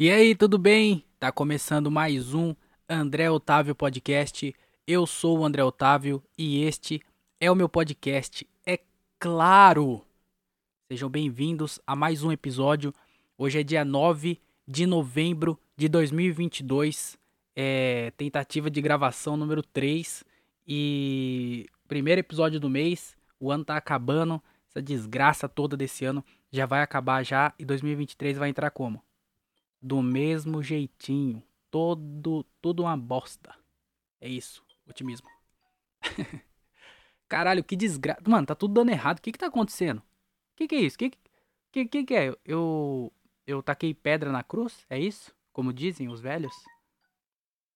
E 0.00 0.12
aí, 0.12 0.32
tudo 0.32 0.58
bem? 0.58 1.04
Tá 1.18 1.32
começando 1.32 1.90
mais 1.90 2.32
um 2.32 2.54
André 2.88 3.28
Otávio 3.28 3.74
Podcast. 3.74 4.54
Eu 4.86 5.04
sou 5.08 5.40
o 5.40 5.44
André 5.44 5.64
Otávio 5.64 6.22
e 6.38 6.62
este 6.62 7.02
é 7.40 7.50
o 7.50 7.56
meu 7.56 7.68
podcast. 7.68 8.46
É 8.64 8.78
claro! 9.18 10.04
Sejam 10.86 11.10
bem-vindos 11.10 11.80
a 11.84 11.96
mais 11.96 12.22
um 12.22 12.30
episódio. 12.30 12.94
Hoje 13.36 13.58
é 13.58 13.64
dia 13.64 13.84
9 13.84 14.40
de 14.68 14.86
novembro 14.86 15.58
de 15.76 15.88
2022. 15.88 17.18
É 17.56 18.12
tentativa 18.16 18.70
de 18.70 18.80
gravação 18.80 19.36
número 19.36 19.64
3 19.64 20.22
e 20.64 21.66
primeiro 21.88 22.20
episódio 22.20 22.60
do 22.60 22.70
mês. 22.70 23.16
O 23.40 23.50
ano 23.50 23.64
tá 23.64 23.76
acabando. 23.76 24.40
Essa 24.70 24.80
desgraça 24.80 25.48
toda 25.48 25.76
desse 25.76 26.04
ano 26.04 26.24
já 26.52 26.66
vai 26.66 26.82
acabar 26.82 27.24
já 27.24 27.52
e 27.58 27.64
2023 27.64 28.38
vai 28.38 28.48
entrar 28.48 28.70
como? 28.70 29.02
Do 29.80 30.02
mesmo 30.02 30.62
jeitinho. 30.62 31.42
Todo, 31.70 32.44
tudo 32.60 32.82
uma 32.82 32.96
bosta. 32.96 33.54
É 34.20 34.28
isso, 34.28 34.64
otimismo. 34.86 35.28
Caralho, 37.28 37.62
que 37.62 37.76
desgraça. 37.76 38.22
Mano, 38.26 38.46
tá 38.46 38.54
tudo 38.54 38.74
dando 38.74 38.90
errado. 38.90 39.18
O 39.18 39.22
que 39.22 39.32
que 39.32 39.38
tá 39.38 39.46
acontecendo? 39.46 39.98
O 39.98 40.56
que 40.56 40.66
que 40.66 40.74
é 40.74 40.80
isso? 40.80 40.96
O 40.96 40.98
que 40.98 41.12
que, 41.70 41.86
que 41.86 42.04
que 42.04 42.14
é? 42.14 42.34
Eu, 42.44 43.12
eu 43.46 43.62
taquei 43.62 43.92
pedra 43.92 44.32
na 44.32 44.42
cruz? 44.42 44.86
É 44.88 44.98
isso? 44.98 45.34
Como 45.52 45.72
dizem 45.72 46.08
os 46.08 46.20
velhos? 46.20 46.54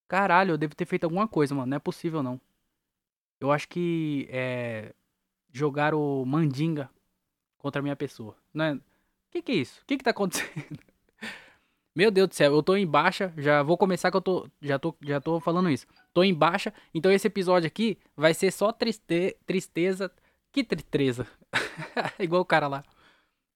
Caralho, 0.08 0.52
eu 0.52 0.58
devo 0.58 0.74
ter 0.74 0.86
feito 0.86 1.04
alguma 1.04 1.28
coisa, 1.28 1.54
mano. 1.54 1.68
Não 1.68 1.76
é 1.76 1.80
possível, 1.80 2.22
não. 2.22 2.40
Eu 3.40 3.50
acho 3.50 3.68
que 3.68 4.26
é. 4.30 4.94
Jogaram 5.52 6.24
mandinga 6.24 6.90
contra 7.58 7.80
a 7.80 7.82
minha 7.82 7.96
pessoa. 7.96 8.36
Não 8.54 8.64
é... 8.64 8.74
O 8.74 8.80
que 9.30 9.42
que 9.42 9.52
é 9.52 9.54
isso? 9.56 9.82
O 9.82 9.86
que 9.86 9.98
que 9.98 10.04
tá 10.04 10.10
acontecendo? 10.10 10.78
Meu 11.94 12.10
Deus 12.10 12.28
do 12.28 12.34
céu, 12.34 12.54
eu 12.54 12.62
tô 12.62 12.74
em 12.74 12.86
baixa, 12.86 13.34
já 13.36 13.62
vou 13.62 13.76
começar 13.76 14.10
que 14.10 14.16
eu 14.16 14.22
tô, 14.22 14.48
já 14.62 14.78
tô, 14.78 14.96
já 15.02 15.20
tô 15.20 15.38
falando 15.40 15.68
isso. 15.68 15.86
Tô 16.14 16.22
em 16.24 16.32
baixa, 16.32 16.72
então 16.94 17.12
esse 17.12 17.26
episódio 17.26 17.66
aqui 17.66 17.98
vai 18.16 18.32
ser 18.32 18.50
só 18.50 18.72
triste, 18.72 19.36
tristeza. 19.44 20.10
Que 20.50 20.64
tristeza. 20.64 21.26
Igual 22.18 22.42
o 22.42 22.46
cara 22.46 22.66
lá. 22.66 22.82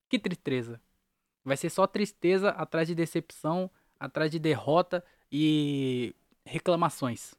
Que 0.09 0.19
tristeza. 0.19 0.79
Vai 1.43 1.57
ser 1.57 1.69
só 1.69 1.87
tristeza 1.87 2.49
atrás 2.49 2.87
de 2.87 2.95
decepção, 2.95 3.71
atrás 3.99 4.31
de 4.31 4.39
derrota 4.39 5.03
e 5.31 6.15
reclamações. 6.45 7.33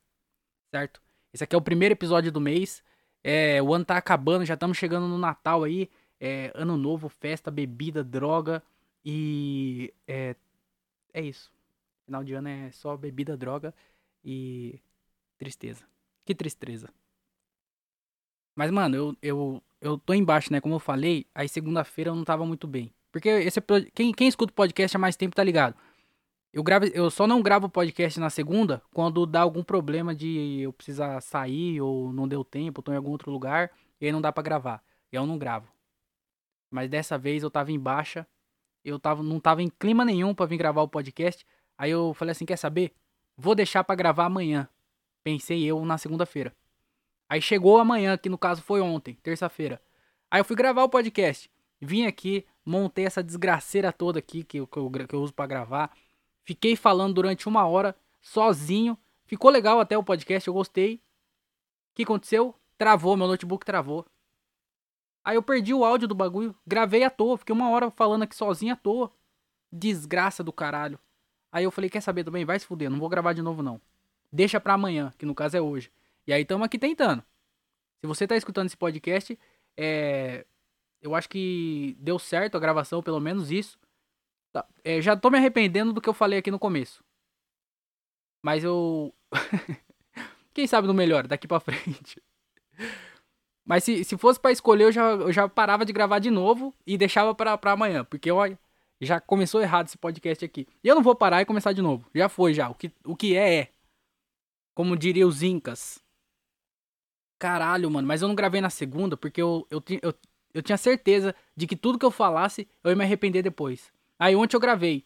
Certo? 0.73 1.01
Esse 1.33 1.45
aqui 1.45 1.55
é 1.55 1.59
o 1.59 1.63
primeiro 1.63 1.93
episódio 1.93 2.33
do 2.33 2.41
mês. 2.41 2.83
É, 3.23 3.63
o 3.63 3.75
ano 3.75 3.85
tá 3.85 3.97
acabando, 3.97 4.45
já 4.45 4.55
estamos 4.55 4.77
chegando 4.77 5.07
no 5.07 5.19
Natal 5.19 5.65
aí. 5.65 5.91
É, 6.21 6.51
ano 6.55 6.77
novo, 6.77 7.09
festa, 7.09 7.51
bebida, 7.51 8.03
droga 8.03 8.63
e 9.05 9.93
é, 10.07 10.35
é 11.19 11.23
isso. 11.23 11.53
Final 12.07 12.25
de 12.25 12.35
ano 12.35 12.49
é 12.49 12.71
só 12.71 12.97
bebida, 12.97 13.37
droga 13.37 13.75
e 14.25 14.81
tristeza. 15.37 15.85
Que 16.25 16.35
tristeza. 16.35 16.89
Mas, 18.55 18.71
mano, 18.71 18.97
eu, 18.97 19.17
eu, 19.23 19.63
eu 19.81 19.99
tô 19.99 20.15
embaixo, 20.15 20.53
né? 20.53 20.61
Como 20.61 20.75
eu 20.75 20.81
falei, 20.81 21.27
aí 21.35 21.49
segunda-feira 21.49 22.11
eu 22.11 22.17
não 22.17 22.25
tava 22.25 22.45
muito 22.47 22.67
bem. 22.67 22.93
Porque 23.13 23.29
esse 23.29 23.61
quem, 23.95 24.13
quem 24.13 24.29
escuta 24.29 24.51
o 24.53 24.55
podcast 24.55 24.97
há 24.97 25.01
mais 25.01 25.17
tempo 25.17 25.37
tá 25.37 25.45
ligado. 25.45 25.77
Eu, 26.53 26.63
gravo, 26.63 26.87
eu 26.87 27.11
só 27.11 27.27
não 27.27 27.43
gravo 27.43 27.69
podcast 27.69 28.19
na 28.19 28.31
segunda 28.31 28.83
quando 28.93 29.27
dá 29.27 29.43
algum 29.43 29.63
problema 29.63 30.15
de 30.15 30.61
eu 30.61 30.73
precisar 30.73 31.21
sair 31.21 31.81
ou 31.81 32.13
não 32.13 32.27
deu 32.27 32.43
tempo, 32.43 32.83
tô 32.83 32.93
em 32.93 32.97
algum 32.97 33.11
outro 33.11 33.31
lugar 33.31 33.71
e 34.01 34.07
aí 34.07 34.13
não 34.13 34.21
dá 34.21 34.33
para 34.33 34.43
gravar. 34.43 34.83
E 35.13 35.17
eu 35.17 35.27
não 35.27 35.39
gravo. 35.39 35.69
Mas 36.71 36.89
dessa 36.89 37.19
vez 37.19 37.43
eu 37.43 37.51
tava 37.51 37.71
em 37.71 37.79
baixa 37.79 38.27
eu 38.89 38.99
tava, 38.99 39.23
não 39.23 39.39
tava 39.41 39.63
em 39.63 39.69
clima 39.69 40.05
nenhum 40.05 40.35
para 40.35 40.47
vir 40.47 40.57
gravar 40.57 40.83
o 40.83 40.89
podcast. 40.89 41.47
Aí 41.77 41.91
eu 41.91 42.15
falei 42.15 42.33
assim: 42.33 42.45
quer 42.45 42.57
saber? 42.57 42.93
Vou 43.37 43.55
deixar 43.55 43.85
para 43.85 43.95
gravar 43.95 44.27
amanhã. 44.27 44.69
Pensei 45.23 45.65
eu 45.65 45.85
na 45.85 45.99
segunda-feira. 45.99 46.55
Aí 47.29 47.43
chegou 47.43 47.79
amanhã, 47.79 48.17
que 48.17 48.29
no 48.29 48.39
caso 48.39 48.63
foi 48.63 48.81
ontem, 48.81 49.15
terça-feira. 49.23 49.81
Aí 50.31 50.41
eu 50.41 50.45
fui 50.45 50.57
gravar 50.57 50.83
o 50.85 50.89
podcast. 50.89 51.51
Vim 51.81 52.07
aqui, 52.07 52.45
montei 52.65 53.05
essa 53.05 53.23
desgraceira 53.23 53.93
toda 53.93 54.19
aqui 54.19 54.43
que 54.43 54.59
eu, 54.59 54.67
que 54.67 54.79
eu, 54.79 54.91
que 54.91 55.15
eu 55.15 55.23
uso 55.23 55.33
para 55.33 55.47
gravar. 55.47 55.93
Fiquei 56.43 56.75
falando 56.75 57.15
durante 57.15 57.47
uma 57.47 57.67
hora, 57.67 57.95
sozinho. 58.21 58.97
Ficou 59.27 59.51
legal 59.51 59.79
até 59.79 59.97
o 59.97 60.03
podcast, 60.03 60.49
eu 60.49 60.55
gostei. 60.55 60.97
O 60.97 61.01
que 61.95 62.03
aconteceu? 62.03 62.55
Travou, 62.79 63.17
meu 63.17 63.27
notebook 63.27 63.65
travou. 63.65 64.07
Aí 65.29 65.37
eu 65.37 65.43
perdi 65.43 65.75
o 65.75 65.85
áudio 65.85 66.09
do 66.09 66.15
bagulho, 66.15 66.57
gravei 66.67 67.05
à 67.05 67.11
toa, 67.11 67.37
fiquei 67.37 67.55
uma 67.55 67.69
hora 67.69 67.91
falando 67.91 68.23
aqui 68.23 68.35
sozinho 68.35 68.73
à 68.73 68.77
toa. 68.77 69.13
Desgraça 69.71 70.43
do 70.43 70.51
caralho. 70.51 70.99
Aí 71.53 71.65
eu 71.65 71.71
falei, 71.71 71.91
quer 71.91 72.01
saber 72.01 72.25
também? 72.25 72.47
Vai 72.47 72.59
se 72.59 72.65
fuder, 72.65 72.89
não 72.89 72.99
vou 72.99 73.11
gravar 73.11 73.35
de 73.35 73.43
novo 73.43 73.63
não. 73.63 73.79
Deixa 74.33 74.59
pra 74.59 74.73
amanhã, 74.73 75.13
que 75.19 75.27
no 75.27 75.35
caso 75.35 75.55
é 75.55 75.61
hoje. 75.61 75.93
E 76.27 76.33
aí 76.33 76.47
tamo 76.47 76.65
aqui 76.65 76.79
tentando. 76.79 77.23
Se 78.01 78.07
você 78.07 78.27
tá 78.27 78.39
escutando 78.39 78.69
esse 78.69 78.77
podcast, 78.79 79.39
é... 79.77 80.47
Eu 81.03 81.15
acho 81.15 81.29
que 81.29 81.95
deu 82.01 82.19
certo 82.19 82.57
a 82.57 82.61
gravação, 82.61 83.03
pelo 83.03 83.21
menos 83.21 83.51
isso. 83.51 83.79
Tá. 84.51 84.67
É, 84.83 84.99
já 85.03 85.15
tô 85.15 85.29
me 85.29 85.37
arrependendo 85.37 85.93
do 85.93 86.01
que 86.01 86.09
eu 86.09 86.15
falei 86.15 86.39
aqui 86.39 86.51
no 86.51 86.59
começo. 86.59 87.05
Mas 88.43 88.65
eu... 88.65 89.15
Quem 90.55 90.67
sabe 90.67 90.89
no 90.89 90.95
melhor, 90.95 91.27
daqui 91.27 91.47
pra 91.47 91.61
frente. 91.61 92.19
Mas 93.69 93.85
se, 93.85 94.03
se 94.03 94.17
fosse 94.17 94.41
para 94.41 94.51
escolher, 94.51 94.85
eu 94.85 94.93
já, 94.93 95.11
eu 95.11 95.31
já 95.31 95.47
parava 95.47 95.85
de 95.85 95.93
gravar 95.93 96.21
de 96.21 96.31
novo 96.31 96.75
e 96.87 96.97
deixava 96.97 97.35
pra 97.35 97.59
amanhã. 97.65 98.03
Porque 98.03 98.33
ó, 98.33 98.49
já 98.99 99.21
começou 99.21 99.61
errado 99.61 99.89
esse 99.89 99.99
podcast 99.99 100.43
aqui. 100.43 100.67
E 100.83 100.89
eu 100.89 100.95
não 100.95 101.03
vou 101.03 101.15
parar 101.15 101.43
e 101.43 101.45
começar 101.45 101.75
de 101.75 101.83
novo. 101.83 102.09
Já 102.15 102.31
foi, 102.31 102.55
já. 102.55 102.71
O 102.71 102.75
que, 102.75 102.91
o 103.05 103.15
que 103.15 103.37
é, 103.37 103.57
é. 103.57 103.73
Como 104.75 104.97
diria 104.97 105.27
os 105.27 105.43
Incas. 105.43 106.03
Caralho, 107.39 107.91
mano. 107.91 108.09
Mas 108.09 108.23
eu 108.23 108.29
não 108.29 108.35
gravei 108.35 108.63
na 108.63 108.71
segunda 108.71 109.19
porque 109.19 109.43
eu, 109.43 109.67
eu, 109.71 109.85
eu, 110.01 110.15
eu 110.55 110.63
tinha 110.63 110.79
certeza 110.79 111.35
de 111.55 111.67
que 111.67 111.77
tudo 111.77 111.99
que 111.99 112.07
eu 112.07 112.11
falasse 112.11 112.67
eu 112.83 112.91
ia 112.91 112.97
me 112.97 113.05
arrepender 113.05 113.43
depois. 113.43 113.93
Aí 114.19 114.35
ontem 114.35 114.57
eu 114.57 114.61
gravei. 114.61 115.05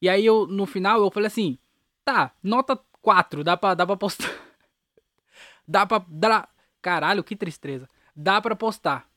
E 0.00 0.08
aí 0.08 0.24
eu, 0.24 0.46
no 0.46 0.66
final, 0.66 1.00
eu 1.00 1.10
falei 1.10 1.26
assim: 1.26 1.58
tá, 2.04 2.30
nota 2.40 2.78
4, 3.02 3.42
dá 3.42 3.56
pra, 3.56 3.74
dá 3.74 3.84
pra 3.84 3.96
postar. 3.96 4.30
dá 5.66 5.84
pra. 5.84 6.04
Dá... 6.06 6.48
Caralho, 6.80 7.24
que 7.24 7.34
tristeza 7.34 7.88
dá 8.14 8.40
para 8.40 8.54
postar. 8.54 9.08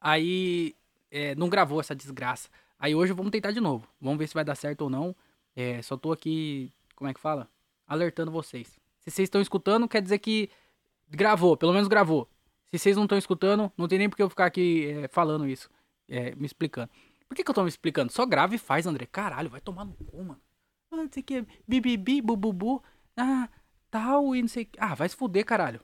Aí 0.00 0.74
é, 1.10 1.34
não 1.34 1.48
gravou 1.48 1.80
essa 1.80 1.94
desgraça. 1.94 2.48
Aí 2.78 2.94
hoje 2.94 3.12
vamos 3.12 3.32
tentar 3.32 3.50
de 3.50 3.60
novo. 3.60 3.88
Vamos 4.00 4.18
ver 4.18 4.28
se 4.28 4.34
vai 4.34 4.44
dar 4.44 4.54
certo 4.54 4.82
ou 4.82 4.90
não. 4.90 5.14
É, 5.54 5.82
só 5.82 5.96
tô 5.96 6.12
aqui, 6.12 6.72
como 6.94 7.10
é 7.10 7.14
que 7.14 7.20
fala? 7.20 7.48
Alertando 7.86 8.30
vocês. 8.30 8.68
Se 9.00 9.10
vocês 9.10 9.26
estão 9.26 9.40
escutando, 9.40 9.88
quer 9.88 10.00
dizer 10.00 10.18
que 10.18 10.50
gravou, 11.08 11.56
pelo 11.56 11.72
menos 11.72 11.88
gravou. 11.88 12.28
Se 12.70 12.78
vocês 12.78 12.96
não 12.96 13.04
estão 13.04 13.16
escutando, 13.18 13.72
não 13.76 13.88
tem 13.88 13.98
nem 13.98 14.08
por 14.08 14.16
que 14.16 14.22
eu 14.22 14.28
ficar 14.28 14.46
aqui 14.46 14.86
é, 14.90 15.08
falando 15.08 15.48
isso, 15.48 15.70
é, 16.08 16.34
me 16.34 16.46
explicando. 16.46 16.90
Por 17.26 17.34
que, 17.34 17.42
que 17.42 17.50
eu 17.50 17.54
tô 17.54 17.62
me 17.62 17.68
explicando? 17.68 18.12
Só 18.12 18.24
grava 18.24 18.54
e 18.54 18.58
faz, 18.58 18.86
André. 18.86 19.06
Caralho, 19.06 19.50
vai 19.50 19.60
tomar 19.60 19.84
no 19.84 19.92
cu, 19.94 20.22
mano. 20.22 20.40
Ah, 20.90 20.96
não 20.96 21.08
sei 21.12 21.22
o 21.22 21.26
que, 21.26 21.46
bibibi, 21.66 22.22
bububu, 22.22 22.82
ah, 23.16 23.48
tal 23.90 24.34
e 24.34 24.40
não 24.40 24.48
sei 24.48 24.68
Ah, 24.78 24.94
vai 24.94 25.08
se 25.08 25.16
fuder, 25.16 25.44
caralho. 25.44 25.80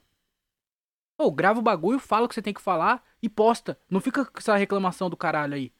Ou 1.18 1.30
grava 1.30 1.60
o 1.60 1.62
bagulho, 1.62 1.98
fala 1.98 2.26
o 2.26 2.28
que 2.28 2.34
você 2.34 2.42
tem 2.42 2.54
que 2.54 2.60
falar 2.60 3.04
e 3.22 3.28
posta. 3.28 3.78
Não 3.88 4.00
fica 4.00 4.24
com 4.24 4.38
essa 4.38 4.56
reclamação 4.56 5.08
do 5.08 5.16
caralho 5.16 5.54
aí. 5.54 5.72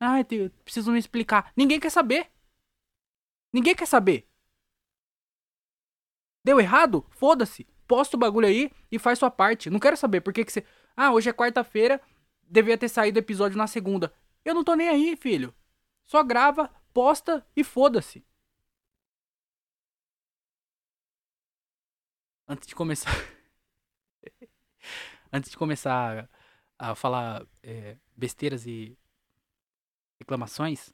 Ah, 0.00 0.16
preciso 0.64 0.92
me 0.92 0.98
explicar. 0.98 1.52
Ninguém 1.56 1.80
quer 1.80 1.90
saber. 1.90 2.30
Ninguém 3.52 3.74
quer 3.74 3.86
saber. 3.86 4.28
Deu 6.44 6.60
errado? 6.60 7.04
Foda-se. 7.10 7.66
Posta 7.88 8.16
o 8.16 8.20
bagulho 8.20 8.46
aí 8.46 8.70
e 8.90 8.98
faz 8.98 9.18
sua 9.18 9.30
parte. 9.30 9.70
Não 9.70 9.80
quero 9.80 9.96
saber 9.96 10.20
por 10.20 10.32
que, 10.32 10.44
que 10.44 10.52
você. 10.52 10.64
Ah, 10.96 11.12
hoje 11.12 11.28
é 11.30 11.32
quarta-feira. 11.32 12.00
Devia 12.42 12.78
ter 12.78 12.88
saído 12.88 13.18
o 13.18 13.22
episódio 13.22 13.58
na 13.58 13.66
segunda. 13.66 14.12
Eu 14.44 14.54
não 14.54 14.62
tô 14.62 14.74
nem 14.74 14.88
aí, 14.88 15.16
filho. 15.16 15.54
Só 16.06 16.22
grava, 16.22 16.70
posta 16.92 17.44
e 17.56 17.64
foda-se. 17.64 18.24
Antes 22.48 22.68
de 22.68 22.74
começar. 22.74 23.10
antes 25.32 25.50
de 25.50 25.56
começar 25.56 26.28
a, 26.78 26.90
a 26.90 26.94
falar 26.94 27.44
é, 27.62 27.96
besteiras 28.16 28.66
e 28.66 28.96
reclamações, 30.18 30.92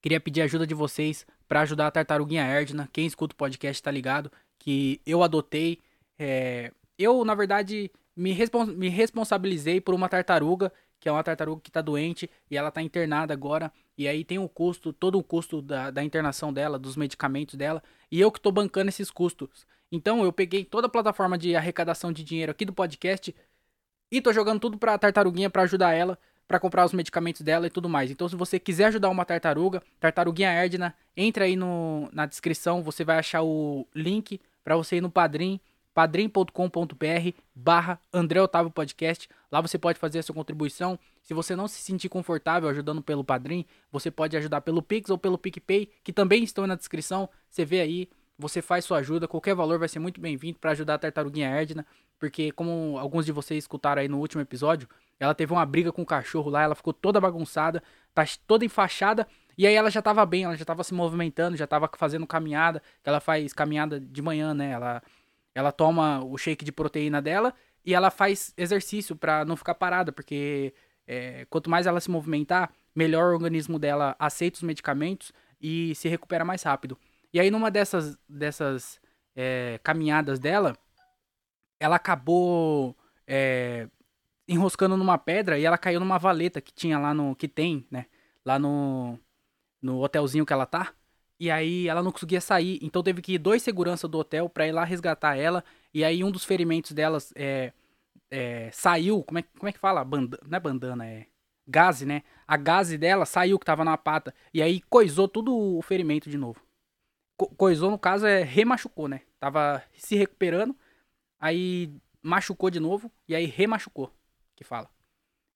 queria 0.00 0.20
pedir 0.20 0.42
ajuda 0.42 0.66
de 0.66 0.74
vocês 0.74 1.26
para 1.48 1.60
ajudar 1.60 1.86
a 1.86 1.90
Tartaruguinha 1.90 2.44
Erdna. 2.44 2.88
Quem 2.92 3.06
escuta 3.06 3.34
o 3.34 3.36
podcast 3.36 3.82
tá 3.82 3.90
ligado 3.90 4.30
que 4.58 5.00
eu 5.06 5.22
adotei. 5.22 5.80
É, 6.18 6.72
eu, 6.98 7.24
na 7.24 7.34
verdade, 7.34 7.90
me, 8.14 8.32
respons 8.32 8.68
me 8.68 8.88
responsabilizei 8.88 9.80
por 9.80 9.94
uma 9.94 10.08
tartaruga, 10.08 10.72
que 10.98 11.08
é 11.08 11.12
uma 11.12 11.22
tartaruga 11.22 11.60
que 11.60 11.70
tá 11.70 11.80
doente 11.80 12.28
e 12.50 12.56
ela 12.56 12.70
tá 12.70 12.82
internada 12.82 13.32
agora. 13.32 13.72
E 13.96 14.08
aí 14.08 14.24
tem 14.24 14.38
o 14.38 14.48
custo, 14.48 14.92
todo 14.92 15.18
o 15.18 15.22
custo 15.22 15.62
da, 15.62 15.90
da 15.90 16.02
internação 16.02 16.52
dela, 16.52 16.78
dos 16.78 16.96
medicamentos 16.96 17.54
dela. 17.54 17.82
E 18.10 18.20
eu 18.20 18.30
que 18.32 18.40
tô 18.40 18.50
bancando 18.50 18.88
esses 18.88 19.10
custos. 19.10 19.66
Então 19.90 20.24
eu 20.24 20.32
peguei 20.32 20.64
toda 20.64 20.86
a 20.86 20.90
plataforma 20.90 21.38
de 21.38 21.54
arrecadação 21.54 22.12
de 22.12 22.24
dinheiro 22.24 22.52
aqui 22.52 22.64
do 22.64 22.72
podcast 22.72 23.34
e 24.10 24.20
tô 24.20 24.32
jogando 24.32 24.60
tudo 24.60 24.78
pra 24.78 24.98
tartaruguinha 24.98 25.50
para 25.50 25.62
ajudar 25.62 25.92
ela, 25.92 26.18
para 26.46 26.60
comprar 26.60 26.84
os 26.84 26.92
medicamentos 26.92 27.42
dela 27.42 27.66
e 27.66 27.70
tudo 27.70 27.88
mais. 27.88 28.10
Então, 28.10 28.28
se 28.28 28.36
você 28.36 28.58
quiser 28.58 28.86
ajudar 28.86 29.08
uma 29.08 29.24
tartaruga, 29.24 29.82
Tartaruguinha 29.98 30.52
Erdna, 30.52 30.94
entra 31.16 31.44
aí 31.44 31.56
no, 31.56 32.08
na 32.12 32.26
descrição, 32.26 32.82
você 32.82 33.04
vai 33.04 33.18
achar 33.18 33.42
o 33.42 33.86
link 33.94 34.40
para 34.62 34.76
você 34.76 34.96
ir 34.96 35.00
no 35.00 35.10
Padrim, 35.10 35.60
padrim.com.br 35.92 36.52
barra 37.54 37.98
André 38.12 38.40
Otávio 38.40 38.70
Podcast. 38.70 39.28
Lá 39.50 39.60
você 39.60 39.78
pode 39.78 39.98
fazer 39.98 40.18
a 40.18 40.22
sua 40.22 40.34
contribuição. 40.34 40.98
Se 41.22 41.32
você 41.32 41.56
não 41.56 41.66
se 41.66 41.80
sentir 41.80 42.08
confortável 42.08 42.68
ajudando 42.68 43.02
pelo 43.02 43.24
Padrim, 43.24 43.64
você 43.90 44.10
pode 44.10 44.36
ajudar 44.36 44.60
pelo 44.60 44.82
Pix 44.82 45.08
ou 45.08 45.16
pelo 45.16 45.38
PicPay, 45.38 45.90
que 46.04 46.12
também 46.12 46.44
estão 46.44 46.66
na 46.66 46.74
descrição. 46.74 47.28
Você 47.48 47.64
vê 47.64 47.80
aí, 47.80 48.08
você 48.38 48.60
faz 48.60 48.84
sua 48.84 48.98
ajuda, 48.98 49.26
qualquer 49.26 49.54
valor 49.54 49.78
vai 49.78 49.88
ser 49.88 49.98
muito 49.98 50.20
bem-vindo 50.20 50.58
para 50.58 50.72
ajudar 50.72 50.94
a 50.94 50.98
Tartaruguinha 50.98 51.48
Erdna, 51.48 51.86
porque 52.18 52.52
como 52.52 52.98
alguns 52.98 53.24
de 53.24 53.32
vocês 53.32 53.64
escutaram 53.64 54.02
aí 54.02 54.08
no 54.08 54.18
último 54.18 54.42
episódio, 54.42 54.88
ela 55.18 55.34
teve 55.34 55.52
uma 55.52 55.64
briga 55.64 55.90
com 55.90 56.02
o 56.02 56.06
cachorro 56.06 56.50
lá, 56.50 56.62
ela 56.62 56.74
ficou 56.74 56.92
toda 56.92 57.20
bagunçada, 57.20 57.82
tá 58.14 58.24
toda 58.46 58.64
enfaixada, 58.64 59.26
e 59.56 59.66
aí 59.66 59.74
ela 59.74 59.90
já 59.90 60.02
tava 60.02 60.24
bem, 60.26 60.44
ela 60.44 60.56
já 60.56 60.64
tava 60.64 60.84
se 60.84 60.92
movimentando, 60.92 61.56
já 61.56 61.66
tava 61.66 61.90
fazendo 61.96 62.26
caminhada, 62.26 62.82
que 63.02 63.08
ela 63.08 63.20
faz 63.20 63.52
caminhada 63.52 63.98
de 63.98 64.20
manhã, 64.20 64.52
né? 64.52 64.70
Ela 64.72 65.02
ela 65.54 65.72
toma 65.72 66.22
o 66.22 66.36
shake 66.36 66.66
de 66.66 66.70
proteína 66.70 67.22
dela 67.22 67.54
e 67.82 67.94
ela 67.94 68.10
faz 68.10 68.52
exercício 68.58 69.16
para 69.16 69.42
não 69.42 69.56
ficar 69.56 69.74
parada, 69.74 70.12
porque 70.12 70.74
é, 71.06 71.46
quanto 71.48 71.70
mais 71.70 71.86
ela 71.86 71.98
se 71.98 72.10
movimentar, 72.10 72.70
melhor 72.94 73.30
o 73.30 73.32
organismo 73.32 73.78
dela 73.78 74.14
aceita 74.18 74.56
os 74.56 74.62
medicamentos 74.62 75.32
e 75.58 75.94
se 75.94 76.08
recupera 76.10 76.44
mais 76.44 76.62
rápido. 76.62 76.98
E 77.32 77.40
aí 77.40 77.50
numa 77.50 77.70
dessas 77.70 78.18
dessas 78.28 79.00
é, 79.34 79.78
caminhadas 79.82 80.38
dela, 80.38 80.76
ela 81.78 81.96
acabou 81.96 82.96
é, 83.26 83.88
enroscando 84.48 84.96
numa 84.96 85.18
pedra 85.18 85.58
e 85.58 85.64
ela 85.64 85.78
caiu 85.78 86.00
numa 86.00 86.18
valeta 86.18 86.60
que 86.60 86.72
tinha 86.72 86.98
lá 86.98 87.12
no. 87.12 87.34
que 87.36 87.48
tem, 87.48 87.86
né? 87.90 88.06
Lá 88.44 88.58
no. 88.58 89.18
no 89.82 90.00
hotelzinho 90.00 90.46
que 90.46 90.52
ela 90.52 90.66
tá. 90.66 90.94
E 91.38 91.50
aí 91.50 91.88
ela 91.88 92.02
não 92.02 92.12
conseguia 92.12 92.40
sair. 92.40 92.78
Então 92.82 93.02
teve 93.02 93.20
que 93.20 93.34
ir 93.34 93.38
dois 93.38 93.62
seguranças 93.62 94.08
do 94.10 94.18
hotel 94.18 94.48
pra 94.48 94.66
ir 94.66 94.72
lá 94.72 94.84
resgatar 94.84 95.36
ela. 95.36 95.64
E 95.92 96.04
aí 96.04 96.24
um 96.24 96.30
dos 96.30 96.44
ferimentos 96.44 96.92
delas 96.92 97.32
é, 97.36 97.72
é, 98.30 98.70
saiu. 98.72 99.22
Como 99.22 99.38
é, 99.38 99.42
como 99.42 99.68
é 99.68 99.72
que 99.72 99.78
fala? 99.78 100.04
Banda, 100.04 100.38
não 100.46 100.56
é 100.56 100.60
bandana, 100.60 101.06
é. 101.06 101.26
Gaze, 101.68 102.06
né? 102.06 102.22
A 102.46 102.56
gaze 102.56 102.96
dela 102.96 103.26
saiu 103.26 103.58
que 103.58 103.66
tava 103.66 103.84
na 103.84 103.98
pata. 103.98 104.34
E 104.54 104.62
aí 104.62 104.80
coisou 104.88 105.28
tudo 105.28 105.54
o 105.54 105.82
ferimento 105.82 106.30
de 106.30 106.38
novo. 106.38 106.60
Co 107.36 107.48
coisou, 107.56 107.90
no 107.90 107.98
caso, 107.98 108.26
é 108.26 108.42
remachucou, 108.42 109.08
né? 109.08 109.22
Tava 109.38 109.82
se 109.96 110.16
recuperando. 110.16 110.74
Aí 111.38 111.92
machucou 112.22 112.70
de 112.70 112.80
novo. 112.80 113.10
E 113.28 113.34
aí 113.34 113.46
remachucou 113.46 114.12
que 114.56 114.64
fala. 114.64 114.88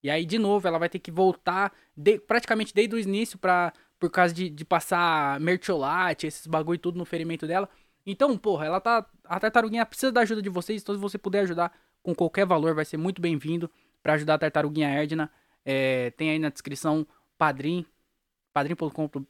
E 0.02 0.10
aí, 0.10 0.24
de 0.24 0.38
novo, 0.38 0.66
ela 0.68 0.78
vai 0.78 0.88
ter 0.88 0.98
que 0.98 1.10
voltar 1.10 1.72
de, 1.96 2.18
praticamente 2.18 2.72
desde 2.72 2.94
o 2.94 2.98
início 2.98 3.38
pra, 3.38 3.72
por 3.98 4.10
causa 4.10 4.32
de, 4.32 4.48
de 4.48 4.64
passar 4.64 5.40
mertiolate, 5.40 6.26
esses 6.26 6.46
bagulho 6.46 6.78
tudo 6.78 6.98
no 6.98 7.04
ferimento 7.04 7.46
dela. 7.46 7.68
Então, 8.06 8.36
porra, 8.38 8.66
ela 8.66 8.80
tá. 8.80 9.06
A 9.24 9.38
tartaruguinha 9.38 9.84
precisa 9.84 10.12
da 10.12 10.20
ajuda 10.20 10.40
de 10.40 10.48
vocês. 10.48 10.82
Então, 10.82 10.94
se 10.94 11.00
você 11.00 11.18
puder 11.18 11.40
ajudar 11.40 11.72
com 12.02 12.14
qualquer 12.14 12.46
valor, 12.46 12.74
vai 12.74 12.84
ser 12.84 12.96
muito 12.96 13.20
bem-vindo 13.20 13.70
para 14.02 14.14
ajudar 14.14 14.34
a 14.34 14.38
tartaruguinha 14.38 14.88
Erdna. 14.88 15.30
É, 15.64 16.10
tem 16.12 16.30
aí 16.30 16.38
na 16.38 16.48
descrição 16.48 17.06
padrim. 17.36 17.84
padrim.com. 18.52 19.26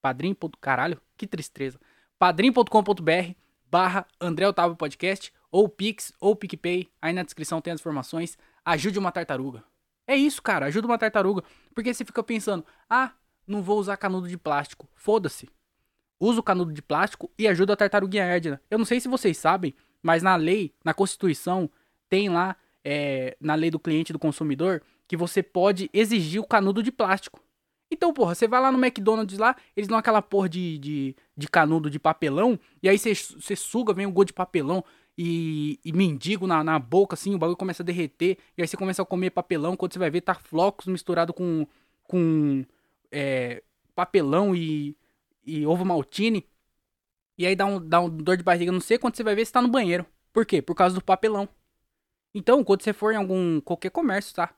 padrim. 0.00 0.36
caralho, 0.60 1.00
que 1.16 1.26
tristeza. 1.26 1.80
padrim.com.br 2.22 3.34
barra 3.68 4.06
André 4.20 4.46
Otávio 4.46 4.76
Podcast 4.76 5.32
ou 5.50 5.68
Pix 5.68 6.12
ou 6.20 6.36
PicPay. 6.36 6.88
Aí 7.02 7.12
na 7.12 7.24
descrição 7.24 7.60
tem 7.60 7.72
as 7.72 7.80
informações 7.80 8.38
ajude 8.64 8.96
uma 8.96 9.10
tartaruga. 9.10 9.64
É 10.06 10.14
isso, 10.14 10.40
cara, 10.40 10.66
ajuda 10.66 10.86
uma 10.86 10.96
tartaruga. 10.96 11.42
Porque 11.74 11.92
você 11.92 12.04
fica 12.04 12.22
pensando, 12.22 12.64
ah, 12.88 13.10
não 13.44 13.60
vou 13.60 13.76
usar 13.76 13.96
canudo 13.96 14.28
de 14.28 14.38
plástico. 14.38 14.88
Foda-se. 14.94 15.48
Usa 16.20 16.38
o 16.38 16.44
canudo 16.44 16.72
de 16.72 16.80
plástico 16.80 17.28
e 17.36 17.48
ajuda 17.48 17.72
a 17.72 17.76
tartaruguinha 17.76 18.22
Erdna. 18.22 18.62
Eu 18.70 18.78
não 18.78 18.84
sei 18.84 19.00
se 19.00 19.08
vocês 19.08 19.36
sabem, 19.36 19.74
mas 20.00 20.22
na 20.22 20.36
lei, 20.36 20.72
na 20.84 20.94
Constituição, 20.94 21.68
tem 22.08 22.28
lá, 22.28 22.54
é, 22.84 23.36
na 23.40 23.56
lei 23.56 23.68
do 23.68 23.80
cliente 23.80 24.10
e 24.10 24.12
do 24.12 24.18
consumidor, 24.20 24.80
que 25.08 25.16
você 25.16 25.42
pode 25.42 25.90
exigir 25.92 26.40
o 26.40 26.46
canudo 26.46 26.84
de 26.84 26.92
plástico. 26.92 27.42
Então, 27.92 28.10
porra, 28.10 28.34
você 28.34 28.48
vai 28.48 28.58
lá 28.58 28.72
no 28.72 28.82
McDonald's 28.82 29.38
lá, 29.38 29.54
eles 29.76 29.86
dão 29.86 29.98
aquela 29.98 30.22
porra 30.22 30.48
de, 30.48 30.78
de, 30.78 31.16
de 31.36 31.48
canudo 31.48 31.90
de 31.90 31.98
papelão, 31.98 32.58
e 32.82 32.88
aí 32.88 32.98
você, 32.98 33.14
suga, 33.56 33.92
vem 33.94 34.06
um 34.06 34.12
gosto 34.12 34.28
de 34.28 34.32
papelão 34.34 34.84
e, 35.16 35.80
e 35.84 35.92
mendigo 35.92 36.46
na, 36.46 36.62
na 36.62 36.78
boca, 36.78 37.14
assim, 37.14 37.34
o 37.34 37.38
bagulho 37.38 37.56
começa 37.56 37.82
a 37.82 37.86
derreter, 37.86 38.38
e 38.56 38.62
aí 38.62 38.68
você 38.68 38.76
começa 38.76 39.02
a 39.02 39.06
comer 39.06 39.30
papelão, 39.30 39.76
quando 39.76 39.92
você 39.92 39.98
vai 39.98 40.10
ver, 40.10 40.20
tá 40.20 40.34
flocos 40.34 40.86
misturado 40.86 41.32
com, 41.32 41.66
com 42.04 42.64
é, 43.10 43.62
papelão 43.94 44.54
e, 44.54 44.96
e 45.44 45.66
ovo 45.66 45.84
maltine, 45.84 46.46
e 47.36 47.46
aí 47.46 47.56
dá 47.56 47.66
um, 47.66 47.80
dá 47.80 48.00
um 48.00 48.08
dor 48.08 48.36
de 48.36 48.42
barriga, 48.42 48.70
não 48.70 48.80
sei 48.80 48.98
quando 48.98 49.16
você 49.16 49.22
vai 49.22 49.34
ver, 49.34 49.46
você 49.46 49.52
tá 49.52 49.62
no 49.62 49.68
banheiro. 49.68 50.06
Por 50.32 50.46
quê? 50.46 50.62
Por 50.62 50.74
causa 50.74 50.94
do 50.94 51.02
papelão. 51.02 51.48
Então, 52.34 52.64
quando 52.64 52.82
você 52.82 52.92
for 52.92 53.12
em 53.12 53.16
algum, 53.16 53.60
qualquer 53.60 53.90
comércio, 53.90 54.34
tá? 54.34 54.54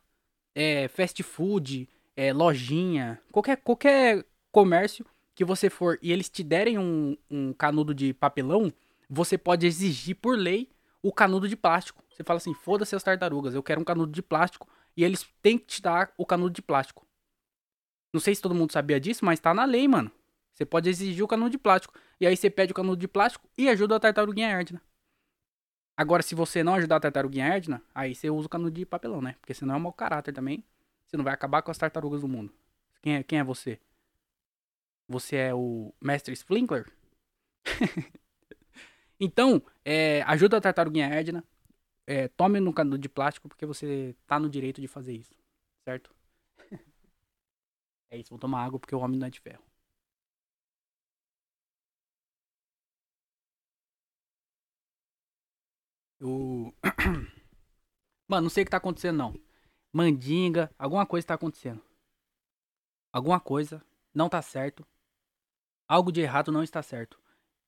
É, 0.54 0.86
fast 0.88 1.22
food, 1.22 1.88
é, 2.16 2.32
lojinha, 2.32 3.20
qualquer, 3.32 3.56
qualquer 3.56 4.24
comércio 4.52 5.04
que 5.34 5.44
você 5.44 5.68
for 5.68 5.98
e 6.00 6.12
eles 6.12 6.28
te 6.28 6.42
derem 6.42 6.78
um, 6.78 7.16
um 7.30 7.52
canudo 7.52 7.94
de 7.94 8.12
papelão, 8.14 8.72
você 9.08 9.36
pode 9.36 9.66
exigir 9.66 10.16
por 10.16 10.38
lei 10.38 10.70
o 11.02 11.12
canudo 11.12 11.48
de 11.48 11.56
plástico. 11.56 12.02
Você 12.10 12.22
fala 12.22 12.38
assim, 12.38 12.54
foda-se 12.54 12.94
as 12.94 13.02
tartarugas, 13.02 13.54
eu 13.54 13.62
quero 13.62 13.80
um 13.80 13.84
canudo 13.84 14.12
de 14.12 14.22
plástico. 14.22 14.68
E 14.96 15.02
eles 15.02 15.26
têm 15.42 15.58
que 15.58 15.66
te 15.66 15.82
dar 15.82 16.12
o 16.16 16.24
canudo 16.24 16.54
de 16.54 16.62
plástico. 16.62 17.04
Não 18.12 18.20
sei 18.20 18.34
se 18.34 18.40
todo 18.40 18.54
mundo 18.54 18.72
sabia 18.72 19.00
disso, 19.00 19.24
mas 19.24 19.40
tá 19.40 19.52
na 19.52 19.64
lei, 19.64 19.88
mano. 19.88 20.10
Você 20.54 20.64
pode 20.64 20.88
exigir 20.88 21.24
o 21.24 21.28
canudo 21.28 21.50
de 21.50 21.58
plástico. 21.58 21.98
E 22.20 22.26
aí 22.26 22.36
você 22.36 22.48
pede 22.48 22.70
o 22.70 22.74
canudo 22.74 22.96
de 22.96 23.08
plástico 23.08 23.48
e 23.58 23.68
ajuda 23.68 23.96
a 23.96 24.00
tartaruguinha 24.00 24.48
Erdna. 24.48 24.80
Agora, 25.96 26.22
se 26.22 26.34
você 26.34 26.62
não 26.62 26.74
ajudar 26.74 26.96
a 26.96 27.00
tartaruguinha 27.00 27.46
Erdna, 27.46 27.82
aí 27.92 28.14
você 28.14 28.30
usa 28.30 28.46
o 28.46 28.48
canudo 28.48 28.70
de 28.70 28.86
papelão, 28.86 29.20
né? 29.20 29.34
Porque 29.40 29.52
senão 29.52 29.74
é 29.74 29.76
um 29.76 29.80
mau 29.80 29.92
caráter 29.92 30.32
também. 30.32 30.64
Você 31.06 31.16
não 31.16 31.24
vai 31.24 31.34
acabar 31.34 31.60
com 31.62 31.72
as 31.72 31.78
tartarugas 31.78 32.20
do 32.20 32.28
mundo. 32.28 32.52
Quem 33.02 33.16
é, 33.16 33.22
quem 33.24 33.40
é 33.40 33.44
você? 33.44 33.80
Você 35.14 35.36
é 35.36 35.54
o 35.54 35.94
Mestre 36.00 36.32
Splinkler? 36.34 36.90
Então, 39.18 39.62
é, 39.84 40.22
ajuda 40.22 40.56
a 40.58 40.60
tartaruguinha 40.60 41.06
Erdna. 41.06 41.44
É, 42.06 42.28
tome 42.28 42.60
no 42.60 42.72
canudo 42.74 42.98
de 42.98 43.08
plástico 43.08 43.48
porque 43.48 43.66
você 43.66 44.16
tá 44.26 44.38
no 44.38 44.50
direito 44.50 44.80
de 44.80 44.88
fazer 44.88 45.14
isso. 45.14 45.34
Certo? 45.88 46.10
é 48.10 48.18
isso, 48.18 48.30
vou 48.30 48.38
tomar 48.38 48.64
água 48.64 48.78
porque 48.80 48.94
o 48.94 48.98
homem 49.00 49.18
não 49.18 49.26
é 49.26 49.30
de 49.30 49.40
ferro. 49.40 49.62
Eu... 56.20 56.74
Mano, 58.28 58.44
não 58.44 58.50
sei 58.50 58.62
o 58.62 58.66
que 58.66 58.70
tá 58.70 58.78
acontecendo 58.78 59.16
não. 59.18 59.34
Mandinga, 59.92 60.70
alguma 60.78 61.06
coisa 61.06 61.26
tá 61.28 61.34
acontecendo. 61.34 61.82
Alguma 63.12 63.40
coisa 63.40 63.82
não 64.14 64.28
tá 64.28 64.42
certo. 64.42 64.86
Algo 65.88 66.10
de 66.10 66.20
errado 66.20 66.50
não 66.50 66.62
está 66.62 66.82
certo. 66.82 67.18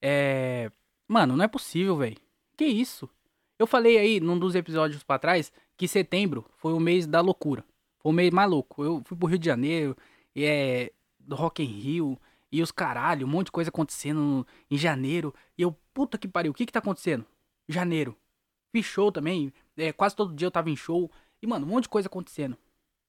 É. 0.01 0.71
Mano, 1.09 1.37
não 1.37 1.45
é 1.45 1.49
possível, 1.49 1.97
velho. 1.97 2.17
Que 2.57 2.65
isso? 2.65 3.09
Eu 3.59 3.67
falei 3.67 3.99
aí 3.99 4.21
num 4.21 4.39
dos 4.39 4.55
episódios 4.55 5.03
para 5.03 5.19
trás 5.19 5.53
que 5.77 5.87
setembro 5.87 6.47
foi 6.57 6.73
o 6.73 6.81
mês 6.81 7.07
da 7.07 7.21
loucura. 7.21 7.65
Foi 7.99 8.13
o 8.13 8.15
mês 8.15 8.31
mais 8.31 8.51
louco. 8.51 8.83
Eu 8.85 9.03
fui 9.05 9.17
pro 9.17 9.29
Rio 9.29 9.39
de 9.39 9.47
Janeiro, 9.47 9.97
e 10.35 10.45
é 10.45 10.93
do 11.19 11.35
Rock 11.35 11.63
in 11.63 11.67
Rio, 11.67 12.19
e 12.51 12.63
os 12.63 12.71
caralho, 12.71 13.27
um 13.27 13.31
monte 13.31 13.47
de 13.47 13.53
coisa 13.53 13.71
acontecendo 13.71 14.47
em 14.71 14.77
janeiro. 14.77 15.35
E 15.59 15.63
eu, 15.63 15.73
puta 15.93 16.17
que 16.19 16.29
pariu, 16.29 16.53
o 16.53 16.55
que 16.55 16.67
que 16.67 16.73
tá 16.73 16.79
acontecendo? 16.79 17.27
Janeiro. 17.69 18.17
Fiz 18.73 18.85
show 18.87 19.11
também, 19.11 19.53
é, 19.77 19.93
quase 19.93 20.15
todo 20.15 20.35
dia 20.35 20.47
eu 20.47 20.51
tava 20.51 20.71
em 20.71 20.77
show. 20.77 21.11
E, 21.43 21.47
mano, 21.47 21.67
um 21.67 21.71
monte 21.71 21.85
de 21.85 21.89
coisa 21.89 22.09
acontecendo. 22.09 22.57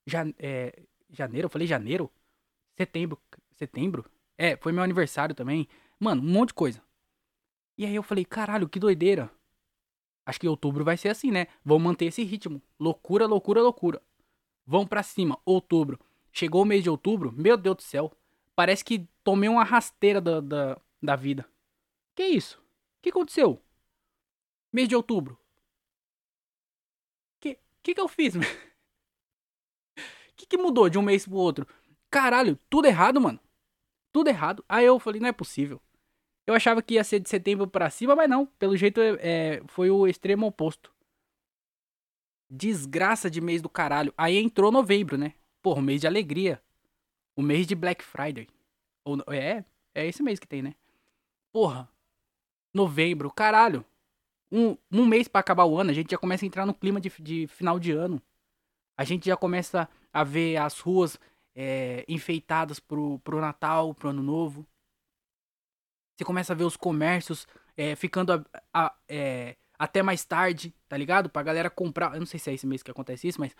Ja, 0.06 0.26
é, 0.40 0.84
janeiro, 1.10 1.46
eu 1.46 1.50
falei 1.50 1.68
janeiro? 1.68 2.10
Setembro, 2.76 3.20
setembro? 3.56 4.06
É, 4.38 4.56
foi 4.58 4.72
meu 4.72 4.84
aniversário 4.84 5.34
também. 5.34 5.68
Mano, 6.00 6.22
um 6.22 6.32
monte 6.32 6.50
de 6.50 6.56
coisa. 6.56 6.82
E 7.78 7.86
aí 7.86 7.96
eu 7.96 8.04
falei, 8.04 8.26
caralho, 8.26 8.70
que 8.70 8.80
doideira. 8.80 9.32
Acho 10.26 10.40
que 10.40 10.48
outubro 10.48 10.84
vai 10.84 10.98
ser 10.98 11.10
assim, 11.10 11.32
né? 11.32 11.48
Vão 11.64 11.80
manter 11.80 12.06
esse 12.06 12.24
ritmo. 12.24 12.62
Loucura, 12.80 13.26
loucura, 13.26 13.62
loucura. 13.62 14.02
Vão 14.66 14.86
para 14.86 15.02
cima, 15.02 15.40
outubro. 15.46 16.00
Chegou 16.32 16.64
o 16.64 16.66
mês 16.66 16.84
de 16.84 16.90
outubro, 16.90 17.32
meu 17.32 17.56
Deus 17.56 17.78
do 17.78 17.82
céu. 17.82 18.12
Parece 18.56 18.84
que 18.84 19.08
tomei 19.24 19.48
uma 19.48 19.64
rasteira 19.64 20.20
da, 20.20 20.42
da, 20.42 20.82
da 21.02 21.16
vida. 21.16 21.50
Que 22.14 22.24
isso? 22.24 22.60
O 22.60 23.02
que 23.02 23.10
aconteceu? 23.10 23.62
Mês 24.72 24.90
de 24.90 24.96
outubro. 24.96 25.40
Que 27.40 27.58
que, 27.82 27.96
que 27.96 28.02
eu 28.02 28.08
fiz? 28.08 28.34
O 30.30 30.40
que, 30.40 30.46
que 30.46 30.58
mudou 30.58 30.88
de 30.88 31.00
um 31.00 31.02
mês 31.02 31.26
pro 31.26 31.36
outro? 31.36 31.66
Caralho, 32.12 32.60
tudo 32.70 32.86
errado, 32.86 33.20
mano. 33.20 33.40
Tudo 34.12 34.30
errado. 34.30 34.64
Aí 34.68 34.86
eu 34.86 35.00
falei, 35.00 35.20
não 35.20 35.30
é 35.30 35.34
possível. 35.34 35.82
Eu 36.46 36.54
achava 36.54 36.82
que 36.82 36.96
ia 36.96 37.04
ser 37.04 37.20
de 37.20 37.30
setembro 37.30 37.68
para 37.68 37.90
cima, 37.90 38.16
mas 38.16 38.30
não. 38.30 38.46
Pelo 38.46 38.78
jeito 38.78 39.02
é, 39.02 39.62
foi 39.68 39.90
o 39.90 40.08
extremo 40.08 40.48
oposto. 40.48 40.92
Desgraça 42.50 43.30
de 43.30 43.42
mês 43.42 43.62
do 43.62 43.70
caralho. 43.70 44.14
Aí 44.18 44.38
entrou 44.38 44.72
novembro, 44.72 45.18
né? 45.18 45.34
porra, 45.68 45.82
mês 45.82 46.00
de 46.00 46.08
alegria. 46.08 46.62
O 47.36 47.42
mês 47.42 47.68
de 47.68 47.76
Black 47.76 48.02
Friday. 48.02 48.48
Ou, 49.04 49.22
é, 49.28 49.66
é 49.94 50.08
esse 50.08 50.24
mês 50.24 50.40
que 50.40 50.48
tem, 50.48 50.62
né? 50.62 50.76
Porra. 51.52 51.90
Novembro, 52.74 53.30
caralho. 53.30 53.84
Um, 54.50 54.78
um 54.90 55.06
mês 55.06 55.28
para 55.28 55.42
acabar 55.42 55.66
o 55.66 55.78
ano, 55.78 55.90
a 55.90 55.94
gente 55.94 56.12
já 56.12 56.18
começa 56.18 56.46
a 56.46 56.48
entrar 56.48 56.66
no 56.66 56.74
clima 56.74 57.02
de, 57.02 57.12
de 57.20 57.48
final 57.48 57.78
de 57.78 57.92
ano. 57.92 58.22
A 58.96 59.04
gente 59.04 59.26
já 59.26 59.36
começa 59.36 59.90
a 60.14 60.24
ver 60.24 60.56
as 60.56 60.80
ruas 60.80 61.20
é, 61.60 62.06
enfeitadas 62.08 62.80
pro, 62.80 63.18
pro 63.20 63.42
Natal, 63.42 63.96
pro 63.96 64.10
Ano 64.10 64.22
Novo. 64.22 64.64
Você 66.16 66.24
começa 66.24 66.54
a 66.54 66.56
ver 66.56 66.64
os 66.64 66.78
comércios 66.78 67.48
é, 67.76 67.96
ficando 67.96 68.32
a, 68.32 68.44
a, 68.72 68.96
é, 69.10 69.56
até 69.78 70.04
mais 70.04 70.24
tarde, 70.24 70.74
tá 70.88 70.96
ligado? 70.96 71.30
Pra 71.30 71.42
galera 71.42 71.70
comprar. 71.70 72.14
Eu 72.14 72.20
não 72.20 72.28
sei 72.28 72.40
se 72.40 72.52
é 72.52 72.54
esse 72.54 72.68
mês 72.68 72.84
que 72.84 72.92
acontece 72.92 73.28
isso, 73.28 73.40
mas. 73.40 73.56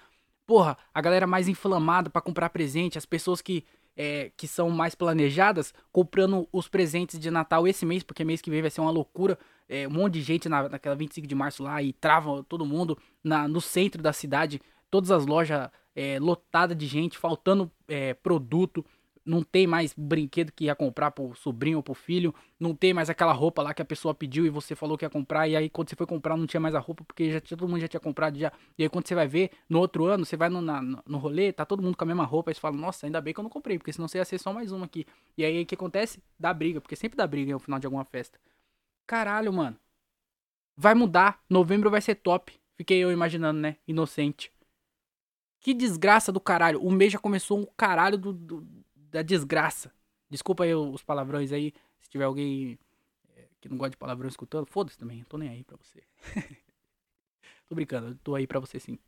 Porra, 0.46 0.78
a 0.94 1.02
galera 1.02 1.28
mais 1.28 1.50
inflamada 1.50 2.10
para 2.10 2.22
comprar 2.22 2.50
presente, 2.50 2.98
as 2.98 3.06
pessoas 3.06 3.42
que, 3.42 3.66
é, 3.98 4.32
que 4.38 4.48
são 4.48 4.70
mais 4.70 4.96
planejadas 4.96 5.74
comprando 5.92 6.48
os 6.54 6.70
presentes 6.70 7.20
de 7.20 7.30
Natal 7.30 7.68
esse 7.68 7.86
mês, 7.86 8.02
porque 8.02 8.24
mês 8.24 8.42
que 8.42 8.50
vem 8.50 8.62
vai 8.62 8.72
ser 8.72 8.80
uma 8.80 8.92
loucura. 8.92 9.38
É, 9.68 9.86
um 9.86 9.92
monte 9.92 10.14
de 10.14 10.22
gente 10.22 10.48
na, 10.48 10.70
naquela 10.70 10.96
25 10.96 11.28
de 11.28 11.36
março 11.36 11.64
lá 11.64 11.84
e 11.84 11.92
trava 11.92 12.46
todo 12.46 12.66
mundo 12.66 12.98
na, 13.22 13.46
no 13.46 13.60
centro 13.60 14.02
da 14.02 14.14
cidade. 14.14 14.62
Todas 14.90 15.12
as 15.12 15.26
lojas 15.26 15.70
é, 15.98 16.20
lotadas 16.20 16.78
de 16.78 16.86
gente, 16.86 17.18
faltando 17.18 17.72
é, 17.88 18.14
produto 18.14 18.86
não 19.26 19.44
tem 19.44 19.68
mais 19.68 19.94
brinquedo 19.98 20.54
que 20.54 20.66
ia 20.66 20.76
comprar 20.76 21.12
pro 21.12 21.36
sobrinho 21.36 21.78
ou 21.78 21.84
pro 21.84 21.94
filho, 21.94 22.34
não 22.58 22.74
tem 22.74 22.94
mais 22.94 23.10
aquela 23.10 23.34
roupa 23.34 23.62
lá 23.62 23.74
que 23.74 23.82
a 23.82 23.86
pessoa 23.86 24.14
pediu 24.14 24.46
e 24.46 24.50
você 24.50 24.74
falou 24.74 24.98
que 24.98 25.04
ia 25.04 25.10
comprar, 25.10 25.50
e 25.50 25.56
aí 25.56 25.70
quando 25.70 25.90
você 25.90 25.98
foi 25.98 26.08
comprar 26.08 26.38
não 26.38 26.48
tinha 26.48 26.62
mais 26.62 26.74
a 26.74 26.80
roupa 26.80 27.04
porque 27.04 27.30
já 27.30 27.42
todo 27.42 27.68
mundo 27.68 27.82
já 27.82 27.90
tinha 27.90 28.00
comprado 28.00 28.40
já. 28.40 28.54
E 28.78 28.84
aí 28.84 28.90
quando 28.90 29.06
você 29.06 29.16
vai 29.16 29.28
ver, 29.28 29.52
no 29.68 29.80
outro 29.80 30.06
ano, 30.06 30.24
você 30.24 30.38
vai 30.38 30.48
no, 30.48 30.62
na, 30.62 30.82
no 30.82 31.18
rolê, 31.18 31.52
tá 31.52 31.66
todo 31.66 31.84
mundo 31.84 31.98
com 31.98 32.06
a 32.06 32.08
mesma 32.08 32.24
roupa, 32.24 32.52
e 32.52 32.54
você 32.54 32.62
fala, 32.62 32.78
nossa, 32.78 33.06
ainda 33.06 33.20
bem 33.20 33.34
que 33.34 33.40
eu 33.40 33.44
não 33.44 33.50
comprei, 33.50 33.78
porque 33.78 33.92
senão 33.92 34.08
você 34.08 34.20
ia 34.20 34.26
ser 34.26 34.38
só 34.38 34.54
mais 34.54 34.72
uma 34.72 34.86
aqui. 34.86 35.06
E 35.38 35.44
aí 35.44 35.62
o 35.62 35.66
que 35.66 35.76
acontece? 35.76 36.24
Dá 36.40 36.54
briga, 36.54 36.80
porque 36.80 36.96
sempre 36.96 37.18
dá 37.18 37.28
briga 37.28 37.52
no 37.52 37.60
final 37.60 37.80
de 37.80 37.86
alguma 37.86 38.06
festa. 38.06 38.40
Caralho, 39.06 39.52
mano. 39.52 39.76
Vai 40.78 40.94
mudar, 40.94 41.42
novembro 41.50 41.90
vai 41.90 42.02
ser 42.02 42.16
top. 42.16 42.54
Fiquei 42.78 43.00
eu 43.00 43.12
imaginando, 43.12 43.60
né? 43.60 43.78
Inocente. 43.88 44.52
Que 45.60 45.74
desgraça 45.74 46.32
do 46.32 46.40
caralho. 46.40 46.82
O 46.82 46.92
mês 46.92 47.12
já 47.12 47.20
começou 47.20 47.60
um 47.60 47.66
caralho 47.66 48.18
do, 48.18 48.34
do 48.34 48.68
da 48.96 49.22
desgraça. 49.22 49.92
Desculpa 50.30 50.64
aí 50.64 50.76
os 50.76 51.04
palavrões 51.04 51.52
aí, 51.52 51.74
se 52.00 52.10
tiver 52.10 52.26
alguém 52.26 52.78
eh, 53.36 53.48
que 53.62 53.70
não 53.70 53.78
gosta 53.78 53.92
de 53.92 53.98
palavrão 53.98 54.28
escutando, 54.28 54.66
foda-se 54.66 54.98
também, 54.98 55.20
eu 55.20 55.26
tô 55.26 55.38
nem 55.38 55.50
aí 55.50 55.64
pra 55.64 55.78
você. 55.78 56.04
tô 57.68 57.76
brincando, 57.76 58.10
eu 58.10 58.16
tô 58.18 58.36
aí 58.36 58.46
pra 58.46 58.60
você 58.60 58.80
sim. 58.80 59.00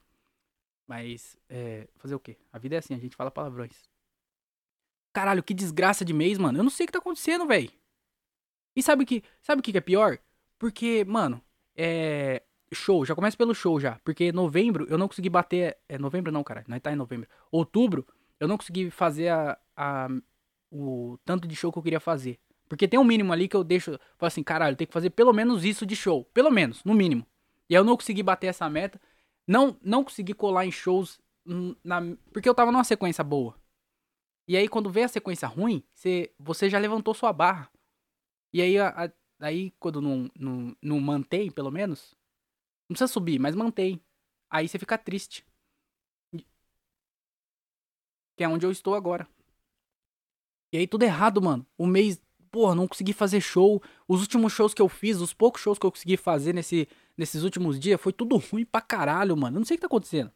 Mas, 0.88 1.38
é, 1.50 1.88
fazer 1.98 2.16
o 2.16 2.20
quê? 2.20 2.38
A 2.52 2.58
vida 2.58 2.76
é 2.76 2.80
assim, 2.80 2.96
a 2.96 2.98
gente 2.98 3.16
fala 3.16 3.30
palavrões. 3.30 3.88
Caralho, 5.14 5.44
que 5.44 5.54
desgraça 5.54 6.04
de 6.06 6.14
mês, 6.14 6.38
mano. 6.38 6.58
Eu 6.58 6.64
não 6.64 6.72
sei 6.72 6.86
o 6.86 6.88
que 6.88 6.94
tá 6.94 7.00
acontecendo, 7.00 7.46
velho. 7.46 7.72
E 8.76 8.82
sabe 8.82 9.04
o 9.04 9.06
que, 9.06 9.24
sabe 9.42 9.60
o 9.60 9.64
que 9.64 9.78
é 9.78 9.82
pior? 9.82 10.18
Porque, 10.58 11.04
mano, 11.06 11.44
é 11.76 12.42
show, 12.74 13.06
já 13.06 13.16
começa 13.16 13.38
pelo 13.38 13.54
show 13.54 13.80
já, 13.80 14.00
porque 14.04 14.32
novembro 14.32 14.86
eu 14.90 14.98
não 14.98 15.08
consegui 15.08 15.30
bater, 15.30 15.78
é 15.88 15.98
novembro 15.98 16.32
não, 16.32 16.44
cara, 16.44 16.64
nós 16.68 16.82
tá 16.82 16.92
em 16.92 16.96
novembro. 16.96 17.28
Outubro 17.52 18.06
eu 18.40 18.48
não 18.48 18.58
consegui 18.58 18.90
fazer 18.90 19.30
a, 19.30 19.58
a, 19.76 20.08
o 20.72 21.18
tanto 21.26 21.48
de 21.48 21.56
show 21.56 21.72
que 21.72 21.78
eu 21.78 21.84
queria 21.84 22.00
fazer. 22.00 22.40
Porque 22.70 22.88
tem 22.88 23.00
um 23.00 23.04
mínimo 23.04 23.34
ali 23.34 23.48
que 23.48 23.56
eu 23.56 23.64
deixo. 23.64 24.00
Falo 24.18 24.28
assim, 24.28 24.44
caralho, 24.44 24.76
tem 24.76 24.86
que 24.86 24.94
fazer 24.94 25.10
pelo 25.10 25.34
menos 25.34 25.66
isso 25.66 25.86
de 25.86 25.96
show. 25.96 26.24
Pelo 26.26 26.52
menos, 26.52 26.84
no 26.84 26.94
mínimo. 26.94 27.26
E 27.68 27.76
aí 27.76 27.80
eu 27.80 27.84
não 27.84 27.98
consegui 27.98 28.22
bater 28.22 28.48
essa 28.48 28.70
meta. 28.70 29.02
Não, 29.48 29.76
não 29.82 30.04
consegui 30.04 30.36
colar 30.36 30.66
em 30.66 30.72
shows. 30.72 31.20
Na, 31.84 32.00
porque 32.32 32.48
eu 32.48 32.54
tava 32.54 32.72
numa 32.72 32.84
sequência 32.84 33.24
boa. 33.24 33.56
E 34.48 34.56
aí, 34.56 34.68
quando 34.68 34.90
vem 34.90 35.04
a 35.04 35.08
sequência 35.08 35.48
ruim, 35.48 35.84
você, 35.94 36.32
você 36.40 36.70
já 36.70 36.78
levantou 36.78 37.14
sua 37.14 37.34
barra. 37.34 37.70
E 38.54 38.62
aí, 38.62 38.78
a, 38.78 38.90
a, 38.90 39.12
aí 39.40 39.72
quando 39.80 40.02
não, 40.02 40.30
não, 40.38 40.76
não 40.82 41.00
mantém, 41.00 41.52
pelo 41.52 41.72
menos. 41.72 42.16
Não 42.90 42.96
precisa 42.96 43.08
subir, 43.08 43.40
mas 43.40 43.56
mantém. 43.56 44.02
Aí 44.50 44.68
você 44.68 44.80
fica 44.80 44.98
triste. 44.98 45.46
Que 48.36 48.44
é 48.44 48.50
onde 48.50 48.66
eu 48.66 48.72
estou 48.72 48.96
agora. 48.96 49.28
E 50.74 50.78
aí 50.78 50.88
tudo 50.88 51.04
errado, 51.04 51.42
mano. 51.42 51.66
O 51.78 51.86
mês, 51.86 52.20
porra, 52.50 52.74
não 52.74 52.88
consegui 52.88 53.14
fazer 53.14 53.42
show. 53.42 53.82
Os 54.08 54.22
últimos 54.22 54.54
shows 54.54 54.74
que 54.74 54.82
eu 54.82 54.90
fiz, 54.90 55.18
os 55.18 55.34
poucos 55.34 55.62
shows 55.62 55.78
que 55.78 55.86
eu 55.86 55.92
consegui 55.92 56.18
fazer 56.18 56.54
nesse, 56.54 56.88
nesses 57.16 57.44
últimos 57.44 57.80
dias, 57.80 58.02
foi 58.02 58.12
tudo 58.12 58.38
ruim 58.38 58.66
pra 58.66 58.82
caralho, 58.82 59.38
mano. 59.38 59.58
Eu 59.58 59.60
não 59.60 59.66
sei 59.66 59.76
o 59.76 59.78
que 59.78 59.82
tá 59.82 59.88
acontecendo. 59.88 60.32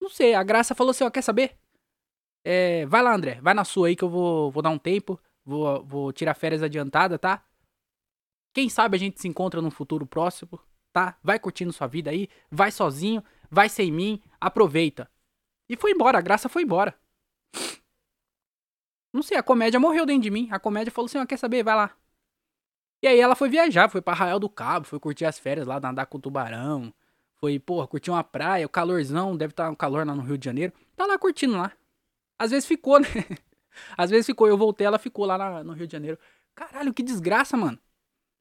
Não 0.00 0.10
sei, 0.10 0.34
a 0.34 0.42
Graça 0.42 0.74
falou 0.74 0.90
assim, 0.90 1.04
ó, 1.04 1.10
quer 1.10 1.22
saber? 1.22 1.58
É, 2.44 2.86
vai 2.86 3.02
lá, 3.02 3.14
André, 3.14 3.40
vai 3.40 3.54
na 3.54 3.64
sua 3.64 3.88
aí 3.88 3.96
que 3.96 4.04
eu 4.04 4.10
vou, 4.10 4.50
vou 4.50 4.62
dar 4.62 4.70
um 4.70 4.78
tempo. 4.78 5.18
Vou, 5.44 5.84
vou 5.84 6.12
tirar 6.12 6.34
férias 6.34 6.62
adiantada, 6.62 7.18
tá? 7.18 7.44
Quem 8.56 8.70
sabe 8.70 8.96
a 8.96 8.98
gente 8.98 9.20
se 9.20 9.28
encontra 9.28 9.60
no 9.60 9.70
futuro 9.70 10.06
próximo, 10.06 10.58
tá? 10.90 11.18
Vai 11.22 11.38
curtindo 11.38 11.74
sua 11.74 11.86
vida 11.86 12.10
aí, 12.10 12.26
vai 12.50 12.70
sozinho, 12.70 13.22
vai 13.50 13.68
sem 13.68 13.92
mim, 13.92 14.22
aproveita. 14.40 15.10
E 15.68 15.76
foi 15.76 15.90
embora, 15.90 16.16
a 16.16 16.22
graça 16.22 16.48
foi 16.48 16.62
embora. 16.62 16.98
Não 19.12 19.22
sei, 19.22 19.36
a 19.36 19.42
comédia 19.42 19.78
morreu 19.78 20.06
dentro 20.06 20.22
de 20.22 20.30
mim. 20.30 20.48
A 20.50 20.58
comédia 20.58 20.90
falou 20.90 21.04
assim: 21.04 21.26
quer 21.26 21.36
saber? 21.36 21.62
Vai 21.62 21.74
lá. 21.74 21.94
E 23.02 23.06
aí 23.06 23.20
ela 23.20 23.34
foi 23.34 23.50
viajar, 23.50 23.90
foi 23.90 24.00
pra 24.00 24.14
Arraial 24.14 24.40
do 24.40 24.48
Cabo, 24.48 24.86
foi 24.86 24.98
curtir 24.98 25.26
as 25.26 25.38
férias 25.38 25.66
lá, 25.66 25.78
nadar 25.78 26.06
com 26.06 26.16
o 26.16 26.20
tubarão. 26.22 26.94
Foi, 27.34 27.58
porra, 27.58 27.86
curtir 27.86 28.10
uma 28.10 28.24
praia, 28.24 28.64
o 28.64 28.70
calorzão, 28.70 29.36
deve 29.36 29.52
estar 29.52 29.66
tá 29.66 29.70
um 29.70 29.74
calor 29.74 30.06
lá 30.06 30.14
no 30.14 30.22
Rio 30.22 30.38
de 30.38 30.46
Janeiro. 30.46 30.72
Tá 30.96 31.04
lá 31.04 31.18
curtindo 31.18 31.58
lá. 31.58 31.72
Às 32.38 32.52
vezes 32.52 32.66
ficou, 32.66 33.00
né? 33.00 33.08
Às 33.98 34.08
vezes 34.08 34.24
ficou, 34.24 34.48
eu 34.48 34.56
voltei, 34.56 34.86
ela 34.86 34.98
ficou 34.98 35.26
lá 35.26 35.62
no 35.62 35.74
Rio 35.74 35.86
de 35.86 35.92
Janeiro. 35.92 36.18
Caralho, 36.54 36.94
que 36.94 37.02
desgraça, 37.02 37.54
mano. 37.54 37.78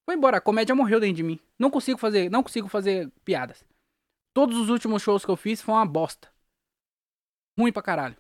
Foi 0.05 0.15
embora, 0.15 0.38
a 0.38 0.41
comédia 0.41 0.75
morreu 0.75 1.00
dentro 1.00 1.15
de 1.15 1.24
mim. 1.24 1.39
Não 1.57 1.71
consigo 1.71 1.97
fazer, 1.97 2.29
não 2.29 2.43
consigo 2.43 2.67
fazer 2.67 3.12
piadas. 3.24 3.65
Todos 4.33 4.57
os 4.57 4.69
últimos 4.69 5.01
shows 5.01 5.25
que 5.25 5.31
eu 5.31 5.35
fiz 5.35 5.62
foram 5.62 5.79
uma 5.79 5.85
bosta. 5.85 6.31
Ruim 7.57 7.71
pra 7.71 7.81
caralho. 7.81 8.17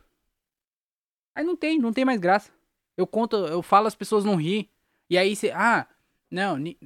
Aí 1.35 1.43
não 1.43 1.55
tem, 1.55 1.77
não 1.77 1.93
tem 1.93 2.05
mais 2.05 2.19
graça. 2.19 2.51
Eu 2.97 3.05
conto, 3.05 3.35
eu 3.35 3.61
falo, 3.61 3.87
as 3.87 3.95
pessoas 3.95 4.23
não 4.23 4.35
ri. 4.35 4.71
E 5.09 5.17
aí 5.17 5.35
você, 5.35 5.51
ah, 5.51 5.87
não, 6.31 6.57
ni... 6.57 6.77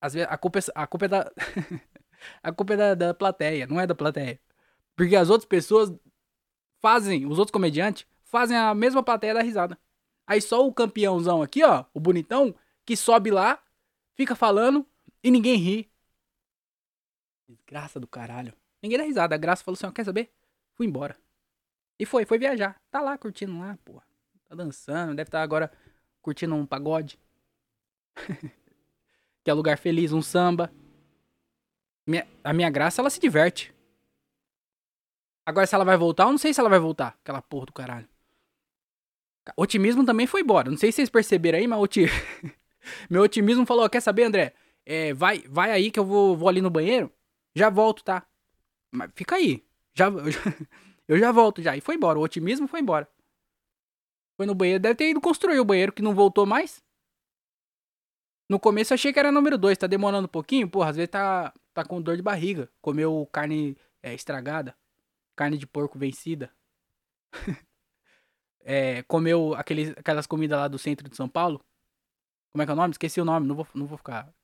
às 0.00 0.14
vezes 0.14 0.28
a 0.30 0.36
culpa 0.36 0.58
é, 0.58 0.62
a 0.74 0.86
culpa 0.86 1.04
é 1.06 1.08
da 1.08 1.32
a 2.42 2.52
culpa 2.52 2.74
é 2.74 2.76
da, 2.76 2.94
da 2.94 3.14
plateia, 3.14 3.66
não 3.66 3.80
é 3.80 3.86
da 3.86 3.94
plateia. 3.94 4.40
Porque 4.96 5.16
as 5.16 5.30
outras 5.30 5.48
pessoas 5.48 5.92
fazem, 6.80 7.24
os 7.24 7.38
outros 7.38 7.52
comediantes 7.52 8.06
fazem 8.24 8.56
a 8.56 8.74
mesma 8.74 9.02
plateia 9.02 9.34
da 9.34 9.42
risada. 9.42 9.78
Aí 10.26 10.40
só 10.42 10.66
o 10.66 10.74
campeãozão 10.74 11.40
aqui, 11.40 11.64
ó, 11.64 11.84
o 11.94 12.00
bonitão, 12.00 12.54
que 12.84 12.96
sobe 12.96 13.30
lá, 13.30 13.62
fica 14.18 14.34
falando 14.34 14.84
e 15.22 15.30
ninguém 15.30 15.56
ri. 15.56 15.90
Desgraça 17.48 18.00
do 18.00 18.06
caralho. 18.08 18.52
Ninguém 18.82 18.98
dá 18.98 19.04
risada. 19.04 19.34
A 19.36 19.38
graça 19.38 19.62
falou 19.62 19.76
assim: 19.76 19.86
ó, 19.86 19.92
quer 19.92 20.04
saber? 20.04 20.30
Fui 20.74 20.86
embora. 20.86 21.16
E 21.98 22.04
foi, 22.04 22.24
foi 22.24 22.38
viajar. 22.38 22.80
Tá 22.90 23.00
lá 23.00 23.16
curtindo 23.16 23.56
lá, 23.58 23.78
pô. 23.84 24.02
Tá 24.48 24.54
dançando, 24.54 25.14
deve 25.14 25.28
estar 25.28 25.38
tá 25.38 25.42
agora 25.42 25.70
curtindo 26.20 26.54
um 26.54 26.66
pagode. 26.66 27.18
que 29.44 29.50
é 29.50 29.54
lugar 29.54 29.78
feliz, 29.78 30.12
um 30.12 30.20
samba. 30.20 30.72
Minha, 32.06 32.26
a 32.42 32.52
minha 32.52 32.70
graça, 32.70 33.00
ela 33.00 33.10
se 33.10 33.20
diverte. 33.20 33.74
Agora, 35.46 35.66
se 35.66 35.74
ela 35.74 35.84
vai 35.84 35.96
voltar, 35.96 36.24
eu 36.24 36.30
não 36.30 36.38
sei 36.38 36.52
se 36.52 36.60
ela 36.60 36.68
vai 36.68 36.78
voltar. 36.78 37.18
Aquela 37.22 37.40
porra 37.40 37.66
do 37.66 37.72
caralho. 37.72 38.08
Otimismo 39.56 40.04
também 40.04 40.26
foi 40.26 40.42
embora. 40.42 40.70
Não 40.70 40.76
sei 40.76 40.92
se 40.92 40.96
vocês 40.96 41.10
perceberam 41.10 41.58
aí, 41.58 41.66
mas 41.66 41.78
oti... 41.78 42.06
meu 43.08 43.22
otimismo 43.22 43.66
falou: 43.66 43.88
quer 43.88 44.00
saber, 44.00 44.24
André? 44.24 44.54
É, 44.84 45.12
vai, 45.12 45.40
vai 45.48 45.70
aí 45.70 45.90
que 45.90 45.98
eu 45.98 46.04
vou, 46.04 46.36
vou 46.36 46.48
ali 46.48 46.62
no 46.62 46.70
banheiro. 46.70 47.12
Já 47.54 47.68
volto, 47.68 48.02
tá? 48.02 48.26
Mas 48.90 49.10
fica 49.14 49.36
aí. 49.36 49.64
Já, 49.94 50.06
eu 51.06 51.18
já 51.18 51.32
volto 51.32 51.60
já. 51.60 51.76
E 51.76 51.80
foi 51.80 51.96
embora. 51.96 52.18
O 52.18 52.22
otimismo 52.22 52.66
foi 52.66 52.80
embora. 52.80 53.08
Foi 54.36 54.46
no 54.46 54.54
banheiro. 54.54 54.80
Deve 54.80 54.94
ter 54.94 55.10
ido 55.10 55.20
construir 55.20 55.60
o 55.60 55.64
banheiro 55.64 55.92
que 55.92 56.02
não 56.02 56.14
voltou 56.14 56.46
mais. 56.46 56.82
No 58.48 58.58
começo 58.58 58.92
eu 58.92 58.94
achei 58.94 59.12
que 59.12 59.18
era 59.18 59.30
número 59.30 59.58
2. 59.58 59.76
Tá 59.76 59.86
demorando 59.86 60.26
um 60.26 60.30
pouquinho. 60.30 60.68
Porra, 60.68 60.90
às 60.90 60.96
vezes 60.96 61.10
tá, 61.10 61.52
tá 61.74 61.84
com 61.84 62.00
dor 62.00 62.16
de 62.16 62.22
barriga. 62.22 62.70
Comeu 62.80 63.28
carne 63.32 63.76
é, 64.02 64.14
estragada. 64.14 64.74
Carne 65.36 65.58
de 65.58 65.66
porco 65.66 65.98
vencida. 65.98 66.50
é, 68.64 69.02
comeu 69.02 69.54
aqueles, 69.54 69.90
aquelas 69.90 70.26
comidas 70.26 70.58
lá 70.58 70.68
do 70.68 70.78
centro 70.78 71.08
de 71.08 71.16
São 71.16 71.28
Paulo. 71.28 71.62
Como 72.58 72.64
é 72.64 72.66
que 72.66 72.72
é 72.72 72.74
o 72.74 72.76
nome? 72.76 72.90
Esqueci 72.90 73.20
o 73.20 73.24
nome. 73.24 73.46
Não 73.46 73.54
vou, 73.54 73.68
não 73.72 73.86
vou 73.86 73.96
ficar, 73.96 74.34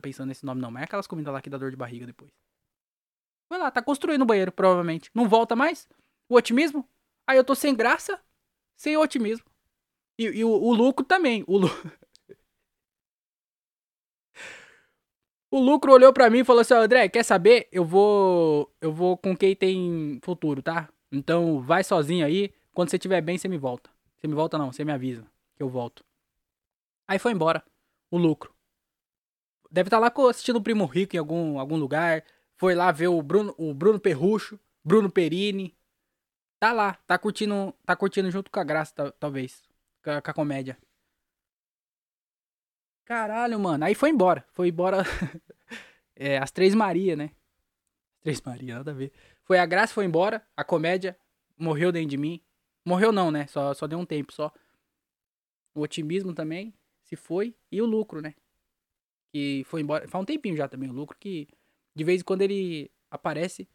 pensando 0.00 0.28
nesse 0.28 0.46
nome 0.46 0.58
não. 0.58 0.70
Mas 0.70 0.80
é 0.80 0.84
aquelas 0.84 1.06
comidas 1.06 1.34
lá 1.34 1.42
que 1.42 1.50
dá 1.50 1.58
dor 1.58 1.70
de 1.70 1.76
barriga 1.76 2.06
depois. 2.06 2.30
Vai 3.50 3.58
lá, 3.58 3.70
tá 3.70 3.82
construindo 3.82 4.22
o 4.22 4.24
banheiro, 4.24 4.50
provavelmente. 4.50 5.10
Não 5.14 5.28
volta 5.28 5.54
mais? 5.54 5.86
O 6.30 6.36
otimismo? 6.36 6.88
Aí 7.26 7.36
eu 7.36 7.44
tô 7.44 7.54
sem 7.54 7.74
graça, 7.74 8.18
sem 8.74 8.96
otimismo. 8.96 9.44
E, 10.18 10.24
e 10.24 10.44
o, 10.44 10.48
o, 10.48 10.72
lucro 10.72 11.04
também. 11.04 11.44
O, 11.46 11.58
lu... 11.58 11.68
o 15.50 15.60
lucro 15.60 15.92
olhou 15.92 16.10
para 16.10 16.30
mim 16.30 16.38
e 16.38 16.44
falou 16.44 16.62
assim: 16.62 16.72
André, 16.72 17.06
quer 17.10 17.22
saber? 17.22 17.68
Eu 17.70 17.84
vou. 17.84 18.74
Eu 18.80 18.94
vou 18.94 19.18
com 19.18 19.36
quem 19.36 19.54
tem 19.54 20.18
futuro, 20.22 20.62
tá? 20.62 20.88
Então, 21.12 21.60
vai 21.60 21.84
sozinho 21.84 22.24
aí. 22.24 22.50
Quando 22.72 22.88
você 22.88 22.96
estiver 22.96 23.20
bem, 23.20 23.36
você 23.36 23.46
me 23.46 23.58
volta. 23.58 23.90
Você 24.16 24.26
me 24.26 24.32
volta 24.32 24.56
não, 24.56 24.72
você 24.72 24.86
me 24.86 24.92
avisa 24.92 25.26
que 25.54 25.62
eu 25.62 25.68
volto. 25.68 26.07
Aí 27.08 27.18
foi 27.18 27.32
embora. 27.32 27.64
O 28.10 28.18
lucro. 28.18 28.54
Deve 29.70 29.88
estar 29.88 29.96
tá 29.96 30.22
lá 30.22 30.30
assistindo 30.30 30.56
o 30.56 30.62
Primo 30.62 30.84
Rico 30.84 31.16
em 31.16 31.18
algum, 31.18 31.58
algum 31.58 31.76
lugar. 31.76 32.22
Foi 32.56 32.74
lá 32.74 32.92
ver 32.92 33.08
o 33.08 33.22
Bruno, 33.22 33.54
o 33.56 33.72
Bruno 33.72 33.98
Perrucho, 33.98 34.60
Bruno 34.84 35.10
Perini. 35.10 35.76
Tá 36.60 36.72
lá, 36.72 36.94
tá 37.06 37.18
curtindo, 37.18 37.74
tá 37.86 37.96
curtindo 37.96 38.30
junto 38.30 38.50
com 38.50 38.60
a 38.60 38.64
Graça, 38.64 39.12
talvez. 39.18 39.62
Com 40.04 40.10
a, 40.10 40.20
com 40.22 40.30
a 40.30 40.34
comédia. 40.34 40.78
Caralho, 43.04 43.58
mano. 43.58 43.84
Aí 43.84 43.94
foi 43.94 44.10
embora. 44.10 44.44
Foi 44.52 44.68
embora. 44.68 45.02
é, 46.14 46.36
as 46.38 46.50
Três 46.50 46.74
Maria, 46.74 47.16
né? 47.16 47.30
Três 48.20 48.40
Maria, 48.42 48.76
nada 48.76 48.90
a 48.90 48.94
ver. 48.94 49.12
Foi 49.44 49.58
a 49.58 49.64
Graça, 49.64 49.94
foi 49.94 50.04
embora. 50.04 50.46
A 50.56 50.62
comédia 50.62 51.18
morreu 51.56 51.90
dentro 51.90 52.10
de 52.10 52.18
mim. 52.18 52.42
Morreu 52.84 53.12
não, 53.12 53.30
né? 53.30 53.46
Só, 53.46 53.72
só 53.72 53.86
deu 53.86 53.98
um 53.98 54.04
tempo 54.04 54.32
só. 54.32 54.52
O 55.74 55.80
otimismo 55.80 56.34
também 56.34 56.74
se 57.08 57.16
foi. 57.16 57.54
E 57.72 57.80
o 57.80 57.86
lucro, 57.86 58.20
né? 58.20 58.34
Que 59.32 59.62
foi 59.64 59.80
embora. 59.80 60.06
Faz 60.08 60.22
um 60.22 60.26
tempinho 60.26 60.56
já 60.56 60.68
também 60.68 60.90
o 60.90 60.92
lucro. 60.92 61.16
Que 61.18 61.48
de 61.96 62.04
vez 62.04 62.20
em 62.20 62.24
quando 62.24 62.42
ele 62.42 62.90
aparece. 63.10 63.68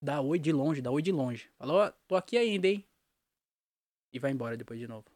Dá 0.00 0.20
oi 0.20 0.38
de 0.38 0.52
longe, 0.52 0.82
dá 0.82 0.90
oi 0.90 1.02
de 1.02 1.10
longe. 1.10 1.50
Falou, 1.58 1.90
tô 2.06 2.14
aqui 2.14 2.36
ainda, 2.36 2.68
hein? 2.68 2.86
E 4.12 4.18
vai 4.18 4.30
embora 4.30 4.56
depois 4.56 4.78
de 4.78 4.86
novo. 4.86 5.06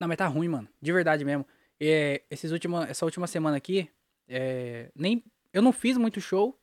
Não, 0.00 0.08
mas 0.08 0.16
tá 0.16 0.26
ruim, 0.26 0.48
mano. 0.48 0.68
De 0.80 0.92
verdade 0.92 1.24
mesmo. 1.24 1.46
É, 1.80 2.22
esses 2.30 2.52
última, 2.52 2.84
essa 2.84 3.04
última 3.04 3.26
semana 3.26 3.56
aqui, 3.56 3.90
é, 4.28 4.90
nem, 4.94 5.22
eu 5.52 5.60
não 5.60 5.72
fiz 5.72 5.96
muito 5.96 6.20
show. 6.20 6.58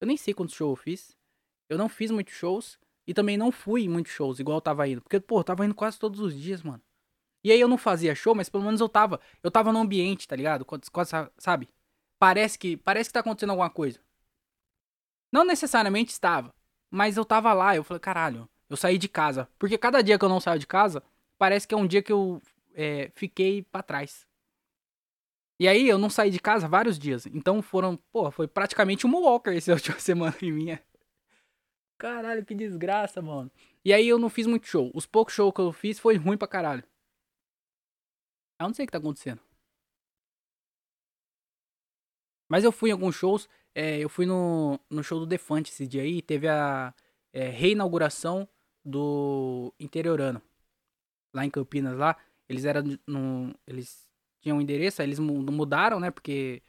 Eu 0.00 0.06
nem 0.06 0.16
sei 0.16 0.34
quantos 0.34 0.54
shows 0.54 0.78
eu 0.78 0.82
fiz. 0.82 1.16
Eu 1.68 1.78
não 1.78 1.88
fiz 1.88 2.10
muitos 2.10 2.34
shows. 2.34 2.78
E 3.06 3.12
também 3.14 3.36
não 3.36 3.50
fui 3.50 3.84
em 3.84 3.88
muitos 3.88 4.12
shows, 4.12 4.38
igual 4.38 4.58
eu 4.58 4.62
tava 4.62 4.86
indo. 4.88 5.00
Porque, 5.00 5.18
pô, 5.18 5.40
eu 5.40 5.44
tava 5.44 5.64
indo 5.64 5.74
quase 5.74 5.98
todos 5.98 6.20
os 6.20 6.38
dias, 6.38 6.62
mano. 6.62 6.82
E 7.44 7.50
aí 7.50 7.60
eu 7.60 7.68
não 7.68 7.76
fazia 7.76 8.14
show, 8.14 8.34
mas 8.34 8.48
pelo 8.48 8.64
menos 8.64 8.80
eu 8.80 8.88
tava. 8.88 9.20
Eu 9.42 9.50
tava 9.50 9.72
no 9.72 9.80
ambiente, 9.80 10.28
tá 10.28 10.36
ligado? 10.36 10.64
Quase, 10.64 11.10
sabe? 11.38 11.68
Parece 12.18 12.58
que. 12.58 12.76
Parece 12.76 13.10
que 13.10 13.14
tá 13.14 13.20
acontecendo 13.20 13.50
alguma 13.50 13.70
coisa. 13.70 13.98
Não 15.32 15.44
necessariamente 15.44 16.12
estava. 16.12 16.54
Mas 16.90 17.16
eu 17.16 17.24
tava 17.24 17.52
lá, 17.52 17.74
eu 17.74 17.82
falei, 17.82 18.00
caralho, 18.00 18.48
eu 18.68 18.76
saí 18.76 18.98
de 18.98 19.08
casa. 19.08 19.48
Porque 19.58 19.78
cada 19.78 20.02
dia 20.02 20.18
que 20.18 20.24
eu 20.24 20.28
não 20.28 20.40
saio 20.40 20.58
de 20.58 20.66
casa, 20.66 21.02
parece 21.38 21.66
que 21.66 21.74
é 21.74 21.76
um 21.76 21.86
dia 21.86 22.02
que 22.02 22.12
eu 22.12 22.40
é, 22.74 23.10
fiquei 23.14 23.62
para 23.62 23.82
trás. 23.82 24.26
E 25.58 25.66
aí 25.66 25.88
eu 25.88 25.96
não 25.96 26.10
saí 26.10 26.30
de 26.30 26.38
casa 26.38 26.68
vários 26.68 26.98
dias. 26.98 27.26
Então 27.26 27.62
foram, 27.62 27.96
pô, 28.12 28.30
foi 28.30 28.46
praticamente 28.46 29.06
um 29.06 29.14
walker 29.14 29.50
essa 29.50 29.72
última 29.74 29.98
semana 29.98 30.36
em 30.42 30.52
minha. 30.52 30.82
Caralho, 32.02 32.44
que 32.44 32.52
desgraça, 32.52 33.22
mano. 33.22 33.48
E 33.84 33.92
aí 33.92 34.08
eu 34.08 34.18
não 34.18 34.28
fiz 34.28 34.44
muito 34.44 34.66
show. 34.66 34.90
Os 34.92 35.06
poucos 35.06 35.34
shows 35.34 35.54
que 35.54 35.60
eu 35.60 35.72
fiz 35.72 36.00
foi 36.00 36.16
ruim 36.16 36.36
pra 36.36 36.48
caralho. 36.48 36.82
Eu 38.58 38.66
não 38.66 38.74
sei 38.74 38.84
o 38.84 38.88
que 38.88 38.92
tá 38.92 38.98
acontecendo. 38.98 39.40
Mas 42.48 42.64
eu 42.64 42.72
fui 42.72 42.90
em 42.90 42.92
alguns 42.92 43.14
shows. 43.14 43.48
É, 43.72 44.00
eu 44.00 44.08
fui 44.08 44.26
no, 44.26 44.80
no 44.90 45.04
show 45.04 45.20
do 45.20 45.26
Defante 45.26 45.70
esse 45.70 45.86
dia 45.86 46.02
aí. 46.02 46.20
Teve 46.20 46.48
a 46.48 46.92
é, 47.32 47.48
reinauguração 47.48 48.48
do 48.84 49.72
Interiorano 49.78 50.42
lá 51.32 51.46
em 51.46 51.50
Campinas, 51.50 51.96
lá, 51.96 52.16
eles 52.48 52.64
eram 52.64 52.82
no, 53.06 53.54
eles 53.64 54.08
tinham 54.40 54.58
um 54.58 54.60
endereço, 54.60 55.00
aí 55.00 55.08
eles 55.08 55.20
mudaram, 55.20 56.00
né, 56.00 56.10
porque 56.10 56.62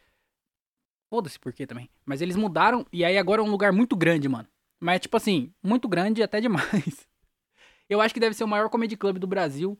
foda-se 1.09 1.39
por 1.39 1.51
quê 1.51 1.65
também. 1.65 1.89
Mas 2.05 2.21
eles 2.21 2.35
mudaram 2.35 2.85
e 2.93 3.03
aí 3.03 3.17
agora 3.17 3.41
é 3.41 3.43
um 3.43 3.49
lugar 3.49 3.73
muito 3.73 3.95
grande, 3.95 4.29
mano. 4.29 4.47
Mas 4.83 4.99
tipo 4.99 5.15
assim, 5.15 5.53
muito 5.63 5.87
grande 5.87 6.21
até 6.21 6.41
demais. 6.41 7.07
Eu 7.87 8.01
acho 8.01 8.13
que 8.13 8.19
deve 8.19 8.35
ser 8.35 8.43
o 8.43 8.47
maior 8.49 8.69
comedy 8.69 8.97
club 8.97 9.17
do 9.17 9.25
Brasil 9.25 9.79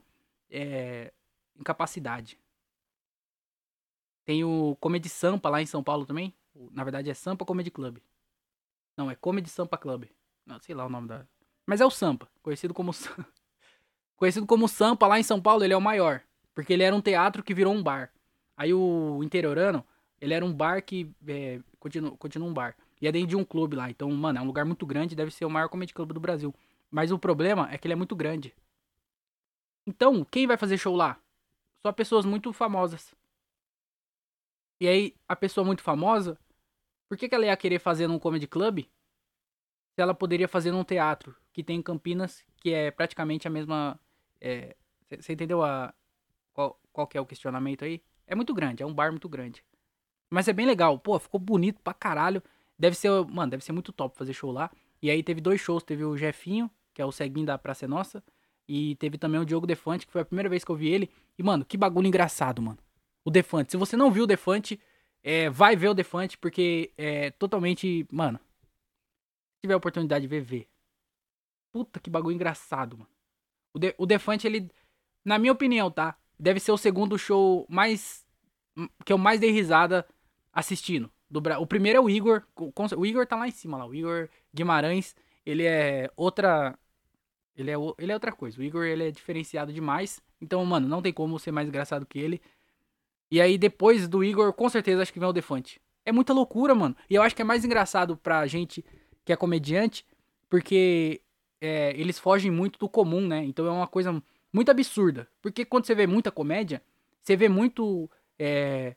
é, 0.50 1.12
em 1.60 1.62
capacidade. 1.62 2.40
Tem 4.24 4.46
o 4.46 4.78
Comedy 4.80 5.10
Sampa 5.10 5.50
lá 5.50 5.62
em 5.62 5.66
São 5.66 5.84
Paulo 5.84 6.06
também. 6.06 6.34
Na 6.72 6.86
verdade 6.86 7.10
é 7.10 7.14
Sampa 7.14 7.44
Comedy 7.44 7.70
Club. 7.70 7.98
Não, 8.96 9.12
é 9.12 9.16
Comedy 9.16 9.50
Sampa 9.50 9.78
Club. 9.78 10.06
Não, 10.46 10.58
sei 10.62 10.74
lá 10.74 10.86
o 10.86 10.90
nome 10.90 11.10
da. 11.10 11.28
Mas 11.66 11.82
é 11.82 11.86
o 11.86 11.92
Sampa, 11.92 12.30
conhecido 12.42 12.74
como 12.74 12.94
Sampa. 12.94 13.28
Conhecido 14.16 14.48
como 14.48 14.70
Sampa, 14.70 15.06
lá 15.06 15.20
em 15.20 15.24
São 15.24 15.42
Paulo, 15.42 15.66
ele 15.66 15.74
é 15.74 15.78
o 15.78 15.82
maior. 15.82 16.22
Porque 16.56 16.72
ele 16.72 16.84
era 16.84 16.96
um 16.96 17.02
teatro 17.02 17.44
que 17.44 17.54
virou 17.54 17.74
um 17.74 17.84
bar. 17.84 18.14
Aí 18.56 18.74
o 18.74 19.22
interiorano, 19.22 19.86
ele 20.22 20.34
era 20.34 20.46
um 20.46 20.54
bar 20.54 20.82
que 20.82 21.14
é, 21.28 21.60
continua, 21.78 22.16
continua 22.16 22.48
um 22.48 22.54
bar. 22.54 22.78
E 23.04 23.08
é 23.08 23.12
dentro 23.12 23.28
de 23.28 23.36
um 23.36 23.44
clube 23.44 23.76
lá. 23.76 23.90
Então, 23.90 24.10
mano, 24.12 24.40
é 24.40 24.42
um 24.42 24.46
lugar 24.46 24.64
muito 24.64 24.86
grande, 24.86 25.14
deve 25.14 25.30
ser 25.30 25.44
o 25.44 25.50
maior 25.50 25.68
comedy 25.68 25.94
club 25.94 26.14
do 26.14 26.22
Brasil. 26.22 26.56
Mas 26.90 27.12
o 27.12 27.20
problema 27.20 27.68
é 27.70 27.78
que 27.78 27.86
ele 27.86 27.92
é 27.92 27.98
muito 27.98 28.16
grande. 28.16 28.56
Então, 29.86 30.24
quem 30.24 30.48
vai 30.48 30.56
fazer 30.56 30.78
show 30.78 30.96
lá? 30.96 31.20
Só 31.82 31.92
pessoas 31.92 32.24
muito 32.24 32.54
famosas. 32.54 33.14
E 34.80 34.88
aí, 34.88 35.14
a 35.28 35.36
pessoa 35.36 35.66
muito 35.66 35.84
famosa, 35.84 36.40
por 37.10 37.18
que, 37.18 37.28
que 37.28 37.36
ela 37.36 37.46
ia 37.46 37.58
querer 37.58 37.78
fazer 37.78 38.08
num 38.08 38.18
comedy 38.18 38.48
club? 38.48 38.80
Se 38.80 40.02
ela 40.02 40.14
poderia 40.14 40.48
fazer 40.48 40.72
num 40.72 40.86
teatro 40.86 41.36
que 41.52 41.62
tem 41.62 41.80
em 41.80 41.84
Campinas, 41.84 42.42
que 42.62 42.74
é 42.74 42.90
praticamente 42.90 43.50
a 43.50 43.52
mesma 43.52 44.00
você 45.10 45.32
é, 45.32 45.34
entendeu 45.34 45.62
a, 45.62 45.94
qual, 46.54 46.80
qual 46.94 47.06
que 47.06 47.18
é 47.18 47.22
o 47.22 47.26
questionamento 47.26 47.84
aí? 47.84 48.02
É 48.26 48.34
muito 48.34 48.54
grande, 48.54 48.82
é 48.82 48.86
um 48.86 48.94
bar 48.94 49.12
muito 49.12 49.28
grande. 49.28 49.62
Mas 50.30 50.48
é 50.48 50.54
bem 50.54 50.66
legal. 50.66 50.98
Pô, 50.98 51.20
ficou 51.20 51.40
bonito 51.40 51.82
pra 51.82 51.94
caralho. 51.94 52.42
Deve 52.78 52.96
ser, 52.96 53.10
mano, 53.28 53.52
deve 53.52 53.64
ser 53.64 53.72
muito 53.72 53.92
top 53.92 54.18
fazer 54.18 54.34
show 54.34 54.52
lá. 54.52 54.72
E 55.02 55.10
aí 55.10 55.22
teve 55.24 55.42
dois 55.42 55.62
shows. 55.62 55.84
Teve 55.84 56.04
o 56.04 56.18
Jefinho, 56.18 56.70
que 56.94 57.02
é 57.02 57.06
o 57.06 57.12
ceguinho 57.12 57.46
da 57.46 57.58
Praça 57.58 57.86
é 57.86 57.88
Nossa. 57.88 58.24
E 58.68 58.96
teve 58.96 59.18
também 59.18 59.40
o 59.40 59.46
Diogo 59.46 59.68
Defante, 59.68 60.06
que 60.06 60.12
foi 60.12 60.22
a 60.22 60.26
primeira 60.26 60.50
vez 60.50 60.64
que 60.64 60.72
eu 60.72 60.76
vi 60.76 60.90
ele. 60.90 61.10
E, 61.38 61.44
mano, 61.44 61.66
que 61.66 61.78
bagulho 61.78 62.08
engraçado, 62.08 62.62
mano. 62.62 62.80
O 63.26 63.32
Defante. 63.32 63.72
Se 63.72 63.78
você 63.78 63.98
não 63.98 64.12
viu 64.12 64.24
o 64.24 64.28
Defante, 64.28 64.80
é, 65.22 65.50
vai 65.50 65.76
ver 65.76 65.90
o 65.90 65.94
Defante, 65.94 66.38
porque 66.38 66.94
é 66.98 67.32
totalmente. 67.32 68.06
Mano. 68.12 68.40
Se 68.40 69.62
tiver 69.62 69.74
a 69.74 69.78
oportunidade 69.78 70.24
de 70.24 70.28
ver, 70.28 70.42
vê. 70.42 70.68
Puta 71.72 72.00
que 72.00 72.10
bagulho 72.10 72.36
engraçado, 72.36 72.98
mano. 72.98 73.10
O, 73.74 73.80
De, 73.80 73.96
o 73.98 74.06
Defante, 74.06 74.46
ele, 74.46 74.70
na 75.26 75.40
minha 75.40 75.52
opinião, 75.52 75.90
tá? 75.90 76.18
Deve 76.38 76.60
ser 76.60 76.72
o 76.72 76.78
segundo 76.78 77.18
show 77.18 77.66
mais. 77.70 78.26
que 79.06 79.14
eu 79.14 79.18
mais 79.18 79.40
dei 79.40 79.52
risada 79.52 80.08
assistindo. 80.52 81.12
Do, 81.34 81.50
o 81.60 81.66
primeiro 81.66 81.98
é 81.98 82.02
o 82.02 82.10
Igor. 82.10 82.44
O 82.96 83.06
Igor 83.06 83.26
tá 83.26 83.36
lá 83.36 83.48
em 83.48 83.52
cima 83.52 83.78
lá. 83.78 83.86
O 83.88 83.96
Igor 83.96 84.30
Guimarães, 84.54 85.16
ele 85.44 85.64
é 85.66 86.10
outra. 86.16 86.78
Ele 87.56 87.72
é, 87.72 87.76
ele 87.98 88.12
é 88.12 88.14
outra 88.14 88.32
coisa. 88.32 88.60
O 88.60 88.64
Igor, 88.64 88.86
ele 88.86 89.08
é 89.08 89.12
diferenciado 89.12 89.74
demais. 89.74 90.22
Então, 90.40 90.64
mano, 90.64 90.88
não 90.88 91.02
tem 91.02 91.12
como 91.12 91.40
ser 91.40 91.52
mais 91.52 91.68
engraçado 91.68 92.06
que 92.06 92.20
ele. 92.20 92.40
E 93.32 93.42
aí, 93.42 93.58
depois 93.58 94.08
do 94.08 94.24
Igor, 94.24 94.54
com 94.54 94.70
certeza, 94.70 95.02
acho 95.02 95.12
que 95.12 95.20
vem 95.20 95.28
o 95.28 95.34
Defante. 95.34 95.82
É 96.06 96.12
muita 96.12 96.34
loucura, 96.34 96.76
mano. 96.76 96.96
E 97.10 97.16
eu 97.16 97.24
acho 97.24 97.36
que 97.36 97.42
é 97.42 97.46
mais 97.46 97.66
engraçado 97.66 98.16
pra 98.16 98.46
gente 98.46 98.86
que 99.26 99.34
é 99.34 99.36
comediante, 99.36 100.06
porque 100.50 101.22
é, 101.60 102.00
eles 102.00 102.20
fogem 102.20 102.52
muito 102.52 102.78
do 102.78 102.88
comum, 102.88 103.26
né? 103.28 103.44
Então 103.44 103.66
é 103.66 103.72
uma 103.72 103.88
coisa 103.88 104.22
muito 104.52 104.70
absurda. 104.70 105.28
Porque 105.42 105.66
quando 105.66 105.86
você 105.86 105.96
vê 105.96 106.06
muita 106.06 106.30
comédia, 106.30 106.82
você 107.24 107.36
vê 107.36 107.50
muito. 107.50 108.08
É, 108.38 108.96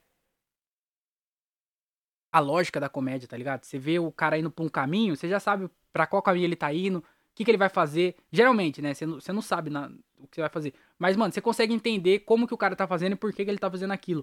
a 2.37 2.39
lógica 2.39 2.79
da 2.79 2.87
comédia, 2.87 3.27
tá 3.27 3.35
ligado? 3.35 3.65
Você 3.65 3.79
vê 3.79 3.99
o 3.99 4.13
cara 4.13 4.39
indo 4.39 4.51
pra 4.51 4.63
um 4.63 4.69
caminho, 4.69 5.17
você 5.17 5.27
já 5.27 5.41
sabe 5.41 5.71
para 5.91 6.07
qual 6.07 6.21
caminho 6.21 6.45
ele 6.45 6.55
tá 6.55 6.71
indo, 6.71 6.99
o 6.99 7.05
que, 7.35 7.47
que 7.47 7.51
ele 7.51 7.57
vai 7.57 7.71
fazer. 7.71 8.15
Geralmente, 8.31 8.83
né? 8.83 8.93
Você 8.93 9.07
não, 9.07 9.19
você 9.19 9.33
não 9.33 9.41
sabe 9.41 9.71
na, 9.71 9.91
o 10.19 10.29
que 10.29 10.35
você 10.35 10.43
vai 10.43 10.51
fazer. 10.51 10.75
Mas, 10.99 11.17
mano, 11.17 11.33
você 11.33 11.41
consegue 11.41 11.73
entender 11.73 12.19
como 12.21 12.47
que 12.47 12.53
o 12.53 12.59
cara 12.59 12.77
tá 12.77 12.87
fazendo 12.87 13.15
e 13.15 13.17
por 13.17 13.33
que, 13.33 13.43
que 13.43 13.51
ele 13.51 13.59
tá 13.59 13.71
fazendo 13.71 13.93
aquilo. 13.93 14.23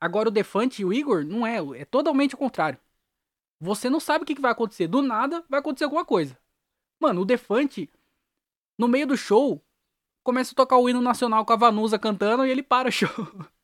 Agora, 0.00 0.28
o 0.28 0.30
Defante 0.30 0.82
e 0.82 0.84
o 0.84 0.92
Igor, 0.92 1.24
não 1.24 1.44
é. 1.44 1.58
É 1.80 1.84
totalmente 1.84 2.36
o 2.36 2.38
contrário. 2.38 2.78
Você 3.60 3.90
não 3.90 3.98
sabe 3.98 4.22
o 4.22 4.26
que, 4.26 4.36
que 4.36 4.40
vai 4.40 4.52
acontecer. 4.52 4.86
Do 4.86 5.02
nada, 5.02 5.44
vai 5.48 5.58
acontecer 5.58 5.82
alguma 5.82 6.04
coisa. 6.04 6.38
Mano, 7.00 7.22
o 7.22 7.24
Defante, 7.24 7.90
no 8.78 8.86
meio 8.86 9.08
do 9.08 9.16
show, 9.16 9.60
começa 10.22 10.52
a 10.52 10.54
tocar 10.54 10.78
o 10.78 10.88
hino 10.88 11.00
nacional 11.00 11.44
com 11.44 11.52
a 11.52 11.56
Vanusa 11.56 11.98
cantando 11.98 12.46
e 12.46 12.50
ele 12.52 12.62
para 12.62 12.88
o 12.88 12.92
show. 12.92 13.10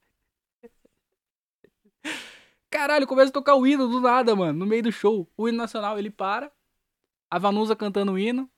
Caralho, 2.75 3.07
começa 3.07 3.31
a 3.31 3.33
tocar 3.33 3.55
o 3.55 3.65
hino 3.65 3.87
do 3.87 4.01
nada, 4.01 4.35
mano, 4.35 4.59
no 4.59 4.67
meio 4.67 4.83
do 4.83 4.91
show. 4.91 5.31
O 5.37 5.49
hino 5.49 5.57
nacional, 5.57 5.97
ele 5.97 6.11
para. 6.11 6.53
A 7.31 7.39
Vanusa 7.39 7.77
cantando 7.77 8.11
o 8.11 8.19
hino. 8.19 8.51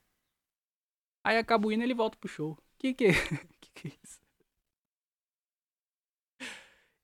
Aí 1.22 1.36
acaba 1.36 1.68
o 1.68 1.70
hino 1.70 1.82
e 1.82 1.84
ele 1.84 1.92
volta 1.92 2.16
pro 2.16 2.26
show. 2.26 2.56
Que 2.78 2.94
que 2.94 3.08
é? 3.08 3.12
que 3.60 3.70
que 3.74 3.88
é 3.88 3.92
isso? 4.02 4.18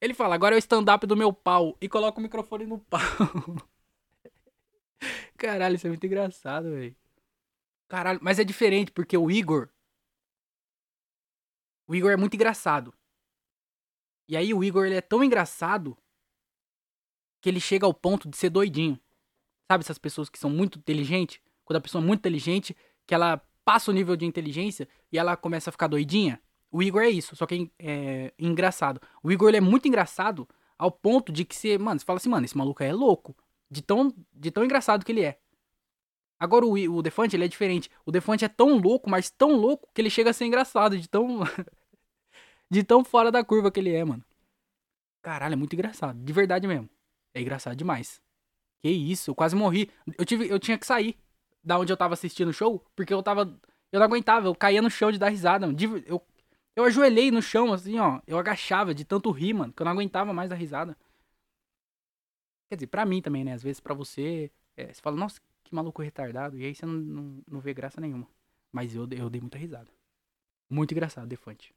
Ele 0.01 0.15
fala, 0.15 0.35
agora 0.35 0.55
é 0.55 0.57
o 0.57 0.59
stand-up 0.59 1.07
do 1.07 1.15
meu 1.15 1.35
pau. 1.35 1.77
E 1.83 1.87
coloca 1.87 2.19
o 2.19 2.23
microfone 2.23 2.65
no 2.65 2.79
pau. 2.79 3.01
Caralho, 5.37 5.75
isso 5.75 5.87
é 5.87 5.91
muito 5.91 6.07
engraçado, 6.07 6.71
velho. 6.71 6.97
Caralho, 7.89 8.21
mas 8.23 8.39
é 8.39 8.45
diferente, 8.45 8.91
porque 8.91 9.19
o 9.19 9.31
Igor. 9.31 9.69
O 11.87 11.95
Igor 11.95 12.11
é 12.11 12.17
muito 12.17 12.33
engraçado. 12.33 12.95
E 14.27 14.35
aí 14.35 14.55
o 14.55 14.65
Igor 14.65 14.87
ele 14.87 14.95
é 14.95 15.03
tão 15.03 15.23
engraçado 15.23 15.95
que 17.43 17.51
ele 17.51 17.61
chega 17.61 17.85
ao 17.85 17.93
ponto 17.93 18.29
de 18.29 18.37
ser 18.37 18.49
doidinho. 18.49 18.99
Sabe 19.71 19.83
essas 19.83 19.99
pessoas 19.99 20.31
que 20.31 20.39
são 20.39 20.49
muito 20.49 20.79
inteligentes? 20.79 21.41
Quando 21.65 21.79
a 21.79 21.81
pessoa 21.81 22.03
é 22.03 22.07
muito 22.07 22.21
inteligente, 22.21 22.75
que 23.07 23.15
ela 23.15 23.43
passa 23.65 23.91
o 23.91 23.95
nível 23.95 24.17
de 24.17 24.25
inteligência 24.25 24.89
e 25.11 25.19
ela 25.19 25.37
começa 25.37 25.69
a 25.69 25.73
ficar 25.73 25.89
doidinha? 25.89 26.41
O 26.71 26.83
Igor 26.83 27.03
é 27.03 27.11
isso, 27.11 27.37
só 27.37 27.45
que 27.45 27.71
é, 27.79 27.91
é 28.29 28.33
engraçado. 28.39 29.01
O 29.23 29.31
Igor 29.31 29.49
ele 29.49 29.59
é 29.59 29.61
muito 29.61 29.87
engraçado 29.89 30.49
ao 30.79 30.91
ponto 30.91 31.33
de 31.33 31.45
que 31.45 31.55
você, 31.55 31.77
mano, 31.77 32.01
você 32.01 32.07
fala 32.07 32.17
assim, 32.17 32.31
mano, 32.31 32.45
esse 32.45 32.57
maluco 32.57 32.83
aí 32.83 32.89
é 32.89 32.93
louco. 32.95 33.37
De 33.69 33.83
tão, 33.83 34.15
de 34.33 34.51
tão 34.51 34.65
engraçado 34.65 35.05
que 35.05 35.11
ele 35.11 35.23
é. 35.23 35.39
Agora 36.39 36.65
o, 36.65 36.73
o 36.73 37.03
Defante, 37.03 37.35
ele 37.35 37.45
é 37.45 37.49
diferente. 37.49 37.91
O 38.07 38.13
Defante 38.13 38.45
é 38.45 38.49
tão 38.49 38.79
louco, 38.79 39.11
mas 39.11 39.31
tão 39.31 39.53
louco 39.53 39.89
que 39.93 40.01
ele 40.01 40.11
chega 40.11 40.31
a 40.31 40.33
ser 40.33 40.45
engraçado, 40.45 40.99
de 40.99 41.09
tão. 41.09 41.41
de 42.71 42.85
tão 42.85 43.05
fora 43.05 43.31
da 43.31 43.45
curva 43.45 43.71
que 43.71 43.81
ele 43.81 43.93
é, 43.93 44.05
mano. 44.05 44.25
Caralho, 45.21 45.55
é 45.55 45.57
muito 45.57 45.75
engraçado. 45.75 46.19
De 46.23 46.33
verdade 46.33 46.67
mesmo. 46.67 46.89
É 47.35 47.41
engraçado 47.41 47.77
demais. 47.77 48.21
Que 48.83 48.91
isso, 48.91 49.31
eu 49.31 49.35
quase 49.35 49.57
morri. 49.57 49.91
Eu, 50.19 50.25
tive, 50.25 50.49
eu 50.49 50.59
tinha 50.59 50.79
que 50.79 50.87
sair 50.87 51.19
da 51.63 51.79
onde 51.79 51.93
eu 51.93 51.97
tava 51.97 52.15
assistindo 52.15 52.49
o 52.49 52.53
show, 52.53 52.85
porque 52.97 53.15
eu 53.15 53.23
tava. 53.23 53.43
Eu 53.93 54.01
não 54.01 54.07
aguentava, 54.07 54.47
eu 54.49 54.55
caía 54.55 54.83
no 54.83 54.91
chão 54.91 55.13
de 55.13 55.19
dar 55.19 55.29
risada. 55.29 55.67
Mano. 55.67 55.79
Eu, 56.07 56.27
eu 56.75 56.85
ajoelhei 56.85 57.31
no 57.31 57.43
chão, 57.43 57.73
assim, 57.73 57.99
ó. 57.99 58.21
Eu 58.27 58.39
agachava 58.39 58.95
de 58.95 59.05
tanto 59.05 59.31
rir, 59.31 59.55
mano, 59.55 59.73
que 59.73 59.83
eu 59.83 59.85
não 59.85 59.93
aguentava 59.93 60.33
mais 60.33 60.51
dar 60.51 60.57
risada. 60.57 60.97
Quer 62.69 62.77
dizer, 62.77 62.87
pra 62.89 63.05
mim 63.07 63.21
também, 63.23 63.45
né? 63.45 63.53
Às 63.53 63.63
vezes 63.63 63.81
pra 63.81 63.95
você. 63.95 64.51
É, 64.77 64.93
você 64.93 65.01
fala, 65.01 65.17
nossa, 65.17 65.41
que 65.63 65.75
maluco 65.75 66.03
retardado. 66.03 66.59
E 66.59 66.65
aí 66.65 66.75
você 66.75 66.87
não, 66.87 66.95
não, 66.95 67.43
não 67.49 67.61
vê 67.61 67.75
graça 67.75 68.01
nenhuma. 68.01 68.27
Mas 68.73 68.95
eu, 68.95 69.07
eu 69.13 69.31
dei 69.31 69.41
muita 69.41 69.59
risada. 69.59 69.91
Muito 70.71 70.93
engraçado, 70.93 71.29
Defante. 71.29 71.75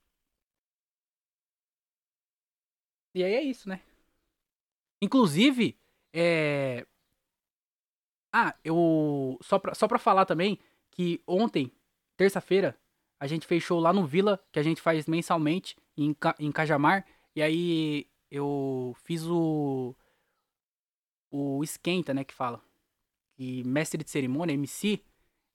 E 3.14 3.24
aí 3.24 3.34
é 3.34 3.42
isso, 3.42 3.68
né? 3.70 3.82
Inclusive, 5.06 5.78
é. 6.14 6.86
Ah, 8.34 8.56
eu. 8.64 9.38
Só 9.42 9.60
pra, 9.60 9.74
só 9.74 9.88
pra 9.88 10.00
falar 10.00 10.26
também 10.26 10.60
que 10.92 11.22
ontem, 11.28 11.72
terça-feira, 12.18 12.78
a 13.20 13.28
gente 13.28 13.48
fez 13.48 13.64
show 13.64 13.80
lá 13.80 13.94
no 13.94 14.06
Vila, 14.06 14.40
que 14.52 14.60
a 14.60 14.64
gente 14.64 14.82
faz 14.82 15.08
mensalmente, 15.08 15.76
em, 15.98 16.16
em 16.40 16.52
Cajamar. 16.52 17.06
E 17.36 17.42
aí 17.42 18.08
eu 18.32 18.96
fiz 19.04 19.24
o. 19.26 19.96
O 21.32 21.64
esquenta, 21.64 22.14
né? 22.14 22.24
Que 22.24 22.34
fala 22.34 22.62
e 23.38 23.64
mestre 23.64 24.04
de 24.04 24.10
cerimônia, 24.10 24.54
MC, 24.54 25.02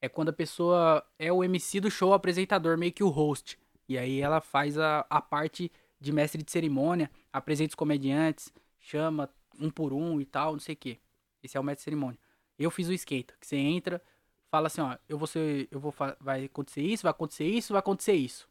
é 0.00 0.08
quando 0.08 0.30
a 0.30 0.32
pessoa 0.32 1.04
é 1.18 1.32
o 1.32 1.42
MC 1.42 1.80
do 1.80 1.90
show, 1.90 2.12
apresentador, 2.12 2.76
meio 2.78 2.92
que 2.92 3.04
o 3.04 3.08
host. 3.08 3.58
E 3.88 3.98
aí 3.98 4.20
ela 4.20 4.40
faz 4.40 4.78
a, 4.78 5.04
a 5.10 5.20
parte 5.20 5.70
de 6.00 6.12
mestre 6.12 6.42
de 6.42 6.50
cerimônia, 6.50 7.10
apresenta 7.32 7.70
os 7.70 7.74
comediantes, 7.74 8.52
chama 8.78 9.28
um 9.58 9.70
por 9.70 9.92
um 9.92 10.20
e 10.20 10.24
tal, 10.24 10.52
não 10.52 10.60
sei 10.60 10.74
o 10.74 10.78
que. 10.78 11.00
Esse 11.42 11.56
é 11.56 11.60
o 11.60 11.64
mestre 11.64 11.80
de 11.80 11.84
cerimônia. 11.84 12.18
Eu 12.58 12.70
fiz 12.70 12.88
o 12.88 12.92
esquenta, 12.92 13.34
que 13.40 13.46
você 13.46 13.56
entra, 13.56 14.02
fala 14.50 14.66
assim, 14.66 14.80
ó, 14.80 14.96
eu 15.08 15.16
vou 15.16 15.26
ser, 15.26 15.68
eu 15.70 15.80
vou 15.80 15.94
vai 16.20 16.44
acontecer 16.44 16.82
isso, 16.82 17.04
vai 17.04 17.10
acontecer 17.10 17.46
isso, 17.46 17.72
vai 17.72 17.80
acontecer 17.80 18.12
isso. 18.12 18.48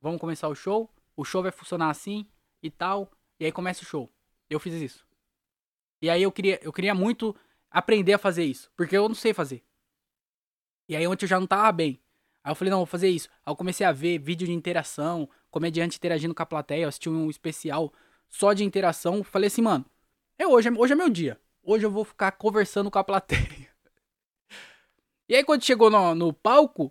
Vamos 0.00 0.20
começar 0.20 0.48
o 0.48 0.54
show, 0.54 0.88
o 1.16 1.24
show 1.24 1.42
vai 1.42 1.50
funcionar 1.50 1.90
assim 1.90 2.26
e 2.62 2.70
tal, 2.70 3.10
e 3.40 3.44
aí 3.44 3.52
começa 3.52 3.82
o 3.82 3.86
show. 3.86 4.08
Eu 4.48 4.60
fiz 4.60 4.74
isso. 4.74 5.06
E 6.00 6.08
aí 6.08 6.22
eu 6.22 6.30
queria, 6.30 6.60
eu 6.62 6.72
queria 6.72 6.94
muito 6.94 7.34
aprender 7.70 8.12
a 8.12 8.18
fazer 8.18 8.44
isso, 8.44 8.70
porque 8.76 8.96
eu 8.96 9.08
não 9.08 9.14
sei 9.14 9.34
fazer. 9.34 9.64
E 10.88 10.94
aí 10.94 11.06
ontem 11.06 11.24
eu 11.24 11.28
já 11.28 11.40
não 11.40 11.46
tava 11.46 11.72
bem. 11.72 12.00
Aí 12.42 12.50
eu 12.52 12.54
falei, 12.54 12.70
não, 12.70 12.78
vou 12.78 12.86
fazer 12.86 13.08
isso. 13.08 13.28
Aí 13.44 13.50
eu 13.50 13.56
comecei 13.56 13.86
a 13.86 13.92
ver 13.92 14.18
vídeo 14.18 14.46
de 14.46 14.52
interação, 14.52 15.28
comediante 15.50 15.96
interagindo 15.96 16.34
com 16.34 16.42
a 16.42 16.46
plateia, 16.46 16.84
eu 16.84 16.88
assisti 16.88 17.08
um 17.08 17.28
especial 17.28 17.92
só 18.28 18.52
de 18.52 18.64
interação. 18.64 19.22
Falei 19.24 19.48
assim, 19.48 19.62
mano, 19.62 19.84
é 20.38 20.46
hoje, 20.46 20.70
hoje 20.70 20.92
é 20.92 20.96
meu 20.96 21.08
dia. 21.08 21.38
Hoje 21.62 21.84
eu 21.84 21.90
vou 21.90 22.04
ficar 22.04 22.32
conversando 22.32 22.90
com 22.90 22.98
a 22.98 23.04
plateia. 23.04 23.68
E 25.30 25.36
aí 25.36 25.44
quando 25.44 25.62
chegou 25.62 25.90
no, 25.90 26.14
no 26.14 26.32
palco, 26.32 26.90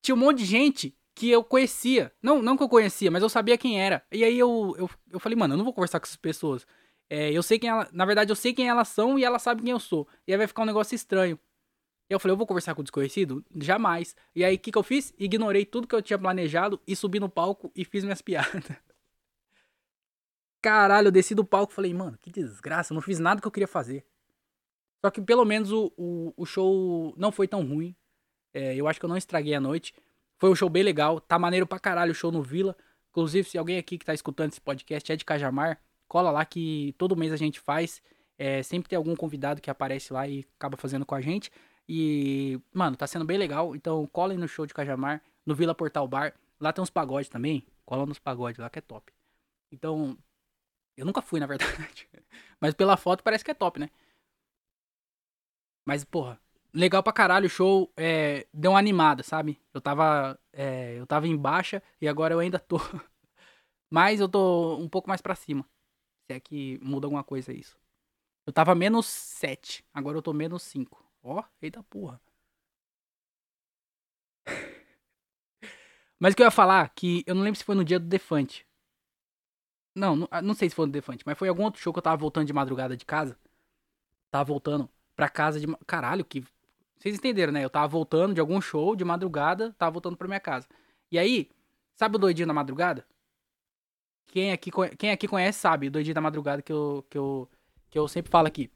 tinha 0.00 0.14
um 0.14 0.18
monte 0.18 0.38
de 0.38 0.46
gente 0.46 0.96
que 1.14 1.30
eu 1.30 1.44
conhecia. 1.44 2.10
Não, 2.22 2.40
não 2.40 2.56
que 2.56 2.62
eu 2.62 2.70
conhecia, 2.70 3.10
mas 3.10 3.22
eu 3.22 3.28
sabia 3.28 3.58
quem 3.58 3.78
era. 3.78 4.02
E 4.10 4.24
aí 4.24 4.38
eu, 4.38 4.74
eu, 4.78 4.90
eu 5.10 5.20
falei, 5.20 5.36
mano, 5.36 5.52
eu 5.52 5.58
não 5.58 5.64
vou 5.64 5.74
conversar 5.74 6.00
com 6.00 6.06
essas 6.06 6.16
pessoas. 6.16 6.66
É, 7.10 7.30
eu 7.30 7.42
sei 7.42 7.58
quem 7.58 7.68
ela. 7.68 7.88
Na 7.92 8.06
verdade, 8.06 8.32
eu 8.32 8.36
sei 8.36 8.54
quem 8.54 8.66
elas 8.68 8.88
são 8.88 9.18
e 9.18 9.24
ela 9.24 9.38
sabe 9.38 9.62
quem 9.62 9.72
eu 9.72 9.78
sou. 9.78 10.08
E 10.26 10.32
aí 10.32 10.38
vai 10.38 10.46
ficar 10.46 10.62
um 10.62 10.66
negócio 10.66 10.94
estranho. 10.94 11.38
E 12.08 12.14
eu 12.14 12.20
falei, 12.20 12.32
eu 12.32 12.36
vou 12.36 12.46
conversar 12.46 12.74
com 12.74 12.80
o 12.80 12.84
desconhecido? 12.84 13.44
Jamais. 13.56 14.14
E 14.34 14.44
aí, 14.44 14.54
o 14.54 14.58
que, 14.58 14.70
que 14.70 14.78
eu 14.78 14.82
fiz? 14.82 15.12
Ignorei 15.18 15.64
tudo 15.66 15.88
que 15.88 15.94
eu 15.94 16.02
tinha 16.02 16.18
planejado 16.18 16.80
e 16.86 16.94
subi 16.94 17.18
no 17.18 17.28
palco 17.28 17.72
e 17.74 17.84
fiz 17.84 18.04
minhas 18.04 18.22
piadas. 18.22 18.62
Caralho, 20.66 21.06
eu 21.06 21.12
desci 21.12 21.32
do 21.32 21.44
palco 21.44 21.72
e 21.72 21.76
falei, 21.76 21.94
mano, 21.94 22.18
que 22.20 22.28
desgraça, 22.28 22.92
eu 22.92 22.96
não 22.96 23.00
fiz 23.00 23.20
nada 23.20 23.40
que 23.40 23.46
eu 23.46 23.52
queria 23.52 23.68
fazer. 23.68 24.04
Só 25.00 25.12
que 25.12 25.22
pelo 25.22 25.44
menos 25.44 25.70
o, 25.70 25.92
o, 25.96 26.34
o 26.36 26.44
show 26.44 27.14
não 27.16 27.30
foi 27.30 27.46
tão 27.46 27.64
ruim. 27.64 27.94
É, 28.52 28.74
eu 28.74 28.88
acho 28.88 28.98
que 28.98 29.06
eu 29.06 29.08
não 29.08 29.16
estraguei 29.16 29.54
a 29.54 29.60
noite. 29.60 29.94
Foi 30.36 30.50
um 30.50 30.56
show 30.56 30.68
bem 30.68 30.82
legal. 30.82 31.20
Tá 31.20 31.38
maneiro 31.38 31.68
pra 31.68 31.78
caralho 31.78 32.10
o 32.10 32.14
show 32.16 32.32
no 32.32 32.42
Vila. 32.42 32.76
Inclusive, 33.10 33.48
se 33.48 33.56
alguém 33.56 33.78
aqui 33.78 33.96
que 33.96 34.04
tá 34.04 34.12
escutando 34.12 34.50
esse 34.50 34.60
podcast 34.60 35.12
é 35.12 35.14
de 35.14 35.24
Cajamar, 35.24 35.80
cola 36.08 36.32
lá 36.32 36.44
que 36.44 36.96
todo 36.98 37.14
mês 37.14 37.32
a 37.32 37.36
gente 37.36 37.60
faz. 37.60 38.02
É, 38.36 38.60
sempre 38.64 38.88
tem 38.88 38.96
algum 38.96 39.14
convidado 39.14 39.60
que 39.60 39.70
aparece 39.70 40.12
lá 40.12 40.26
e 40.26 40.44
acaba 40.58 40.76
fazendo 40.76 41.06
com 41.06 41.14
a 41.14 41.20
gente. 41.20 41.48
E, 41.88 42.60
mano, 42.74 42.96
tá 42.96 43.06
sendo 43.06 43.24
bem 43.24 43.38
legal. 43.38 43.76
Então, 43.76 44.04
colhem 44.08 44.36
no 44.36 44.48
show 44.48 44.66
de 44.66 44.74
Cajamar, 44.74 45.22
no 45.46 45.54
Vila 45.54 45.76
Portal 45.76 46.08
Bar. 46.08 46.34
Lá 46.60 46.72
tem 46.72 46.82
uns 46.82 46.90
pagodes 46.90 47.28
também. 47.28 47.64
Cola 47.84 48.04
nos 48.04 48.18
pagodes 48.18 48.58
lá 48.58 48.68
que 48.68 48.80
é 48.80 48.82
top. 48.82 49.12
Então, 49.70 50.18
eu 50.96 51.04
nunca 51.06 51.22
fui, 51.22 51.40
na 51.40 51.46
verdade. 51.46 52.08
Mas 52.60 52.74
pela 52.74 52.96
foto 52.96 53.22
parece 53.22 53.44
que 53.44 53.50
é 53.50 53.54
top, 53.54 53.78
né? 53.80 53.90
Mas, 55.84 56.04
porra, 56.04 56.40
legal 56.72 57.02
pra 57.02 57.12
caralho. 57.12 57.46
O 57.46 57.50
show 57.50 57.92
é, 57.96 58.46
deu 58.52 58.72
uma 58.72 58.78
animada, 58.78 59.22
sabe? 59.22 59.60
Eu 59.72 59.80
tava, 59.80 60.38
é, 60.52 60.94
eu 60.98 61.06
tava 61.06 61.26
em 61.26 61.36
baixa 61.36 61.82
e 62.00 62.08
agora 62.08 62.34
eu 62.34 62.40
ainda 62.40 62.58
tô. 62.58 62.78
Mas 63.90 64.20
eu 64.20 64.28
tô 64.28 64.76
um 64.78 64.88
pouco 64.88 65.08
mais 65.08 65.20
pra 65.20 65.34
cima. 65.34 65.64
Se 66.26 66.34
é 66.36 66.40
que 66.40 66.78
muda 66.82 67.06
alguma 67.06 67.24
coisa 67.24 67.52
isso. 67.52 67.78
Eu 68.46 68.52
tava 68.52 68.74
menos 68.74 69.06
7, 69.06 69.84
agora 69.92 70.18
eu 70.18 70.22
tô 70.22 70.32
menos 70.32 70.62
5. 70.62 71.04
Ó, 71.22 71.42
eita 71.62 71.82
porra. 71.84 72.20
Mas 76.18 76.32
o 76.32 76.36
que 76.36 76.42
eu 76.42 76.46
ia 76.46 76.50
falar, 76.50 76.88
que 76.94 77.22
eu 77.26 77.34
não 77.34 77.42
lembro 77.42 77.58
se 77.58 77.64
foi 77.64 77.74
no 77.74 77.84
dia 77.84 77.98
do 77.98 78.06
Defante. 78.06 78.65
Não, 79.96 80.14
não, 80.14 80.28
ah, 80.30 80.42
não 80.42 80.54
sei 80.54 80.68
se 80.68 80.74
foi 80.76 80.86
no 80.86 80.92
Defante, 80.92 81.24
mas 81.26 81.38
foi 81.38 81.48
algum 81.48 81.64
outro 81.64 81.80
show 81.80 81.92
que 81.92 81.98
eu 81.98 82.02
tava 82.02 82.16
voltando 82.18 82.46
de 82.46 82.52
madrugada 82.52 82.96
de 82.96 83.04
casa. 83.04 83.36
Tava 84.30 84.44
voltando 84.44 84.88
pra 85.16 85.28
casa 85.28 85.58
de. 85.58 85.66
Caralho, 85.86 86.24
que. 86.24 86.44
Vocês 86.98 87.16
entenderam, 87.16 87.52
né? 87.52 87.64
Eu 87.64 87.70
tava 87.70 87.88
voltando 87.88 88.34
de 88.34 88.40
algum 88.40 88.60
show 88.60 88.94
de 88.94 89.04
madrugada, 89.04 89.74
tava 89.78 89.92
voltando 89.92 90.16
pra 90.16 90.28
minha 90.28 90.40
casa. 90.40 90.68
E 91.10 91.18
aí, 91.18 91.48
sabe 91.94 92.16
o 92.16 92.18
doidinho 92.18 92.46
da 92.46 92.54
madrugada? 92.54 93.06
Quem 94.26 94.52
aqui, 94.52 94.70
quem 94.98 95.10
aqui 95.10 95.26
conhece 95.26 95.58
sabe, 95.58 95.86
o 95.88 95.90
Doidinho 95.90 96.14
da 96.14 96.20
Madrugada 96.20 96.60
que 96.60 96.72
eu, 96.72 97.06
que, 97.08 97.16
eu, 97.16 97.48
que 97.88 97.98
eu 97.98 98.06
sempre 98.08 98.30
falo 98.30 98.46
aqui. 98.46 98.70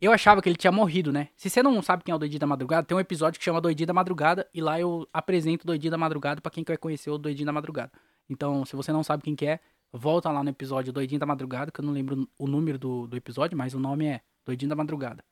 Eu 0.00 0.12
achava 0.12 0.42
que 0.42 0.48
ele 0.48 0.56
tinha 0.56 0.70
morrido, 0.70 1.10
né? 1.10 1.28
Se 1.36 1.48
você 1.50 1.62
não 1.62 1.80
sabe 1.82 2.04
quem 2.04 2.12
é 2.12 2.14
o 2.14 2.18
Doidinho 2.18 2.40
da 2.40 2.46
Madrugada, 2.46 2.86
tem 2.86 2.96
um 2.96 3.00
episódio 3.00 3.38
que 3.38 3.44
chama 3.44 3.60
Doidinho 3.60 3.86
da 3.86 3.92
Madrugada 3.92 4.48
e 4.52 4.60
lá 4.60 4.78
eu 4.78 5.08
apresento 5.12 5.64
o 5.64 5.66
Doidinho 5.66 5.90
da 5.90 5.98
Madrugada 5.98 6.40
para 6.40 6.50
quem 6.50 6.62
quer 6.62 6.76
conhecer 6.76 7.10
o 7.10 7.18
Doidinho 7.18 7.46
da 7.46 7.52
Madrugada. 7.52 7.90
Então, 8.28 8.64
se 8.64 8.76
você 8.76 8.92
não 8.92 9.02
sabe 9.02 9.22
quem 9.22 9.34
que 9.34 9.46
é, 9.46 9.60
volta 9.92 10.30
lá 10.30 10.42
no 10.42 10.50
episódio 10.50 10.92
Doidinho 10.92 11.20
da 11.20 11.26
Madrugada, 11.26 11.70
que 11.70 11.80
eu 11.80 11.84
não 11.84 11.92
lembro 11.92 12.28
o 12.38 12.46
número 12.46 12.78
do, 12.78 13.06
do 13.06 13.16
episódio, 13.16 13.56
mas 13.56 13.74
o 13.74 13.78
nome 13.78 14.06
é 14.06 14.20
Doidinho 14.44 14.68
da 14.68 14.76
Madrugada. 14.76 15.24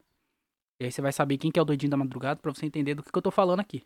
E 0.80 0.84
aí 0.84 0.92
você 0.92 1.00
vai 1.00 1.12
saber 1.12 1.38
quem 1.38 1.50
que 1.50 1.58
é 1.58 1.62
o 1.62 1.64
Doidinho 1.64 1.90
da 1.90 1.96
Madrugada 1.96 2.40
pra 2.40 2.52
você 2.52 2.66
entender 2.66 2.94
do 2.94 3.02
que, 3.02 3.10
que 3.10 3.18
eu 3.18 3.22
tô 3.22 3.30
falando 3.30 3.60
aqui. 3.60 3.82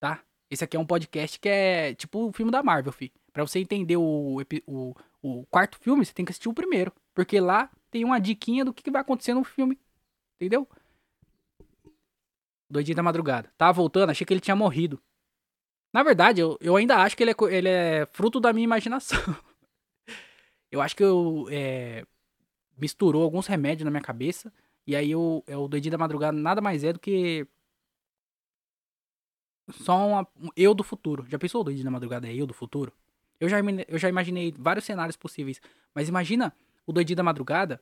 Tá? 0.00 0.22
Esse 0.50 0.64
aqui 0.64 0.76
é 0.76 0.80
um 0.80 0.86
podcast 0.86 1.38
que 1.38 1.48
é 1.48 1.94
tipo 1.94 2.28
o 2.28 2.32
filme 2.32 2.50
da 2.50 2.62
Marvel, 2.62 2.92
fi. 2.92 3.12
Pra 3.32 3.46
você 3.46 3.60
entender 3.60 3.96
o, 3.96 4.42
o, 4.66 4.94
o 5.22 5.46
quarto 5.46 5.78
filme, 5.78 6.04
você 6.04 6.12
tem 6.12 6.24
que 6.24 6.32
assistir 6.32 6.48
o 6.48 6.54
primeiro. 6.54 6.92
Porque 7.14 7.38
lá 7.38 7.70
tem 7.90 8.04
uma 8.04 8.18
diquinha 8.18 8.64
do 8.64 8.74
que, 8.74 8.82
que 8.82 8.90
vai 8.90 9.02
acontecer 9.02 9.34
no 9.34 9.44
filme. 9.44 9.78
Entendeu? 10.36 10.68
Doidinho 12.68 12.96
da 12.96 13.02
madrugada. 13.02 13.52
Tava 13.56 13.72
voltando, 13.72 14.10
achei 14.10 14.26
que 14.26 14.32
ele 14.32 14.40
tinha 14.40 14.56
morrido. 14.56 15.00
Na 15.92 16.02
verdade, 16.02 16.40
eu, 16.40 16.56
eu 16.60 16.76
ainda 16.76 16.96
acho 16.96 17.16
que 17.16 17.22
ele 17.22 17.32
é, 17.32 17.34
ele 17.50 17.68
é 17.68 18.06
fruto 18.06 18.40
da 18.40 18.52
minha 18.52 18.64
imaginação. 18.64 19.18
eu 20.70 20.80
acho 20.80 20.96
que 20.96 21.02
eu 21.02 21.46
é, 21.50 22.04
misturou 22.76 23.22
alguns 23.22 23.46
remédios 23.46 23.84
na 23.84 23.90
minha 23.90 24.02
cabeça. 24.02 24.52
E 24.86 24.96
aí 24.96 25.10
eu, 25.10 25.44
é, 25.46 25.56
o 25.56 25.68
doidinho 25.68 25.92
da 25.92 25.98
madrugada 25.98 26.36
nada 26.36 26.60
mais 26.60 26.84
é 26.84 26.92
do 26.92 26.98
que 26.98 27.46
só 29.70 30.06
uma, 30.06 30.28
eu 30.56 30.74
do 30.74 30.82
futuro. 30.82 31.24
Já 31.28 31.38
pensou 31.38 31.60
o 31.60 31.64
doidinho 31.64 31.84
da 31.84 31.90
madrugada 31.90 32.28
é 32.28 32.34
eu 32.34 32.46
do 32.46 32.54
futuro? 32.54 32.92
Eu 33.38 33.48
já, 33.48 33.58
eu 33.88 33.98
já 33.98 34.08
imaginei 34.08 34.54
vários 34.56 34.84
cenários 34.84 35.16
possíveis. 35.16 35.60
Mas 35.94 36.08
imagina 36.08 36.54
o 36.86 36.92
doidinho 36.92 37.16
da 37.16 37.22
madrugada 37.22 37.80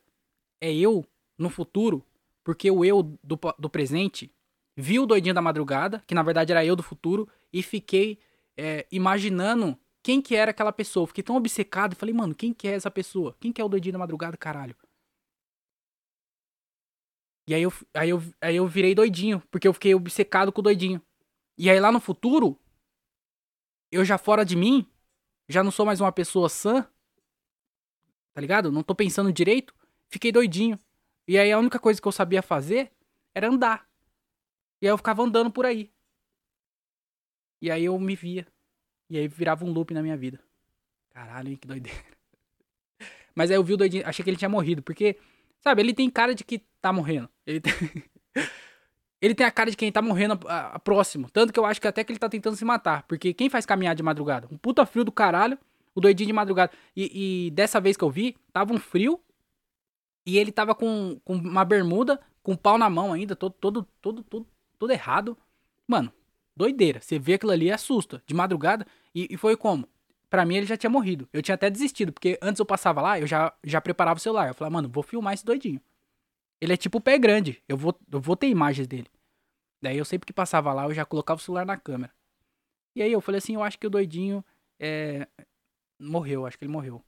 é 0.61 0.73
eu 0.73 1.05
no 1.37 1.49
futuro, 1.49 2.03
porque 2.43 2.69
o 2.69 2.83
eu 2.83 3.03
do, 3.03 3.39
do 3.57 3.69
presente 3.69 4.31
viu 4.75 5.03
o 5.03 5.05
doidinho 5.05 5.33
da 5.33 5.41
madrugada, 5.41 6.03
que 6.05 6.15
na 6.15 6.23
verdade 6.23 6.51
era 6.51 6.65
eu 6.65 6.75
do 6.75 6.83
futuro, 6.83 7.27
e 7.51 7.61
fiquei 7.61 8.19
é, 8.57 8.85
imaginando 8.91 9.77
quem 10.09 10.23
que 10.23 10.35
era 10.35 10.49
aquela 10.49 10.73
pessoa. 10.73 11.05
Fiquei 11.05 11.23
tão 11.23 11.35
obcecado 11.35 11.95
falei, 11.95 12.15
mano, 12.15 12.33
quem 12.33 12.51
que 12.51 12.67
é 12.67 12.71
essa 12.71 12.89
pessoa? 12.89 13.37
Quem 13.39 13.53
que 13.53 13.61
é 13.61 13.63
o 13.63 13.69
doidinho 13.69 13.93
da 13.93 13.99
madrugada, 13.99 14.35
caralho? 14.35 14.75
E 17.47 17.53
aí 17.53 17.61
eu, 17.61 17.71
aí, 17.93 18.09
eu, 18.09 18.19
aí 18.41 18.55
eu 18.55 18.67
virei 18.67 18.95
doidinho, 18.95 19.39
porque 19.51 19.67
eu 19.67 19.73
fiquei 19.73 19.93
obcecado 19.93 20.51
com 20.51 20.61
o 20.61 20.63
doidinho. 20.63 20.99
E 21.55 21.69
aí 21.69 21.79
lá 21.79 21.91
no 21.91 21.99
futuro, 21.99 22.59
eu 23.91 24.03
já 24.03 24.17
fora 24.17 24.43
de 24.43 24.55
mim, 24.55 24.83
já 25.47 25.63
não 25.63 25.69
sou 25.69 25.85
mais 25.85 26.01
uma 26.01 26.11
pessoa 26.11 26.49
sã, 26.49 26.81
tá 28.33 28.41
ligado? 28.41 28.71
Não 28.71 28.81
tô 28.81 28.95
pensando 28.95 29.31
direito, 29.31 29.75
fiquei 30.07 30.31
doidinho. 30.31 30.79
E 31.27 31.37
aí 31.37 31.51
a 31.51 31.59
única 31.59 31.77
coisa 31.77 32.01
que 32.01 32.07
eu 32.07 32.11
sabia 32.11 32.41
fazer 32.41 32.91
era 33.35 33.47
andar. 33.47 33.87
E 34.81 34.87
aí 34.87 34.91
eu 34.91 34.97
ficava 34.97 35.21
andando 35.21 35.51
por 35.51 35.67
aí. 35.67 35.93
E 37.61 37.69
aí 37.69 37.85
eu 37.85 37.99
me 37.99 38.15
via. 38.15 38.47
E 39.09 39.17
aí 39.17 39.27
virava 39.27 39.65
um 39.65 39.71
loop 39.71 39.93
na 39.93 40.01
minha 40.01 40.15
vida. 40.15 40.39
Caralho, 41.09 41.57
que 41.57 41.67
doideira. 41.67 41.97
Mas 43.35 43.49
aí 43.49 43.57
eu 43.57 43.63
vi 43.63 43.73
o 43.73 43.77
doidinho, 43.77 44.07
achei 44.07 44.23
que 44.23 44.29
ele 44.29 44.37
tinha 44.37 44.49
morrido, 44.49 44.81
porque, 44.81 45.17
sabe, 45.61 45.81
ele 45.81 45.93
tem 45.93 46.09
cara 46.09 46.35
de 46.35 46.43
que 46.43 46.59
tá 46.81 46.93
morrendo. 46.93 47.29
Ele 47.45 47.59
tem, 47.59 47.73
ele 49.21 49.33
tem 49.33 49.45
a 49.45 49.51
cara 49.51 49.71
de 49.71 49.77
quem 49.77 49.91
tá 49.91 50.01
morrendo 50.01 50.39
a, 50.47 50.75
a, 50.75 50.79
próximo. 50.79 51.29
Tanto 51.29 51.51
que 51.51 51.59
eu 51.59 51.65
acho 51.65 51.81
que 51.81 51.87
até 51.87 52.03
que 52.03 52.11
ele 52.11 52.19
tá 52.19 52.29
tentando 52.29 52.55
se 52.55 52.65
matar. 52.65 53.03
Porque 53.03 53.33
quem 53.33 53.49
faz 53.49 53.65
caminhar 53.65 53.95
de 53.95 54.03
madrugada? 54.03 54.47
Um 54.51 54.57
puta 54.57 54.85
frio 54.85 55.03
do 55.03 55.11
caralho, 55.11 55.57
o 55.95 56.01
doidinho 56.01 56.27
de 56.27 56.33
madrugada. 56.33 56.71
E, 56.95 57.47
e 57.47 57.51
dessa 57.51 57.79
vez 57.79 57.97
que 57.97 58.03
eu 58.03 58.11
vi, 58.11 58.35
tava 58.53 58.73
um 58.73 58.79
frio. 58.79 59.19
E 60.25 60.37
ele 60.37 60.51
tava 60.51 60.75
com, 60.75 61.19
com 61.23 61.33
uma 61.33 61.65
bermuda, 61.65 62.19
com 62.43 62.51
um 62.51 62.57
pau 62.57 62.77
na 62.77 62.89
mão 62.89 63.13
ainda, 63.13 63.35
todo, 63.35 63.53
todo, 63.53 63.87
todo, 64.01 64.23
todo, 64.23 64.47
todo 64.77 64.91
errado. 64.91 65.35
Mano, 65.87 66.13
doideira. 66.59 66.99
Você 66.99 67.17
vê 67.17 67.35
aquilo 67.35 67.53
ali 67.53 67.71
assusta. 67.71 68.21
De 68.27 68.33
madrugada. 68.33 68.85
E, 69.15 69.27
e 69.31 69.37
foi 69.37 69.55
como? 69.55 69.87
Pra 70.29 70.45
mim 70.45 70.57
ele 70.57 70.65
já 70.65 70.75
tinha 70.75 70.89
morrido. 70.89 71.27
Eu 71.31 71.41
tinha 71.41 71.55
até 71.55 71.69
desistido, 71.69 72.11
porque 72.11 72.37
antes 72.41 72.59
eu 72.59 72.65
passava 72.65 73.01
lá, 73.01 73.17
eu 73.17 73.25
já, 73.25 73.53
já 73.63 73.79
preparava 73.79 74.17
o 74.17 74.21
celular. 74.21 74.49
Eu 74.49 74.53
falava, 74.53 74.73
mano, 74.73 74.89
vou 74.89 75.01
filmar 75.01 75.33
esse 75.33 75.45
doidinho. 75.45 75.81
Ele 76.59 76.73
é 76.73 76.77
tipo 76.77 76.99
pé 76.99 77.17
grande. 77.17 77.63
Eu 77.67 77.77
vou, 77.77 77.97
eu 78.11 78.19
vou 78.19 78.35
ter 78.35 78.49
imagens 78.49 78.85
dele. 78.85 79.07
Daí 79.81 79.97
eu 79.97 80.03
sempre 80.03 80.27
que 80.27 80.33
passava 80.33 80.73
lá, 80.73 80.83
eu 80.83 80.93
já 80.93 81.05
colocava 81.05 81.39
o 81.39 81.43
celular 81.43 81.65
na 81.65 81.77
câmera. 81.77 82.13
E 82.93 83.01
aí 83.01 83.11
eu 83.11 83.21
falei 83.21 83.39
assim, 83.39 83.55
eu 83.55 83.63
acho 83.63 83.79
que 83.79 83.87
o 83.87 83.89
doidinho 83.89 84.43
é... 84.77 85.25
morreu, 85.97 86.45
acho 86.45 86.57
que 86.57 86.65
ele 86.65 86.73
morreu. 86.73 87.01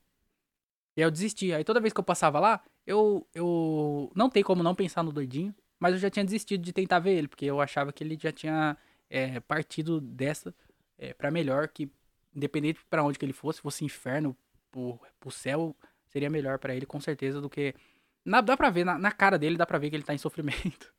E 0.96 1.02
aí 1.02 1.06
eu 1.06 1.12
desisti. 1.12 1.52
Aí 1.52 1.66
toda 1.66 1.82
vez 1.82 1.92
que 1.94 2.00
eu 2.00 2.04
passava 2.06 2.40
lá, 2.40 2.64
eu, 2.88 3.28
eu 3.36 4.10
não 4.16 4.30
tem 4.30 4.42
como 4.42 4.64
não 4.64 4.74
pensar 4.74 5.04
no 5.04 5.12
doidinho, 5.12 5.54
mas 5.78 5.94
eu 5.94 6.00
já 6.00 6.10
tinha 6.10 6.24
desistido 6.24 6.62
de 6.62 6.72
tentar 6.72 7.00
ver 7.00 7.18
ele, 7.18 7.28
porque 7.28 7.46
eu 7.46 7.60
achava 7.60 7.92
que 7.92 8.02
ele 8.02 8.18
já 8.18 8.32
tinha 8.32 8.78
é, 9.12 9.42
partido 9.42 10.00
dessa 10.00 10.56
é, 10.98 11.14
para 11.14 11.30
melhor, 11.30 11.68
que 11.68 11.92
independente 12.34 12.80
para 12.90 13.04
onde 13.04 13.20
que 13.20 13.26
ele 13.26 13.34
fosse, 13.34 13.62
fosse 13.62 13.84
inferno, 13.84 14.36
pro, 14.72 15.00
céu, 15.30 15.76
seria 16.08 16.30
melhor 16.30 16.58
para 16.58 16.74
ele 16.74 16.86
com 16.86 17.00
certeza 17.00 17.42
do 17.42 17.50
que 17.50 17.76
na, 18.24 18.40
dá 18.40 18.56
pra 18.56 18.70
ver, 18.70 18.86
na, 18.86 18.98
na, 18.98 19.12
cara 19.12 19.38
dele 19.38 19.58
dá 19.58 19.66
pra 19.66 19.78
ver 19.78 19.90
que 19.90 19.96
ele 19.98 20.04
tá 20.04 20.14
em 20.14 20.18
sofrimento. 20.18 20.94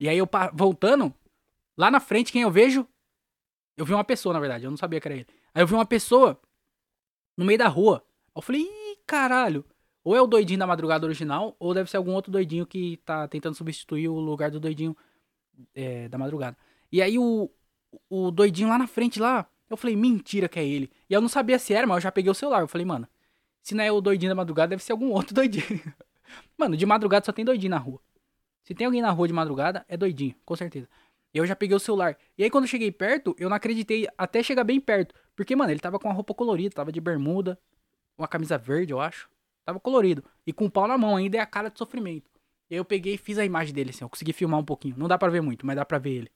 E 0.00 0.08
aí 0.08 0.16
eu 0.16 0.26
voltando, 0.54 1.14
lá 1.76 1.90
na 1.90 2.00
frente, 2.00 2.32
quem 2.32 2.40
eu 2.40 2.50
vejo? 2.50 2.88
Eu 3.76 3.84
vi 3.84 3.92
uma 3.92 4.02
pessoa, 4.02 4.32
na 4.32 4.40
verdade, 4.40 4.64
eu 4.64 4.70
não 4.70 4.78
sabia 4.78 4.98
que 4.98 5.06
era 5.06 5.14
ele. 5.14 5.26
Aí 5.54 5.62
eu 5.62 5.66
vi 5.66 5.74
uma 5.74 5.84
pessoa 5.84 6.40
no 7.36 7.44
meio 7.44 7.58
da 7.58 7.68
rua. 7.68 8.02
Eu 8.34 8.40
falei, 8.40 8.62
ih, 8.62 8.98
caralho. 9.06 9.62
Ou 10.02 10.16
é 10.16 10.22
o 10.22 10.26
doidinho 10.26 10.58
da 10.58 10.66
madrugada 10.66 11.04
original, 11.04 11.54
ou 11.58 11.74
deve 11.74 11.90
ser 11.90 11.98
algum 11.98 12.14
outro 12.14 12.32
doidinho 12.32 12.66
que 12.66 12.96
tá 13.04 13.28
tentando 13.28 13.54
substituir 13.54 14.08
o 14.08 14.18
lugar 14.18 14.50
do 14.50 14.58
doidinho 14.58 14.96
é, 15.74 16.08
da 16.08 16.16
madrugada. 16.16 16.56
E 16.92 17.00
aí 17.02 17.18
o, 17.18 17.50
o 18.08 18.30
doidinho 18.30 18.68
lá 18.68 18.78
na 18.78 18.86
frente 18.86 19.20
lá, 19.20 19.48
eu 19.68 19.76
falei, 19.76 19.96
mentira 19.96 20.48
que 20.48 20.58
é 20.58 20.66
ele. 20.66 20.90
E 21.08 21.14
eu 21.14 21.20
não 21.20 21.28
sabia 21.28 21.58
se 21.58 21.72
era, 21.72 21.86
mas 21.86 21.96
eu 21.96 22.00
já 22.02 22.12
peguei 22.12 22.30
o 22.30 22.34
celular. 22.34 22.60
Eu 22.60 22.68
falei, 22.68 22.84
mano, 22.84 23.08
se 23.62 23.74
não 23.74 23.84
é 23.84 23.92
o 23.92 24.00
doidinho 24.00 24.30
da 24.30 24.34
madrugada, 24.34 24.70
deve 24.70 24.82
ser 24.82 24.92
algum 24.92 25.10
outro 25.12 25.34
doidinho. 25.34 25.80
Mano, 26.58 26.76
de 26.76 26.86
madrugada 26.86 27.24
só 27.24 27.32
tem 27.32 27.44
doidinho 27.44 27.70
na 27.70 27.78
rua. 27.78 28.00
Se 28.62 28.74
tem 28.74 28.84
alguém 28.84 29.02
na 29.02 29.10
rua 29.10 29.26
de 29.26 29.34
madrugada, 29.34 29.84
é 29.88 29.96
doidinho, 29.96 30.34
com 30.44 30.56
certeza. 30.56 30.88
Eu 31.32 31.46
já 31.46 31.54
peguei 31.54 31.76
o 31.76 31.80
celular. 31.80 32.16
E 32.36 32.42
aí, 32.42 32.50
quando 32.50 32.64
eu 32.64 32.68
cheguei 32.68 32.90
perto, 32.90 33.34
eu 33.38 33.48
não 33.48 33.56
acreditei 33.56 34.08
até 34.18 34.42
chegar 34.42 34.64
bem 34.64 34.80
perto. 34.80 35.14
Porque, 35.36 35.54
mano, 35.54 35.70
ele 35.70 35.80
tava 35.80 35.98
com 35.98 36.08
a 36.08 36.12
roupa 36.12 36.34
colorida, 36.34 36.74
tava 36.74 36.90
de 36.90 37.00
bermuda, 37.00 37.58
uma 38.18 38.26
camisa 38.26 38.58
verde, 38.58 38.92
eu 38.92 39.00
acho. 39.00 39.28
Tava 39.64 39.78
colorido. 39.78 40.24
E 40.46 40.52
com 40.52 40.66
o 40.66 40.70
pau 40.70 40.88
na 40.88 40.98
mão 40.98 41.16
ainda 41.16 41.36
é 41.36 41.40
a 41.40 41.46
cara 41.46 41.70
de 41.70 41.78
sofrimento. 41.78 42.28
E 42.68 42.74
aí 42.74 42.78
eu 42.78 42.84
peguei 42.84 43.14
e 43.14 43.18
fiz 43.18 43.38
a 43.38 43.44
imagem 43.44 43.74
dele, 43.74 43.90
assim, 43.90 44.04
eu 44.04 44.08
consegui 44.08 44.32
filmar 44.32 44.58
um 44.58 44.64
pouquinho. 44.64 44.96
Não 44.98 45.08
dá 45.08 45.16
pra 45.16 45.28
ver 45.28 45.40
muito, 45.40 45.64
mas 45.64 45.76
dá 45.76 45.84
pra 45.84 45.98
ver 45.98 46.10
ele. 46.10 46.30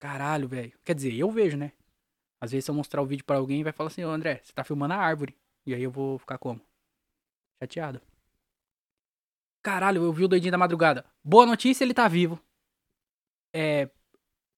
Caralho, 0.00 0.48
velho. 0.48 0.72
Quer 0.82 0.94
dizer, 0.94 1.14
eu 1.14 1.30
vejo, 1.30 1.56
né? 1.58 1.72
Às 2.40 2.52
vezes 2.52 2.64
se 2.64 2.70
eu 2.70 2.74
mostrar 2.74 3.02
o 3.02 3.06
vídeo 3.06 3.24
para 3.24 3.36
alguém, 3.36 3.62
vai 3.62 3.72
falar 3.72 3.88
assim, 3.88 4.02
ô 4.02 4.08
André, 4.10 4.40
você 4.42 4.52
tá 4.52 4.64
filmando 4.64 4.94
a 4.94 4.96
árvore. 4.96 5.36
E 5.66 5.74
aí 5.74 5.82
eu 5.82 5.90
vou 5.90 6.18
ficar 6.18 6.38
como? 6.38 6.60
Chateado. 7.62 8.00
Caralho, 9.62 10.02
eu 10.02 10.12
vi 10.12 10.24
o 10.24 10.28
doidinho 10.28 10.50
da 10.50 10.56
madrugada. 10.56 11.04
Boa 11.22 11.44
notícia, 11.44 11.84
ele 11.84 11.92
tá 11.92 12.08
vivo. 12.08 12.40
É. 13.54 13.90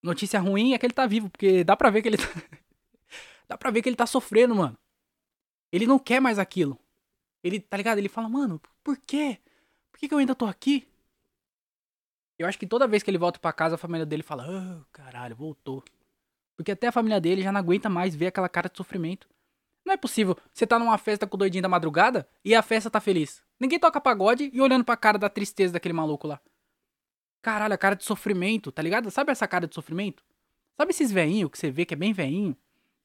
Notícia 0.01 0.39
ruim 0.39 0.75
é 0.75 0.79
que 0.79 0.87
ele 0.87 0.95
tá 0.95 1.07
vivo, 1.07 1.29
porque 1.29 1.65
dá 1.65 1.77
pra 1.77 1.91
ver 1.91 2.03
que 2.03 2.09
ele 2.09 2.19
tá. 2.19 2.25
dá 3.49 3.59
pra 3.59 3.71
ver 3.73 3.83
que 3.83 3.89
ele 3.89 3.97
tá 3.97 4.07
sofrendo, 4.07 4.55
mano. 4.55 4.79
Ele 5.73 5.87
não 5.87 5.99
quer 5.99 6.21
mais 6.21 6.39
aquilo. 6.39 6.79
Ele, 7.43 7.61
tá 7.61 7.77
ligado? 7.77 7.99
Ele 7.99 8.09
fala, 8.09 8.29
mano, 8.29 8.61
por 8.85 8.97
quê? 8.97 9.41
Por 9.91 9.99
que, 9.99 10.09
que 10.09 10.15
eu 10.15 10.19
ainda 10.19 10.35
tô 10.37 10.47
aqui? 10.47 10.89
Eu 12.39 12.49
acho 12.49 12.59
que 12.59 12.67
toda 12.67 12.89
vez 12.89 13.03
que 13.03 13.11
ele 13.11 13.19
volta 13.19 13.39
para 13.39 13.53
casa, 13.53 13.75
a 13.75 13.79
família 13.79 14.07
dele 14.07 14.23
fala, 14.23 14.47
oh, 14.49 14.85
caralho, 14.93 15.37
voltou. 15.37 15.85
Porque 16.57 16.73
até 16.73 16.89
a 16.89 16.93
família 16.93 17.21
dele 17.21 17.43
já 17.43 17.53
não 17.53 17.61
aguenta 17.61 17.89
mais 17.89 18.15
ver 18.15 18.29
aquela 18.29 18.49
cara 18.49 18.69
de 18.69 18.77
sofrimento. 18.77 19.29
Não 19.85 19.93
é 19.93 19.97
possível. 19.97 20.37
Você 20.53 20.67
tá 20.67 20.79
numa 20.79 20.97
festa 20.99 21.27
com 21.27 21.37
o 21.37 21.39
doidinho 21.39 21.63
da 21.63 21.69
madrugada 21.69 22.29
e 22.45 22.55
a 22.55 22.63
festa 22.63 22.91
tá 22.91 23.01
feliz. 23.01 23.43
Ninguém 23.59 23.79
toca 23.79 24.01
pagode 24.01 24.51
e 24.53 24.61
olhando 24.61 24.85
pra 24.85 24.97
cara 24.97 25.19
da 25.19 25.29
tristeza 25.29 25.73
daquele 25.73 25.95
maluco 25.95 26.27
lá. 26.27 26.41
Caralho, 27.41 27.75
a 27.75 27.79
cara 27.79 27.97
de 27.97 28.05
sofrimento, 28.05 28.71
tá 28.71 28.81
ligado? 28.81 29.11
Sabe 29.11 29.33
essa 29.33 29.49
cara 29.49 29.67
de 29.67 29.75
sofrimento? 29.75 30.23
Sabe 30.77 30.91
esses 30.91 31.11
veinhos 31.11 31.51
que 31.51 31.59
você 31.59 31.71
vê 31.71 31.85
que 31.85 31.95
é 31.95 31.97
bem 31.97 32.13
veinho? 32.13 32.57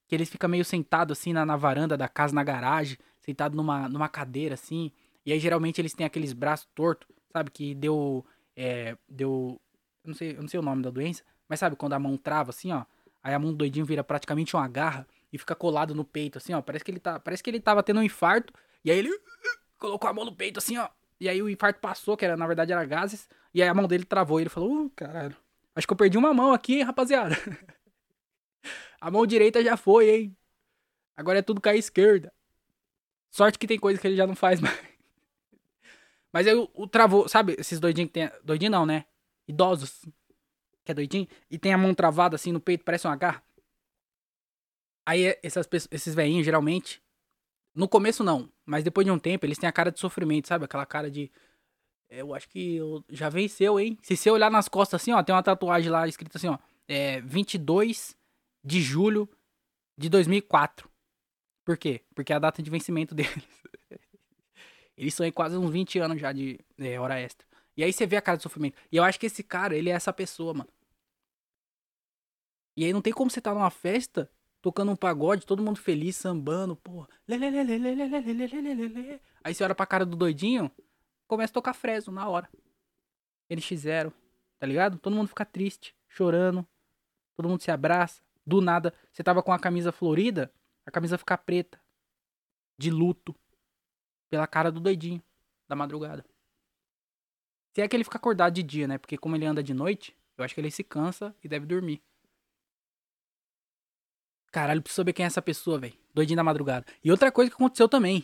Que 0.07 0.15
eles 0.15 0.29
ficam 0.29 0.49
meio 0.49 0.63
sentados 0.63 1.17
assim 1.17 1.33
na, 1.33 1.45
na, 1.45 1.57
varanda 1.57 1.97
da 1.97 2.07
casa, 2.07 2.33
na 2.33 2.43
garagem, 2.43 2.97
sentado 3.19 3.55
numa, 3.57 3.89
numa 3.89 4.07
cadeira 4.07 4.53
assim. 4.53 4.91
E 5.25 5.33
aí 5.33 5.39
geralmente 5.39 5.81
eles 5.81 5.93
têm 5.93 6.05
aqueles 6.05 6.31
braços 6.33 6.67
tortos, 6.75 7.07
sabe? 7.33 7.49
Que 7.49 7.73
deu. 7.73 8.23
É, 8.57 8.97
deu. 9.07 9.61
Eu 10.03 10.07
não, 10.07 10.15
sei, 10.15 10.31
eu 10.31 10.41
não 10.41 10.47
sei 10.47 10.59
o 10.59 10.63
nome 10.63 10.81
da 10.81 10.89
doença, 10.89 11.23
mas 11.47 11.59
sabe 11.59 11.75
quando 11.75 11.93
a 11.93 11.99
mão 11.99 12.17
trava 12.17 12.49
assim, 12.49 12.71
ó? 12.71 12.83
Aí 13.21 13.33
a 13.33 13.39
mão 13.39 13.51
do 13.51 13.57
doidinho 13.57 13.85
vira 13.85 14.03
praticamente 14.03 14.55
uma 14.55 14.67
garra 14.67 15.07
e 15.31 15.37
fica 15.37 15.53
colado 15.53 15.93
no 15.93 16.03
peito, 16.03 16.39
assim, 16.39 16.53
ó. 16.53 16.61
Parece 16.61 16.83
que 16.83 16.89
ele 16.89 16.99
tá. 16.99 17.19
Parece 17.19 17.43
que 17.43 17.49
ele 17.51 17.59
tava 17.59 17.83
tendo 17.83 17.99
um 17.99 18.03
infarto. 18.03 18.51
E 18.83 18.89
aí 18.89 18.97
ele 18.97 19.15
colocou 19.77 20.09
a 20.09 20.13
mão 20.13 20.25
no 20.25 20.35
peito, 20.35 20.57
assim, 20.57 20.75
ó. 20.77 20.89
E 21.19 21.29
aí 21.29 21.41
o 21.41 21.49
infarto 21.49 21.79
passou, 21.79 22.17
que 22.17 22.25
era, 22.25 22.35
na 22.35 22.47
verdade 22.47 22.71
era 22.71 22.83
gases. 22.83 23.29
E 23.53 23.61
aí 23.61 23.69
a 23.69 23.73
mão 23.73 23.87
dele 23.87 24.05
travou. 24.05 24.39
E 24.39 24.43
ele 24.43 24.49
falou, 24.49 24.85
uh, 24.85 24.89
caralho. 24.91 25.35
Acho 25.75 25.85
que 25.85 25.93
eu 25.93 25.97
perdi 25.97 26.17
uma 26.17 26.33
mão 26.33 26.51
aqui, 26.51 26.77
hein, 26.77 26.83
rapaziada. 26.83 27.35
a 28.99 29.11
mão 29.11 29.27
direita 29.27 29.63
já 29.63 29.77
foi, 29.77 30.09
hein. 30.09 30.37
Agora 31.15 31.39
é 31.39 31.41
tudo 31.41 31.61
a 31.67 31.75
esquerda. 31.75 32.33
Sorte 33.29 33.59
que 33.59 33.67
tem 33.67 33.79
coisa 33.79 33.99
que 33.99 34.07
ele 34.07 34.15
já 34.15 34.25
não 34.25 34.35
faz 34.35 34.59
mais. 34.61 34.96
Mas 36.37 36.45
aí 36.45 36.53
o, 36.53 36.87
travou, 36.87 37.27
sabe? 37.27 37.55
Esses 37.57 37.79
doidinhos 37.79 38.09
que 38.09 38.13
tem. 38.13 38.29
Doidinho 38.43 38.69
não, 38.69 38.85
né? 38.85 39.05
Idosos. 39.47 40.05
Que 40.85 40.91
é 40.91 40.93
doidinho. 40.93 41.27
E 41.49 41.57
tem 41.57 41.73
a 41.73 41.77
mão 41.79 41.95
travada 41.95 42.35
assim 42.35 42.51
no 42.51 42.59
peito, 42.59 42.85
parece 42.85 43.07
uma 43.07 43.15
garra. 43.15 43.43
Aí 45.03 45.35
essas, 45.41 45.67
esses 45.89 46.13
velhinhos, 46.13 46.45
geralmente, 46.45 47.01
no 47.73 47.87
começo 47.87 48.23
não, 48.23 48.53
mas 48.67 48.83
depois 48.83 49.03
de 49.03 49.09
um 49.09 49.17
tempo, 49.17 49.47
eles 49.47 49.57
têm 49.57 49.67
a 49.67 49.71
cara 49.71 49.91
de 49.91 49.99
sofrimento, 49.99 50.47
sabe? 50.47 50.65
Aquela 50.65 50.85
cara 50.85 51.09
de. 51.09 51.31
Eu 52.07 52.35
acho 52.35 52.47
que 52.49 52.75
eu 52.75 53.03
já 53.09 53.29
venceu, 53.29 53.79
hein? 53.79 53.97
Se 54.03 54.15
você 54.15 54.29
olhar 54.29 54.51
nas 54.51 54.67
costas 54.67 55.01
assim, 55.01 55.13
ó, 55.13 55.23
tem 55.23 55.33
uma 55.33 55.41
tatuagem 55.41 55.89
lá 55.89 56.07
escrita 56.07 56.37
assim, 56.37 56.49
ó. 56.49 56.59
É 56.87 57.19
22 57.21 58.15
de 58.63 58.79
julho 58.79 59.27
de 59.97 60.07
2004. 60.07 60.87
Por 61.65 61.77
quê? 61.77 62.03
Porque 62.13 62.31
é 62.31 62.35
a 62.35 62.39
data 62.39 62.61
de 62.61 62.69
vencimento 62.69 63.15
deles. 63.17 63.43
Eles 64.97 65.13
são 65.13 65.31
quase 65.31 65.55
uns 65.55 65.69
20 65.69 65.99
anos 65.99 66.19
já 66.19 66.33
de 66.33 66.59
é, 66.77 66.99
hora 66.99 67.19
extra. 67.19 67.45
E 67.75 67.83
aí 67.83 67.93
você 67.93 68.07
vê 68.07 68.17
a 68.17 68.21
cara 68.21 68.37
de 68.37 68.43
sofrimento. 68.43 68.75
E 68.91 68.97
eu 68.97 69.03
acho 69.03 69.19
que 69.19 69.27
esse 69.27 69.43
cara, 69.43 69.75
ele 69.75 69.89
é 69.89 69.93
essa 69.93 70.11
pessoa, 70.11 70.53
mano. 70.53 70.69
E 72.75 72.83
aí 72.83 72.91
não 72.91 73.01
tem 73.01 73.13
como 73.13 73.29
você 73.29 73.39
estar 73.39 73.51
tá 73.51 73.55
numa 73.55 73.69
festa 73.69 74.29
tocando 74.61 74.91
um 74.91 74.95
pagode, 74.95 75.45
todo 75.45 75.63
mundo 75.63 75.79
feliz, 75.79 76.15
sambando, 76.15 76.75
porra. 76.75 77.07
Aí 79.43 79.53
você 79.53 79.63
olha 79.63 79.75
pra 79.75 79.85
cara 79.85 80.05
do 80.05 80.17
doidinho, 80.17 80.71
começa 81.27 81.51
a 81.51 81.53
tocar 81.53 81.73
Fresno 81.73 82.11
na 82.11 82.27
hora. 82.27 82.49
NX0, 83.49 84.11
tá 84.59 84.67
ligado? 84.67 84.97
Todo 84.97 85.15
mundo 85.15 85.27
fica 85.27 85.45
triste, 85.45 85.95
chorando, 86.07 86.67
todo 87.35 87.47
mundo 87.47 87.61
se 87.61 87.71
abraça. 87.71 88.21
Do 88.45 88.61
nada, 88.61 88.93
você 89.11 89.23
tava 89.23 89.43
com 89.43 89.51
a 89.51 89.59
camisa 89.59 89.91
florida, 89.91 90.51
a 90.85 90.91
camisa 90.91 91.17
fica 91.17 91.37
preta, 91.37 91.81
de 92.77 92.89
luto, 92.89 93.35
pela 94.29 94.47
cara 94.47 94.71
do 94.71 94.79
doidinho, 94.79 95.23
da 95.67 95.75
madrugada. 95.75 96.25
Se 97.73 97.81
é 97.81 97.87
que 97.87 97.95
ele 97.95 98.03
fica 98.03 98.17
acordado 98.17 98.53
de 98.53 98.63
dia, 98.63 98.87
né? 98.87 98.97
Porque 98.97 99.17
como 99.17 99.35
ele 99.35 99.45
anda 99.45 99.61
de 99.61 99.73
noite, 99.73 100.17
eu 100.37 100.43
acho 100.43 100.53
que 100.53 100.61
ele 100.61 100.71
se 100.71 100.83
cansa 100.83 101.35
e 101.43 101.47
deve 101.47 101.65
dormir. 101.65 102.01
Caralho, 104.51 104.81
preciso 104.81 105.01
saber 105.01 105.13
quem 105.13 105.23
é 105.23 105.27
essa 105.27 105.41
pessoa, 105.41 105.77
velho. 105.77 105.97
Doidinho 106.13 106.37
da 106.37 106.43
madrugada. 106.43 106.85
E 107.03 107.11
outra 107.11 107.31
coisa 107.31 107.51
que 107.51 107.55
aconteceu 107.55 107.87
também. 107.87 108.23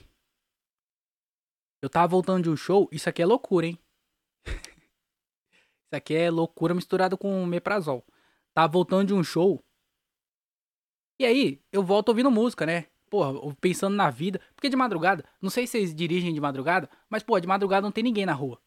Eu 1.81 1.89
tava 1.89 2.07
voltando 2.07 2.43
de 2.43 2.49
um 2.49 2.55
show, 2.55 2.87
isso 2.91 3.09
aqui 3.09 3.21
é 3.21 3.25
loucura, 3.25 3.67
hein? 3.67 3.77
Isso 5.85 5.95
aqui 5.95 6.15
é 6.15 6.31
loucura 6.31 6.73
misturada 6.73 7.17
com 7.17 7.45
meprazol. 7.45 8.03
Tava 8.53 8.71
voltando 8.71 9.09
de 9.09 9.13
um 9.13 9.23
show. 9.23 9.63
E 11.19 11.25
aí, 11.25 11.61
eu 11.71 11.83
volto 11.83 12.09
ouvindo 12.09 12.31
música, 12.31 12.65
né? 12.65 12.87
Porra, 13.13 13.55
pensando 13.61 13.95
na 13.95 14.09
vida. 14.09 14.41
Porque 14.55 14.67
de 14.67 14.75
madrugada, 14.75 15.23
não 15.39 15.51
sei 15.51 15.67
se 15.67 15.73
vocês 15.73 15.93
dirigem 15.93 16.33
de 16.33 16.41
madrugada, 16.41 16.89
mas, 17.07 17.21
pô, 17.21 17.39
de 17.39 17.45
madrugada 17.45 17.83
não 17.83 17.91
tem 17.91 18.03
ninguém 18.03 18.25
na 18.25 18.33
rua. 18.33 18.59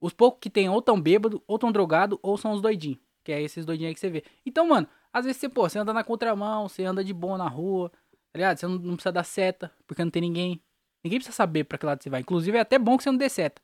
Os 0.00 0.12
poucos 0.12 0.38
que 0.40 0.48
tem 0.48 0.68
ou 0.68 0.80
tão 0.80 1.00
bêbado, 1.00 1.42
ou 1.48 1.58
tão 1.58 1.72
drogado, 1.72 2.16
ou 2.22 2.38
são 2.38 2.52
os 2.52 2.62
doidinhos. 2.62 3.00
Que 3.24 3.32
é 3.32 3.42
esses 3.42 3.66
doidinhos 3.66 3.88
aí 3.88 3.94
que 3.94 3.98
você 3.98 4.08
vê. 4.08 4.22
Então, 4.46 4.68
mano, 4.68 4.86
às 5.12 5.24
vezes 5.24 5.40
você, 5.40 5.48
pô, 5.48 5.68
você 5.68 5.80
anda 5.80 5.92
na 5.92 6.04
contramão, 6.04 6.68
você 6.68 6.84
anda 6.84 7.02
de 7.02 7.12
boa 7.12 7.36
na 7.36 7.48
rua, 7.48 7.90
tá 8.30 8.38
ligado? 8.38 8.56
Você 8.56 8.68
não, 8.68 8.76
não 8.76 8.94
precisa 8.94 9.10
dar 9.10 9.24
seta, 9.24 9.72
porque 9.84 10.04
não 10.04 10.12
tem 10.12 10.22
ninguém. 10.22 10.62
Ninguém 11.02 11.18
precisa 11.18 11.34
saber 11.34 11.64
pra 11.64 11.76
que 11.76 11.84
lado 11.84 12.00
você 12.00 12.08
vai. 12.08 12.20
Inclusive, 12.20 12.56
é 12.56 12.60
até 12.60 12.78
bom 12.78 12.96
que 12.96 13.02
você 13.02 13.10
não 13.10 13.18
dê 13.18 13.28
seta. 13.28 13.60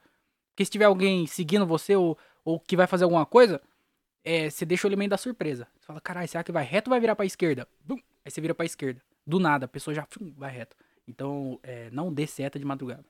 Porque 0.51 0.65
se 0.65 0.71
tiver 0.73 0.87
alguém 0.87 1.29
seguindo 1.29 1.65
você 1.65 1.95
ou, 1.95 2.19
ou 2.45 2.59
que 2.59 2.77
vai 2.77 2.89
fazer 2.89 3.05
alguma 3.05 3.25
coisa, 3.25 3.63
é, 4.25 4.51
você 4.51 4.67
deixa 4.67 4.89
o 4.89 4.91
elemento 4.91 5.11
da 5.11 5.17
surpresa. 5.17 5.69
Você 5.79 5.87
fala, 5.87 6.01
caralho, 6.01 6.27
será 6.27 6.43
que 6.43 6.51
vai 6.51 6.65
reto 6.65 6.91
ou 6.91 6.93
vai 6.93 6.99
virar 6.99 7.15
pra 7.15 7.25
esquerda? 7.25 7.69
Bum! 7.85 8.01
Aí 8.25 8.33
você 8.33 8.41
vira 8.41 8.53
pra 8.53 8.67
esquerda. 8.67 9.01
Do 9.29 9.39
nada, 9.39 9.67
a 9.67 9.69
pessoa 9.69 9.95
já 9.95 10.09
vai 10.39 10.51
reto. 10.51 10.75
Então, 11.07 11.61
é, 11.63 11.91
não 11.91 12.11
dê 12.11 12.27
seta 12.27 12.59
de 12.59 12.65
madrugada. 12.65 13.05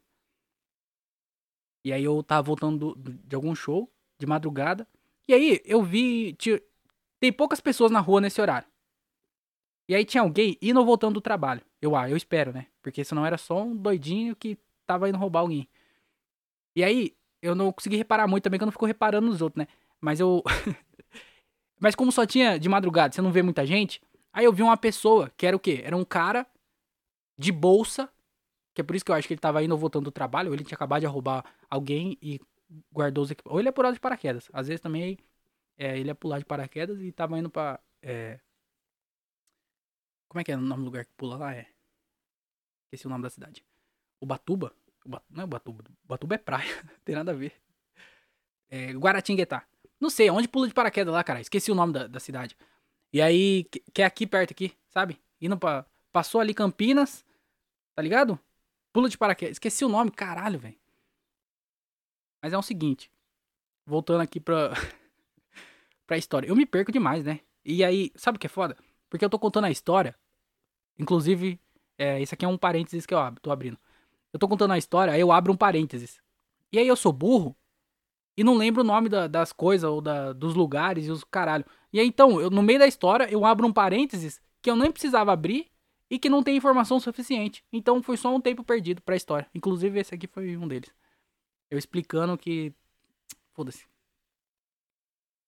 E 1.84 1.92
aí 1.92 2.02
eu 2.02 2.20
tava 2.24 2.42
voltando 2.42 2.96
do, 2.96 3.12
de 3.12 3.36
algum 3.36 3.54
show 3.54 3.88
de 4.18 4.26
madrugada. 4.26 4.84
E 5.28 5.32
aí 5.32 5.62
eu 5.64 5.80
vi. 5.80 6.32
Tinha, 6.32 6.60
tem 7.20 7.32
poucas 7.32 7.60
pessoas 7.60 7.92
na 7.92 8.00
rua 8.00 8.20
nesse 8.20 8.40
horário. 8.40 8.66
E 9.88 9.94
aí 9.94 10.04
tinha 10.04 10.22
alguém 10.22 10.58
indo 10.60 10.80
ou 10.80 10.84
voltando 10.84 11.14
do 11.14 11.20
trabalho. 11.20 11.62
Eu, 11.80 11.94
ah, 11.94 12.10
eu 12.10 12.16
espero, 12.16 12.52
né? 12.52 12.66
Porque 12.82 13.04
senão 13.04 13.24
era 13.24 13.38
só 13.38 13.62
um 13.62 13.76
doidinho 13.76 14.34
que 14.34 14.58
tava 14.84 15.08
indo 15.08 15.16
roubar 15.16 15.40
alguém. 15.40 15.68
E 16.74 16.82
aí, 16.82 17.16
eu 17.40 17.54
não 17.54 17.70
consegui 17.72 17.96
reparar 17.96 18.26
muito 18.26 18.42
também, 18.42 18.58
que 18.58 18.64
eu 18.64 18.66
não 18.66 18.72
fico 18.72 18.86
reparando 18.86 19.28
nos 19.28 19.40
outros, 19.40 19.64
né? 19.64 19.68
Mas 20.00 20.18
eu. 20.18 20.42
Mas 21.80 21.94
como 21.94 22.10
só 22.10 22.26
tinha 22.26 22.58
de 22.58 22.68
madrugada, 22.68 23.14
você 23.14 23.22
não 23.22 23.30
vê 23.30 23.40
muita 23.40 23.64
gente. 23.64 24.02
Aí 24.32 24.44
eu 24.44 24.52
vi 24.52 24.62
uma 24.62 24.76
pessoa, 24.76 25.30
que 25.36 25.46
era 25.46 25.56
o 25.56 25.60
quê? 25.60 25.80
Era 25.84 25.96
um 25.96 26.04
cara 26.04 26.46
de 27.36 27.52
bolsa. 27.52 28.10
Que 28.74 28.80
é 28.80 28.84
por 28.84 28.94
isso 28.94 29.04
que 29.04 29.10
eu 29.10 29.14
acho 29.14 29.26
que 29.26 29.34
ele 29.34 29.40
tava 29.40 29.62
indo 29.62 29.76
voltando 29.76 30.04
do 30.04 30.12
trabalho. 30.12 30.48
Ou 30.48 30.54
ele 30.54 30.64
tinha 30.64 30.76
acabado 30.76 31.00
de 31.00 31.06
roubar 31.06 31.44
alguém 31.68 32.16
e 32.22 32.40
guardou 32.92 33.24
os 33.24 33.30
equipamentos. 33.30 33.54
Ou 33.54 33.60
ele 33.60 33.68
é 33.68 33.72
pular 33.72 33.92
de 33.92 34.00
paraquedas. 34.00 34.48
Às 34.52 34.68
vezes 34.68 34.80
também 34.80 35.18
é, 35.76 35.98
ele 35.98 36.10
é 36.10 36.14
pular 36.14 36.38
de 36.38 36.44
paraquedas 36.44 37.00
e 37.00 37.12
tava 37.12 37.38
indo 37.38 37.50
pra. 37.50 37.80
É... 38.02 38.40
Como 40.28 40.40
é 40.40 40.44
que 40.44 40.52
é 40.52 40.56
o 40.56 40.60
nome 40.60 40.82
do 40.82 40.86
lugar 40.86 41.04
que 41.04 41.12
pula 41.16 41.36
lá? 41.36 41.54
É. 41.54 41.66
Esqueci 42.84 43.06
o 43.06 43.10
nome 43.10 43.22
da 43.22 43.30
cidade. 43.30 43.64
Ubatuba? 44.20 44.74
Não 45.30 45.42
é 45.42 45.44
Ubatuba. 45.44 45.84
Ubatuba 46.04 46.34
é 46.34 46.38
praia. 46.38 46.68
Tem 47.04 47.14
nada 47.14 47.32
a 47.32 47.34
ver. 47.34 47.52
É, 48.68 48.92
Guaratinguetá. 48.92 49.66
Não 50.00 50.10
sei, 50.10 50.30
onde 50.30 50.48
pula 50.48 50.68
de 50.68 50.74
paraquedas 50.74 51.12
lá, 51.12 51.24
cara? 51.24 51.40
Esqueci 51.40 51.70
o 51.72 51.74
nome 51.74 51.92
da, 51.92 52.06
da 52.06 52.20
cidade. 52.20 52.56
E 53.12 53.22
aí, 53.22 53.64
que 53.64 54.02
é 54.02 54.04
aqui 54.04 54.26
perto 54.26 54.52
aqui, 54.52 54.72
sabe? 54.88 55.20
Indo 55.40 55.56
pra. 55.56 55.84
Passou 56.12 56.40
ali 56.40 56.54
Campinas, 56.54 57.24
tá 57.94 58.02
ligado? 58.02 58.38
Pula 58.92 59.08
de 59.08 59.16
paraquedas. 59.16 59.52
Esqueci 59.52 59.84
o 59.84 59.88
nome, 59.88 60.10
caralho, 60.10 60.58
velho. 60.58 60.76
Mas 62.42 62.52
é 62.52 62.58
o 62.58 62.62
seguinte. 62.62 63.10
Voltando 63.86 64.20
aqui 64.20 64.40
pra. 64.40 64.70
pra 66.06 66.18
história. 66.18 66.48
Eu 66.48 66.56
me 66.56 66.66
perco 66.66 66.92
demais, 66.92 67.24
né? 67.24 67.40
E 67.64 67.84
aí, 67.84 68.12
sabe 68.16 68.36
o 68.36 68.38
que 68.38 68.46
é 68.46 68.50
foda? 68.50 68.76
Porque 69.08 69.24
eu 69.24 69.30
tô 69.30 69.38
contando 69.38 69.64
a 69.64 69.70
história. 69.70 70.14
Inclusive, 70.98 71.60
é, 71.96 72.20
esse 72.20 72.34
aqui 72.34 72.44
é 72.44 72.48
um 72.48 72.58
parênteses 72.58 73.06
que 73.06 73.14
eu 73.14 73.18
abro, 73.18 73.40
tô 73.40 73.50
abrindo. 73.50 73.78
Eu 74.32 74.38
tô 74.38 74.48
contando 74.48 74.72
a 74.72 74.78
história, 74.78 75.12
aí 75.12 75.20
eu 75.20 75.32
abro 75.32 75.52
um 75.52 75.56
parênteses. 75.56 76.20
E 76.72 76.78
aí 76.78 76.86
eu 76.86 76.96
sou 76.96 77.12
burro 77.12 77.56
e 78.36 78.44
não 78.44 78.56
lembro 78.56 78.82
o 78.82 78.86
nome 78.86 79.08
da, 79.08 79.26
das 79.26 79.52
coisas 79.52 79.88
ou 79.88 80.00
da, 80.00 80.32
dos 80.32 80.54
lugares 80.54 81.06
e 81.06 81.10
os 81.10 81.24
caralho. 81.24 81.64
E 81.92 82.00
aí 82.00 82.06
então, 82.06 82.40
eu, 82.40 82.50
no 82.50 82.62
meio 82.62 82.78
da 82.78 82.86
história, 82.86 83.28
eu 83.30 83.44
abro 83.44 83.66
um 83.66 83.72
parênteses 83.72 84.40
que 84.60 84.70
eu 84.70 84.76
nem 84.76 84.90
precisava 84.90 85.32
abrir 85.32 85.70
e 86.10 86.18
que 86.18 86.28
não 86.28 86.42
tem 86.42 86.56
informação 86.56 86.98
suficiente. 86.98 87.64
Então 87.72 88.02
foi 88.02 88.16
só 88.16 88.34
um 88.34 88.40
tempo 88.40 88.64
perdido 88.64 89.02
pra 89.02 89.16
história. 89.16 89.48
Inclusive 89.54 89.98
esse 90.00 90.14
aqui 90.14 90.26
foi 90.26 90.56
um 90.56 90.66
deles. 90.66 90.90
Eu 91.70 91.78
explicando 91.78 92.36
que. 92.36 92.72
Foda-se. 93.52 93.86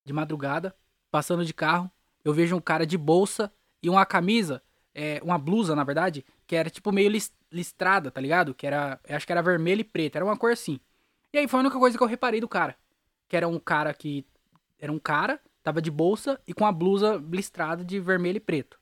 De 0.05 0.13
madrugada, 0.13 0.75
passando 1.11 1.45
de 1.45 1.55
carro, 1.55 1.91
eu 2.25 2.33
vejo 2.33 2.57
um 2.57 2.61
cara 2.61 2.87
de 2.87 2.99
bolsa 2.99 3.53
e 3.83 3.89
uma 3.89 4.05
camisa, 4.05 4.63
é, 4.95 5.21
uma 5.23 5.39
blusa, 5.39 5.75
na 5.75 5.85
verdade, 5.85 6.25
que 6.47 6.57
era 6.57 6.69
tipo 6.69 6.91
meio 6.91 7.11
listrada, 7.51 8.11
tá 8.11 8.21
ligado? 8.21 8.55
Que 8.55 8.67
era, 8.67 8.99
acho 9.09 9.27
que 9.27 9.33
era 9.33 9.43
vermelho 9.43 9.81
e 9.81 9.85
preto, 9.85 10.17
era 10.17 10.25
uma 10.25 10.37
cor 10.37 10.53
assim. 10.53 10.81
E 11.33 11.39
aí 11.39 11.47
foi 11.47 11.61
a 11.61 11.63
única 11.63 11.79
coisa 11.79 11.97
que 11.97 12.03
eu 12.03 12.09
reparei 12.09 12.41
do 12.41 12.49
cara, 12.49 12.77
que 13.29 13.37
era 13.37 13.47
um 13.47 13.59
cara 13.59 13.95
que 13.95 14.27
era 14.79 14.91
um 14.91 14.99
cara, 14.99 15.41
tava 15.63 15.81
de 15.83 15.91
bolsa 15.91 16.41
e 16.47 16.55
com 16.55 16.67
a 16.67 16.73
blusa 16.73 17.23
listrada 17.31 17.85
de 17.85 18.01
vermelho 18.01 18.39
e 18.39 18.41
preto. 18.41 18.79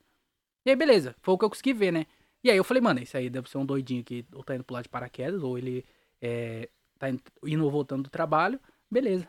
E 0.64 0.70
aí 0.70 0.76
beleza, 0.76 1.14
foi 1.20 1.34
o 1.34 1.38
que 1.38 1.44
eu 1.44 1.50
consegui 1.50 1.72
ver, 1.72 1.92
né? 1.92 2.06
E 2.42 2.50
aí 2.50 2.56
eu 2.56 2.64
falei, 2.64 2.80
mano, 2.80 3.00
esse 3.00 3.16
aí 3.16 3.28
deve 3.28 3.50
ser 3.50 3.58
um 3.58 3.66
doidinho 3.66 4.04
que 4.04 4.24
ou 4.32 4.44
tá 4.44 4.54
indo 4.54 4.64
pular 4.64 4.82
de 4.82 4.88
paraquedas 4.88 5.42
ou 5.42 5.58
ele 5.58 5.84
é, 6.20 6.68
tá 6.98 7.08
indo 7.10 7.64
ou 7.64 7.70
voltando 7.70 8.04
do 8.04 8.10
trabalho. 8.10 8.60
Beleza. 8.90 9.28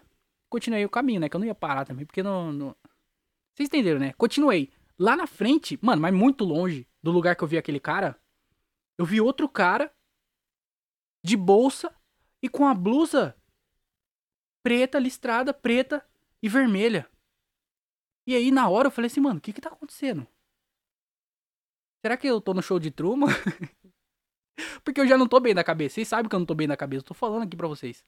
Continuei 0.49 0.85
o 0.85 0.89
caminho, 0.89 1.19
né? 1.19 1.29
Que 1.29 1.35
eu 1.35 1.39
não 1.39 1.47
ia 1.47 1.55
parar 1.55 1.85
também, 1.85 2.05
porque 2.05 2.23
não, 2.23 2.51
não 2.51 2.75
vocês 3.59 3.67
entenderam, 3.67 3.99
né? 3.99 4.13
Continuei. 4.13 4.71
Lá 4.97 5.17
na 5.17 5.27
frente, 5.27 5.77
mano, 5.81 6.01
mas 6.01 6.13
muito 6.13 6.45
longe 6.45 6.87
do 7.03 7.11
lugar 7.11 7.35
que 7.35 7.43
eu 7.43 7.47
vi 7.47 7.57
aquele 7.57 7.79
cara, 7.79 8.17
eu 8.97 9.05
vi 9.05 9.19
outro 9.19 9.49
cara 9.49 9.91
de 11.21 11.35
bolsa 11.35 11.93
e 12.41 12.47
com 12.47 12.65
a 12.65 12.73
blusa 12.73 13.35
preta, 14.63 14.97
listrada, 14.97 15.53
preta 15.53 16.05
e 16.41 16.47
vermelha. 16.47 17.05
E 18.29 18.35
aí, 18.35 18.51
na 18.51 18.69
hora, 18.69 18.89
eu 18.89 18.91
falei 18.91 19.07
assim, 19.07 19.19
mano, 19.19 19.39
o 19.39 19.41
que 19.41 19.51
que 19.51 19.59
tá 19.59 19.69
acontecendo? 19.69 20.27
Será 21.99 22.15
que 22.15 22.27
eu 22.27 22.39
tô 22.39 22.53
no 22.53 22.61
show 22.61 22.77
de 22.77 22.91
Truman? 22.91 23.25
Porque 24.85 25.01
eu 25.01 25.07
já 25.07 25.17
não 25.17 25.27
tô 25.27 25.39
bem 25.39 25.55
da 25.55 25.63
cabeça. 25.63 25.95
Vocês 25.95 26.07
sabem 26.07 26.29
que 26.29 26.35
eu 26.35 26.37
não 26.37 26.45
tô 26.45 26.53
bem 26.53 26.67
da 26.67 26.77
cabeça. 26.77 27.01
Eu 27.01 27.07
tô 27.07 27.15
falando 27.15 27.41
aqui 27.41 27.57
pra 27.57 27.67
vocês. 27.67 28.05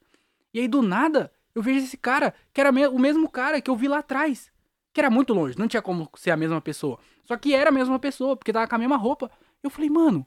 E 0.54 0.60
aí, 0.60 0.68
do 0.68 0.80
nada, 0.80 1.32
eu 1.56 1.60
vejo 1.60 1.84
esse 1.84 1.96
cara, 1.96 2.32
que 2.52 2.60
era 2.60 2.70
o 2.70 3.00
mesmo 3.00 3.28
cara 3.28 3.60
que 3.60 3.68
eu 3.68 3.74
vi 3.74 3.88
lá 3.88 3.98
atrás. 3.98 4.52
Que 4.92 5.00
era 5.00 5.10
muito 5.10 5.34
longe, 5.34 5.58
não 5.58 5.66
tinha 5.66 5.82
como 5.82 6.08
ser 6.14 6.30
a 6.30 6.36
mesma 6.36 6.60
pessoa. 6.60 7.00
Só 7.24 7.36
que 7.36 7.52
era 7.52 7.70
a 7.70 7.72
mesma 7.72 7.98
pessoa, 7.98 8.36
porque 8.36 8.52
tava 8.52 8.68
com 8.68 8.76
a 8.76 8.78
mesma 8.78 8.96
roupa. 8.96 9.28
Eu 9.60 9.70
falei, 9.70 9.90
mano, 9.90 10.24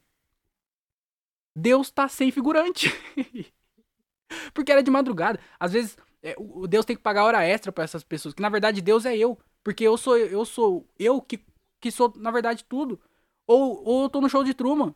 Deus 1.55 1.89
tá 1.89 2.10
sem 2.10 2.31
figurante. 2.31 2.91
porque 4.53 4.73
era 4.73 4.84
de 4.84 4.91
madrugada. 4.91 5.39
Às 5.58 5.71
vezes, 5.71 5.97
é, 6.21 6.36
o 6.38 6.67
Deus 6.67 6.84
tem 6.84 6.97
que 6.97 7.01
pagar 7.01 7.23
hora 7.23 7.45
extra 7.45 7.71
para 7.71 7.86
essas 7.86 8.03
pessoas. 8.03 8.34
Que 8.34 8.41
na 8.41 8.49
verdade 8.49 8.81
Deus 8.81 9.05
é 9.05 9.15
eu. 9.15 9.39
Porque 9.65 9.84
eu 9.84 9.97
sou 9.97 10.15
eu 10.15 10.45
sou 10.45 10.88
eu 10.99 11.19
que, 11.19 11.43
que 11.82 11.89
sou, 11.89 12.13
na 12.17 12.30
verdade, 12.30 12.63
tudo. 12.63 13.01
Ou, 13.47 13.84
ou 13.84 14.04
eu 14.04 14.10
tô 14.10 14.21
no 14.21 14.30
show 14.30 14.43
de 14.43 14.54
Truman. 14.54 14.93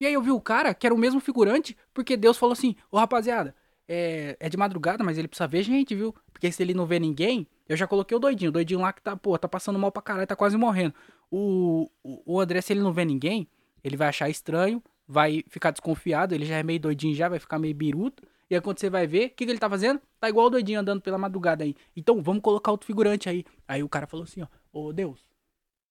E 0.00 0.06
aí 0.06 0.14
eu 0.14 0.22
vi 0.22 0.30
o 0.30 0.40
cara, 0.40 0.72
que 0.72 0.86
era 0.86 0.94
o 0.94 0.98
mesmo 0.98 1.18
figurante, 1.18 1.76
porque 1.92 2.16
Deus 2.16 2.38
falou 2.38 2.52
assim, 2.52 2.76
ô 2.88 2.98
rapaziada, 2.98 3.52
é, 3.88 4.36
é 4.38 4.48
de 4.48 4.56
madrugada, 4.56 5.02
mas 5.02 5.18
ele 5.18 5.26
precisa 5.26 5.48
ver 5.48 5.64
gente, 5.64 5.92
viu? 5.92 6.14
Porque 6.32 6.52
se 6.52 6.62
ele 6.62 6.72
não 6.72 6.86
vê 6.86 7.00
ninguém, 7.00 7.48
eu 7.68 7.76
já 7.76 7.84
coloquei 7.84 8.16
o 8.16 8.20
doidinho. 8.20 8.50
O 8.50 8.52
doidinho 8.52 8.80
lá 8.80 8.92
que 8.92 9.02
tá, 9.02 9.16
pô, 9.16 9.36
tá 9.36 9.48
passando 9.48 9.78
mal 9.78 9.90
pra 9.90 10.00
caralho, 10.00 10.26
tá 10.28 10.36
quase 10.36 10.56
morrendo. 10.56 10.94
O, 11.28 11.90
o, 12.04 12.40
André, 12.40 12.60
se 12.60 12.72
ele 12.72 12.80
não 12.80 12.92
vê 12.92 13.04
ninguém, 13.04 13.48
ele 13.82 13.96
vai 13.96 14.06
achar 14.06 14.28
estranho, 14.28 14.80
vai 15.08 15.42
ficar 15.48 15.72
desconfiado, 15.72 16.32
ele 16.32 16.44
já 16.44 16.58
é 16.58 16.62
meio 16.62 16.78
doidinho 16.78 17.14
já, 17.14 17.28
vai 17.28 17.40
ficar 17.40 17.58
meio 17.58 17.74
biruto. 17.74 18.22
E 18.48 18.54
aí 18.54 18.60
quando 18.60 18.78
você 18.78 18.88
vai 18.88 19.06
ver, 19.06 19.26
o 19.26 19.30
que, 19.30 19.44
que 19.44 19.50
ele 19.50 19.58
tá 19.58 19.68
fazendo? 19.68 20.00
Tá 20.20 20.28
igual 20.28 20.46
o 20.46 20.50
doidinho 20.50 20.80
andando 20.80 21.00
pela 21.00 21.18
madrugada 21.18 21.64
aí. 21.64 21.74
Então, 21.96 22.22
vamos 22.22 22.42
colocar 22.42 22.70
outro 22.70 22.86
figurante 22.86 23.28
aí. 23.28 23.44
Aí 23.66 23.82
o 23.82 23.88
cara 23.88 24.06
falou 24.06 24.24
assim, 24.24 24.42
ó, 24.42 24.46
ô 24.72 24.92
Deus, 24.92 25.26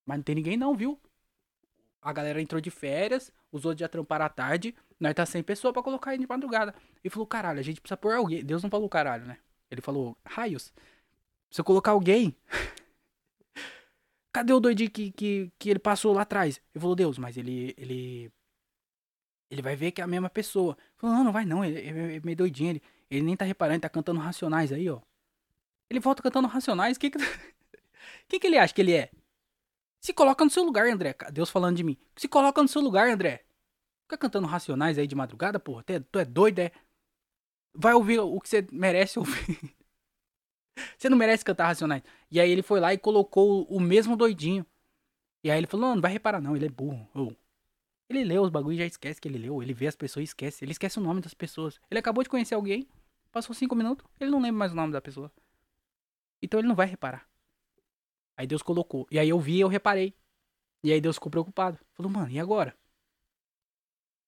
mas 0.06 0.18
não 0.18 0.24
tem 0.24 0.36
ninguém 0.36 0.58
não, 0.58 0.76
viu? 0.76 1.00
A 2.02 2.14
galera 2.14 2.42
entrou 2.42 2.62
de 2.62 2.70
férias, 2.70 3.32
os 3.52 3.66
outros 3.66 3.82
já 3.82 3.88
tramparam 3.88 4.26
à 4.26 4.30
tarde, 4.30 4.76
nós 5.00 5.14
tá 5.14 5.26
sem 5.26 5.44
pessoa 5.44 5.74
para 5.74 5.84
colocar 5.84 6.12
aí 6.12 6.18
de 6.18 6.28
madrugada. 6.28 6.74
E 7.04 7.10
falou, 7.10 7.28
caralho, 7.28 7.60
a 7.60 7.64
gente 7.64 7.82
precisa 7.82 7.98
pôr 7.98 8.14
alguém. 8.14 8.44
Deus 8.44 8.64
não 8.64 8.70
falou 8.70 8.88
caralho, 8.88 9.26
né? 9.26 9.38
Ele 9.70 9.82
falou, 9.82 10.18
raios, 10.26 10.72
se 11.50 11.60
eu 11.60 11.66
colocar 11.66 11.92
alguém. 11.92 12.36
Cadê 14.32 14.54
o 14.54 14.60
doidinho 14.60 14.92
que, 14.92 15.12
que, 15.12 15.52
que 15.58 15.70
ele 15.70 15.80
passou 15.80 16.14
lá 16.14 16.22
atrás? 16.22 16.62
Ele 16.74 16.82
falou, 16.82 16.96
Deus, 16.96 17.18
mas 17.18 17.38
ele. 17.38 17.74
ele. 17.78 18.32
Ele 19.50 19.62
vai 19.62 19.76
ver 19.76 19.92
que 19.92 20.02
é 20.02 20.04
a 20.04 20.08
mesma 20.08 20.30
pessoa. 20.30 20.78
Falou, 20.98 21.16
não, 21.16 21.24
não 21.26 21.32
vai 21.32 21.46
não, 21.46 21.64
ele, 21.64 21.80
ele 21.80 22.16
é 22.18 22.20
meio 22.24 22.38
doidinho. 22.38 22.72
Ele, 22.72 22.84
ele 23.10 23.22
nem 23.22 23.38
tá 23.38 23.46
reparando, 23.46 23.76
ele 23.76 23.82
tá 23.82 23.90
cantando 23.90 24.20
racionais 24.20 24.72
aí, 24.72 24.90
ó. 24.90 25.00
Ele 25.90 26.00
volta 26.00 26.24
cantando 26.24 26.48
racionais, 26.48 26.98
o 26.98 27.00
que 27.00 27.12
que. 27.12 27.20
que 28.28 28.40
que 28.40 28.48
ele 28.48 28.58
acha 28.58 28.74
que 28.74 28.82
ele 28.82 28.94
é? 28.94 29.12
Se 30.02 30.14
coloca 30.14 30.44
no 30.44 30.52
seu 30.52 30.64
lugar, 30.64 30.88
André. 30.88 31.16
Deus 31.32 31.50
falando 31.50 31.78
de 31.78 31.84
mim. 31.84 31.98
Se 32.16 32.28
coloca 32.28 32.62
no 32.62 32.68
seu 32.68 32.82
lugar, 32.82 33.10
André. 33.10 33.44
Fica 34.04 34.18
cantando 34.18 34.48
racionais 34.48 34.98
aí 35.00 35.08
de 35.08 35.16
madrugada, 35.16 35.60
porra. 35.60 35.84
Tu 35.84 36.20
é 36.20 36.26
doido, 36.26 36.60
é? 36.60 36.72
Vai 37.74 37.94
ouvir 37.94 38.20
o 38.20 38.40
que 38.40 38.48
você 38.48 38.68
merece 38.72 39.18
ouvir. 39.18 39.76
você 40.98 41.10
não 41.10 41.18
merece 41.18 41.44
cantar 41.44 41.68
racionais. 41.68 42.04
E 42.30 42.40
aí 42.40 42.52
ele 42.52 42.62
foi 42.62 42.80
lá 42.80 42.94
e 42.94 42.98
colocou 42.98 43.64
o 43.64 43.80
mesmo 43.80 44.16
doidinho. 44.16 44.66
E 45.44 45.50
aí 45.50 45.58
ele 45.58 45.68
falou, 45.68 45.88
não, 45.88 45.96
não 45.96 46.02
vai 46.02 46.12
reparar 46.12 46.42
não, 46.42 46.56
ele 46.56 46.68
é 46.68 46.70
burro. 46.70 47.10
Oh. 47.14 47.34
Ele 48.10 48.24
lê 48.24 48.38
os 48.38 48.50
bagulhos 48.50 48.78
e 48.78 48.84
já 48.84 48.86
esquece 48.86 49.20
que 49.20 49.28
ele 49.28 49.38
leu. 49.38 49.62
Ele 49.62 49.74
vê 49.74 49.88
as 49.88 49.96
pessoas 49.96 50.22
e 50.22 50.26
esquece. 50.26 50.64
Ele 50.64 50.72
esquece 50.72 51.00
o 51.00 51.02
nome 51.02 51.22
das 51.22 51.34
pessoas. 51.34 51.80
Ele 51.90 52.00
acabou 52.00 52.24
de 52.24 52.30
conhecer 52.30 52.56
alguém. 52.56 52.88
Passou 53.32 53.54
cinco 53.54 53.76
minutos, 53.76 54.06
ele 54.18 54.32
não 54.32 54.40
lembra 54.40 54.60
mais 54.60 54.72
o 54.72 54.76
nome 54.76 54.94
da 54.94 55.02
pessoa. 55.02 55.30
Então 56.42 56.58
ele 56.58 56.70
não 56.70 56.76
vai 56.76 56.88
reparar. 56.88 57.28
Aí 58.38 58.48
Deus 58.48 58.62
colocou. 58.62 59.06
E 59.12 59.20
aí 59.20 59.28
eu 59.28 59.40
vi 59.40 59.58
e 59.58 59.60
eu 59.60 59.68
reparei. 59.68 60.16
E 60.82 60.92
aí 60.92 61.02
Deus 61.02 61.18
ficou 61.18 61.30
preocupado. 61.30 61.78
Falou, 61.94 62.10
mano, 62.10 62.30
e 62.30 62.40
agora? 62.40 62.74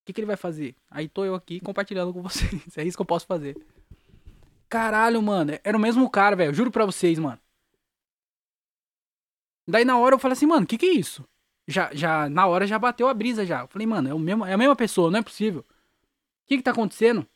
O 0.02 0.06
que, 0.06 0.12
que 0.12 0.20
ele 0.20 0.28
vai 0.28 0.36
fazer? 0.36 0.76
Aí 0.90 1.08
tô 1.08 1.24
eu 1.24 1.36
aqui 1.36 1.60
compartilhando 1.62 2.14
com 2.14 2.22
vocês. 2.22 2.52
É 2.76 2.84
isso 2.84 2.98
que 2.98 3.02
eu 3.02 3.06
posso 3.06 3.26
fazer. 3.26 3.56
Caralho, 4.68 5.22
mano. 5.22 5.58
Era 5.64 5.78
o 5.78 5.80
mesmo 5.80 6.10
cara, 6.10 6.36
velho. 6.36 6.54
Juro 6.54 6.72
pra 6.72 6.86
vocês, 6.86 7.18
mano. 7.18 7.40
Daí 9.66 9.86
na 9.86 9.98
hora 9.98 10.16
eu 10.16 10.20
falei 10.20 10.34
assim, 10.34 10.46
mano, 10.46 10.64
o 10.64 10.68
que 10.68 10.78
que 10.78 10.86
é 10.86 10.94
isso? 10.94 11.28
Já, 11.68 11.94
já, 11.94 12.30
na 12.30 12.48
hora 12.48 12.66
já 12.66 12.80
bateu 12.80 13.08
a 13.08 13.14
brisa 13.14 13.46
já. 13.46 13.62
Eu 13.62 13.68
falei, 13.68 13.86
mano, 13.86 14.10
é, 14.10 14.14
o 14.14 14.20
mesmo, 14.20 14.46
é 14.46 14.54
a 14.54 14.58
mesma 14.58 14.76
pessoa, 14.76 15.12
não 15.12 15.20
é 15.20 15.24
possível. 15.24 15.62
O 15.62 16.48
que 16.48 16.58
que 16.58 16.64
tá 16.64 16.72
acontecendo? 16.72 17.28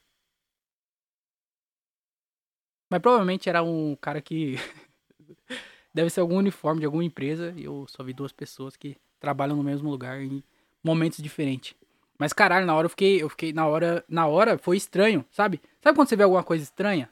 Mas 2.89 3.01
provavelmente 3.01 3.49
era 3.49 3.61
um 3.63 3.95
cara 3.95 4.21
que. 4.21 4.55
Deve 5.93 6.09
ser 6.09 6.21
algum 6.21 6.37
uniforme 6.37 6.79
de 6.79 6.85
alguma 6.85 7.03
empresa. 7.03 7.53
E 7.57 7.65
eu 7.65 7.85
só 7.87 8.03
vi 8.03 8.13
duas 8.13 8.31
pessoas 8.31 8.77
que 8.77 8.95
trabalham 9.19 9.57
no 9.57 9.63
mesmo 9.63 9.89
lugar 9.89 10.21
em 10.21 10.41
momentos 10.81 11.21
diferentes. 11.21 11.75
Mas 12.17 12.31
caralho, 12.31 12.65
na 12.65 12.75
hora 12.75 12.85
eu 12.85 12.89
fiquei. 12.89 13.21
Eu 13.21 13.29
fiquei. 13.29 13.51
Na 13.51 13.67
hora. 13.67 14.03
Na 14.07 14.27
hora 14.27 14.57
foi 14.57 14.77
estranho, 14.77 15.25
sabe? 15.31 15.61
Sabe 15.81 15.97
quando 15.97 16.07
você 16.07 16.15
vê 16.15 16.23
alguma 16.23 16.43
coisa 16.43 16.63
estranha? 16.63 17.09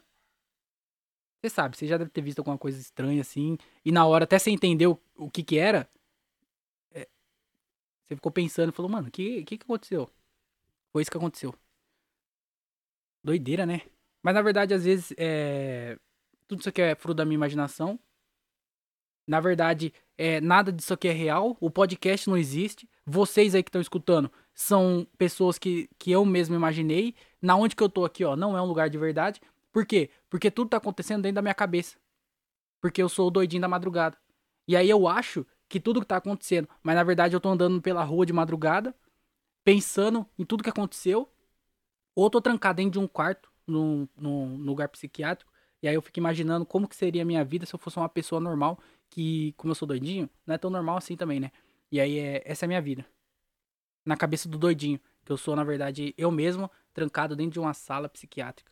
Você 1.42 1.50
sabe, 1.50 1.78
você 1.78 1.88
já 1.88 1.98
deve 1.98 2.10
ter 2.10 2.22
visto 2.22 2.40
alguma 2.40 2.58
coisa 2.58 2.80
estranha 2.80 3.22
assim. 3.22 3.58
E 3.84 3.92
na 3.92 4.06
hora, 4.06 4.26
até 4.26 4.38
você 4.38 4.52
entender 4.52 4.88
o, 4.88 5.00
o 5.18 5.30
que 5.30 5.42
que 5.42 5.58
era. 5.58 5.90
Você 8.10 8.16
ficou 8.16 8.32
pensando 8.32 8.70
e 8.70 8.72
falou, 8.72 8.90
mano, 8.90 9.08
o 9.08 9.12
que, 9.12 9.44
que 9.44 9.60
que 9.60 9.64
aconteceu? 9.64 10.10
Foi 10.92 11.04
isso 11.04 11.12
que 11.12 11.18
aconteceu. 11.18 11.54
Doideira, 13.24 13.68
né? 13.68 13.82
Mas 14.24 14.34
na 14.34 14.42
verdade, 14.42 14.74
às 14.74 14.84
vezes, 14.84 15.14
é... 15.16 15.96
tudo 16.48 16.62
isso 16.62 16.70
aqui 16.70 16.82
é 16.82 16.96
fruto 16.96 17.18
da 17.18 17.26
minha 17.26 17.36
imaginação. 17.36 18.00
Na 19.28 19.40
verdade, 19.40 19.94
é, 20.18 20.42
nada 20.42 20.72
disso 20.72 20.92
aqui 20.92 21.08
é 21.08 21.12
real. 21.12 21.56
O 21.62 21.70
podcast 21.70 22.28
não 22.28 22.36
existe. 22.36 22.90
Vocês 23.06 23.54
aí 23.54 23.62
que 23.62 23.70
estão 23.70 23.80
escutando 23.80 24.32
são 24.56 25.06
pessoas 25.16 25.60
que, 25.60 25.88
que 26.00 26.10
eu 26.10 26.26
mesmo 26.26 26.56
imaginei. 26.56 27.14
Na 27.40 27.56
onde 27.56 27.76
que 27.76 27.84
eu 27.84 27.90
tô 27.90 28.06
aqui, 28.06 28.26
ó, 28.26 28.36
não 28.36 28.58
é 28.58 28.62
um 28.62 28.66
lugar 28.66 28.90
de 28.90 28.98
verdade. 28.98 29.40
Por 29.72 29.86
quê? 29.86 30.10
Porque 30.32 30.50
tudo 30.50 30.70
tá 30.70 30.78
acontecendo 30.78 31.22
dentro 31.22 31.36
da 31.36 31.44
minha 31.44 31.54
cabeça. 31.54 31.96
Porque 32.82 33.04
eu 33.04 33.08
sou 33.08 33.28
o 33.28 33.32
doidinho 33.32 33.62
da 33.62 33.68
madrugada. 33.68 34.18
E 34.68 34.76
aí 34.76 34.90
eu 34.90 35.08
acho 35.08 35.46
que 35.70 35.80
tudo 35.80 36.02
que 36.02 36.08
tá 36.08 36.18
acontecendo, 36.18 36.68
mas 36.82 36.96
na 36.96 37.04
verdade 37.04 37.36
eu 37.36 37.40
tô 37.40 37.50
andando 37.50 37.80
pela 37.82 38.04
rua 38.04 38.26
de 38.26 38.34
madrugada, 38.34 38.94
pensando 39.64 40.26
em 40.38 40.44
tudo 40.44 40.64
que 40.64 40.70
aconteceu, 40.70 41.32
ou 42.16 42.30
tô 42.30 42.42
trancado 42.42 42.78
dentro 42.78 42.94
de 42.94 43.00
um 43.00 43.08
quarto, 43.08 43.52
num, 43.68 44.08
num 44.18 44.58
lugar 44.58 44.90
psiquiátrico, 44.90 45.52
e 45.82 45.88
aí 45.88 45.94
eu 45.94 46.02
fico 46.02 46.20
imaginando 46.20 46.66
como 46.66 46.88
que 46.88 46.96
seria 46.96 47.22
a 47.22 47.26
minha 47.26 47.46
vida 47.46 47.66
se 47.66 47.74
eu 47.74 47.80
fosse 47.80 47.98
uma 47.98 48.10
pessoa 48.10 48.42
normal, 48.42 48.80
que, 49.10 49.54
como 49.58 49.72
eu 49.72 49.76
sou 49.76 49.88
doidinho, 49.88 50.28
não 50.46 50.56
é 50.56 50.58
tão 50.58 50.72
normal 50.72 50.98
assim 50.98 51.16
também, 51.16 51.40
né? 51.40 51.52
E 51.92 52.02
aí 52.02 52.18
é, 52.18 52.42
essa 52.46 52.66
é 52.66 52.68
a 52.68 52.68
minha 52.68 52.82
vida. 52.82 53.06
Na 54.04 54.18
cabeça 54.18 54.50
do 54.50 54.58
doidinho, 54.58 55.00
que 55.24 55.32
eu 55.32 55.38
sou, 55.38 55.56
na 55.56 55.64
verdade, 55.64 56.14
eu 56.18 56.32
mesmo, 56.32 56.70
trancado 56.94 57.36
dentro 57.36 57.54
de 57.54 57.60
uma 57.60 57.74
sala 57.74 58.10
psiquiátrica. 58.10 58.72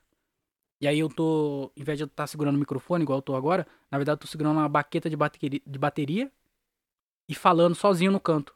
E 0.82 0.88
aí 0.88 1.00
eu 1.00 1.10
tô, 1.10 1.72
em 1.76 1.84
vez 1.84 1.98
de 1.98 2.04
eu 2.04 2.08
estar 2.08 2.24
tá 2.24 2.28
segurando 2.28 2.56
o 2.56 2.60
microfone, 2.60 3.04
igual 3.04 3.20
eu 3.20 3.22
tô 3.22 3.36
agora, 3.36 3.66
na 3.90 3.98
verdade 3.98 4.16
eu 4.16 4.22
tô 4.22 4.28
segurando 4.28 4.58
uma 4.58 4.70
baqueta 4.70 5.10
de 5.10 5.16
bateria, 5.16 5.62
de 5.66 5.80
bateria 5.80 6.32
e 7.28 7.36
falando 7.36 7.76
sozinho 7.76 8.12
no 8.12 8.20
canto. 8.20 8.56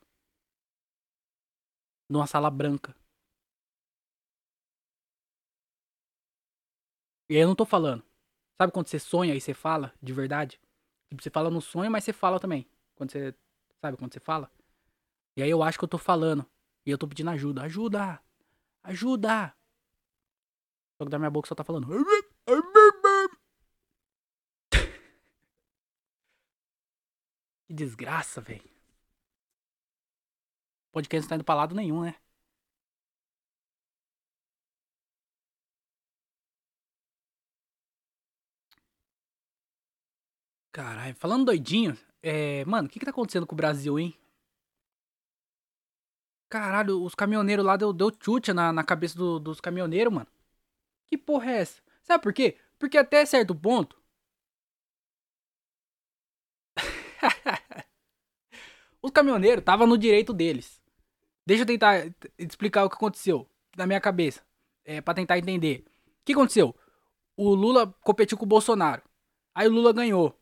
Numa 2.09 2.27
sala 2.27 2.49
branca. 2.49 2.95
E 7.29 7.35
aí 7.35 7.41
eu 7.41 7.47
não 7.47 7.55
tô 7.55 7.65
falando. 7.65 8.03
Sabe 8.57 8.73
quando 8.73 8.87
você 8.87 8.99
sonha 8.99 9.33
e 9.33 9.41
você 9.41 9.53
fala 9.53 9.93
de 10.01 10.13
verdade? 10.13 10.59
Tipo, 11.09 11.23
você 11.23 11.29
fala 11.29 11.49
no 11.49 11.61
sonho, 11.61 11.89
mas 11.89 12.03
você 12.03 12.13
fala 12.13 12.39
também. 12.39 12.69
Quando 12.95 13.11
você. 13.11 13.33
Sabe 13.79 13.97
quando 13.97 14.13
você 14.13 14.19
fala? 14.19 14.51
E 15.35 15.41
aí 15.41 15.49
eu 15.49 15.63
acho 15.63 15.77
que 15.77 15.83
eu 15.83 15.89
tô 15.89 15.97
falando. 15.97 16.45
E 16.85 16.91
eu 16.91 16.97
tô 16.97 17.07
pedindo 17.07 17.29
ajuda. 17.29 17.63
Ajuda! 17.63 18.21
Ajuda! 18.83 19.55
Só 20.97 21.05
que 21.05 21.09
da 21.09 21.17
minha 21.17 21.31
boca 21.31 21.47
só 21.47 21.55
tá 21.55 21.63
falando. 21.63 21.87
Que 27.71 27.73
desgraça, 27.73 28.41
velho. 28.41 28.69
Podcast 30.91 31.23
não 31.23 31.29
tá 31.29 31.35
indo 31.35 31.43
pra 31.45 31.55
lado 31.55 31.73
nenhum, 31.73 32.01
né? 32.01 32.15
Caralho, 40.71 41.15
falando 41.15 41.45
doidinho, 41.45 41.97
é, 42.21 42.63
mano, 42.65 42.87
o 42.87 42.91
que 42.91 42.99
que 42.99 43.05
tá 43.05 43.11
acontecendo 43.11 43.45
com 43.47 43.55
o 43.55 43.57
Brasil, 43.57 43.97
hein? 43.99 44.17
Caralho, 46.49 47.01
os 47.01 47.15
caminhoneiros 47.15 47.65
lá 47.65 47.77
deu, 47.77 47.93
deu 47.93 48.11
chute 48.19 48.51
na, 48.53 48.73
na 48.73 48.83
cabeça 48.83 49.17
do, 49.17 49.39
dos 49.39 49.61
caminhoneiros, 49.61 50.13
mano. 50.13 50.27
Que 51.07 51.17
porra 51.17 51.51
é 51.51 51.59
essa? 51.61 51.81
Sabe 52.03 52.23
por 52.23 52.33
quê? 52.33 52.57
Porque 52.79 52.97
até 52.97 53.25
certo 53.25 53.55
ponto. 53.55 54.00
Os 59.01 59.11
caminhoneiros 59.11 59.61
estavam 59.61 59.87
no 59.87 59.97
direito 59.97 60.33
deles. 60.33 60.81
Deixa 61.45 61.63
eu 61.63 61.67
tentar 61.67 62.13
explicar 62.37 62.85
o 62.85 62.89
que 62.89 62.95
aconteceu 62.95 63.49
na 63.75 63.87
minha 63.87 63.99
cabeça. 63.99 64.41
É, 64.85 65.01
para 65.01 65.15
tentar 65.15 65.37
entender. 65.37 65.85
O 66.07 66.25
que 66.25 66.33
aconteceu? 66.33 66.75
O 67.35 67.53
Lula 67.53 67.93
competiu 68.01 68.37
com 68.37 68.45
o 68.45 68.47
Bolsonaro. 68.47 69.01
Aí 69.53 69.67
o 69.67 69.71
Lula 69.71 69.91
ganhou. 69.91 70.37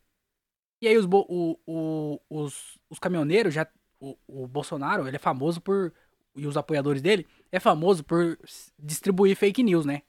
E 0.80 0.88
aí 0.88 0.96
os, 0.96 1.06
o, 1.06 1.58
o, 1.66 2.20
os, 2.28 2.78
os 2.88 2.98
caminhoneiros 2.98 3.54
já. 3.54 3.66
O, 3.98 4.16
o 4.26 4.46
Bolsonaro, 4.46 5.06
ele 5.06 5.16
é 5.16 5.18
famoso 5.18 5.60
por. 5.60 5.92
E 6.34 6.46
os 6.46 6.56
apoiadores 6.56 7.02
dele 7.02 7.26
é 7.50 7.58
famoso 7.58 8.04
por 8.04 8.38
distribuir 8.78 9.36
fake 9.36 9.62
news, 9.62 9.84
né? 9.84 10.02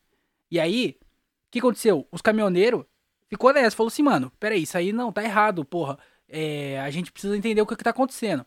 E 0.49 0.59
aí, 0.59 0.97
o 0.99 1.51
que 1.51 1.59
aconteceu? 1.59 2.07
Os 2.11 2.21
caminhoneiros 2.21 2.85
ficou 3.27 3.51
nessa, 3.51 3.75
falou 3.75 3.87
assim, 3.87 4.03
mano, 4.03 4.31
peraí, 4.39 4.63
isso 4.63 4.77
aí 4.77 4.93
não, 4.93 5.11
tá 5.11 5.23
errado, 5.23 5.65
porra. 5.65 5.97
É, 6.33 6.79
a 6.79 6.89
gente 6.89 7.11
precisa 7.11 7.35
entender 7.35 7.61
o 7.61 7.65
que, 7.65 7.75
que 7.75 7.83
tá 7.83 7.89
acontecendo. 7.89 8.45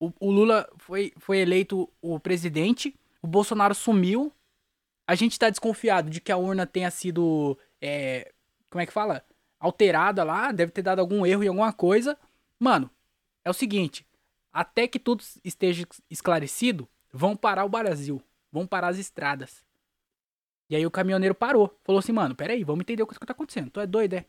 O, 0.00 0.12
o, 0.18 0.30
Lula 0.32 0.68
foi, 0.78 1.12
foi 1.16 1.38
eleito 1.38 1.88
o 2.02 2.18
presidente, 2.18 2.92
o 3.22 3.26
Bolsonaro 3.28 3.72
sumiu. 3.72 4.32
A 5.06 5.14
gente 5.14 5.38
tá 5.38 5.48
desconfiado 5.48 6.10
de 6.10 6.20
que 6.20 6.32
a 6.32 6.36
urna 6.36 6.66
tenha 6.66 6.90
sido. 6.90 7.56
É, 7.80 8.32
como 8.68 8.82
é 8.82 8.86
que 8.86 8.92
fala? 8.92 9.24
Alterada 9.60 10.24
lá, 10.24 10.50
deve 10.50 10.72
ter 10.72 10.82
dado 10.82 10.98
algum 10.98 11.24
erro 11.24 11.44
em 11.44 11.48
alguma 11.48 11.72
coisa. 11.72 12.18
Mano, 12.58 12.90
é 13.44 13.50
o 13.50 13.54
seguinte: 13.54 14.04
até 14.52 14.88
que 14.88 14.98
tudo 14.98 15.22
esteja 15.44 15.86
esclarecido, 16.10 16.88
vão 17.12 17.36
parar 17.36 17.64
o 17.64 17.68
Brasil, 17.68 18.20
vão 18.50 18.66
parar 18.66 18.88
as 18.88 18.98
estradas. 18.98 19.64
E 20.68 20.74
aí 20.74 20.84
o 20.84 20.90
caminhoneiro 20.90 21.34
parou. 21.34 21.78
Falou 21.84 22.00
assim, 22.00 22.12
mano, 22.12 22.34
peraí, 22.34 22.64
vamos 22.64 22.80
entender 22.80 23.02
o 23.02 23.06
que 23.06 23.18
tá 23.20 23.32
acontecendo. 23.32 23.70
Tu 23.70 23.78
é 23.78 23.86
doido, 23.86 24.14
é? 24.14 24.24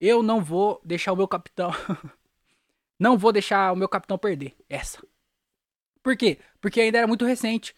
Eu 0.00 0.22
não 0.22 0.42
vou 0.42 0.80
deixar 0.84 1.12
o 1.12 1.16
meu 1.16 1.28
capitão. 1.28 1.70
não 2.98 3.18
vou 3.18 3.32
deixar 3.32 3.72
o 3.72 3.76
meu 3.76 3.88
capitão 3.88 4.16
perder. 4.16 4.56
Essa. 4.68 4.98
Por 6.02 6.16
quê? 6.16 6.38
Porque 6.60 6.80
ainda 6.80 6.98
era 6.98 7.06
muito 7.06 7.24
recente. 7.24 7.74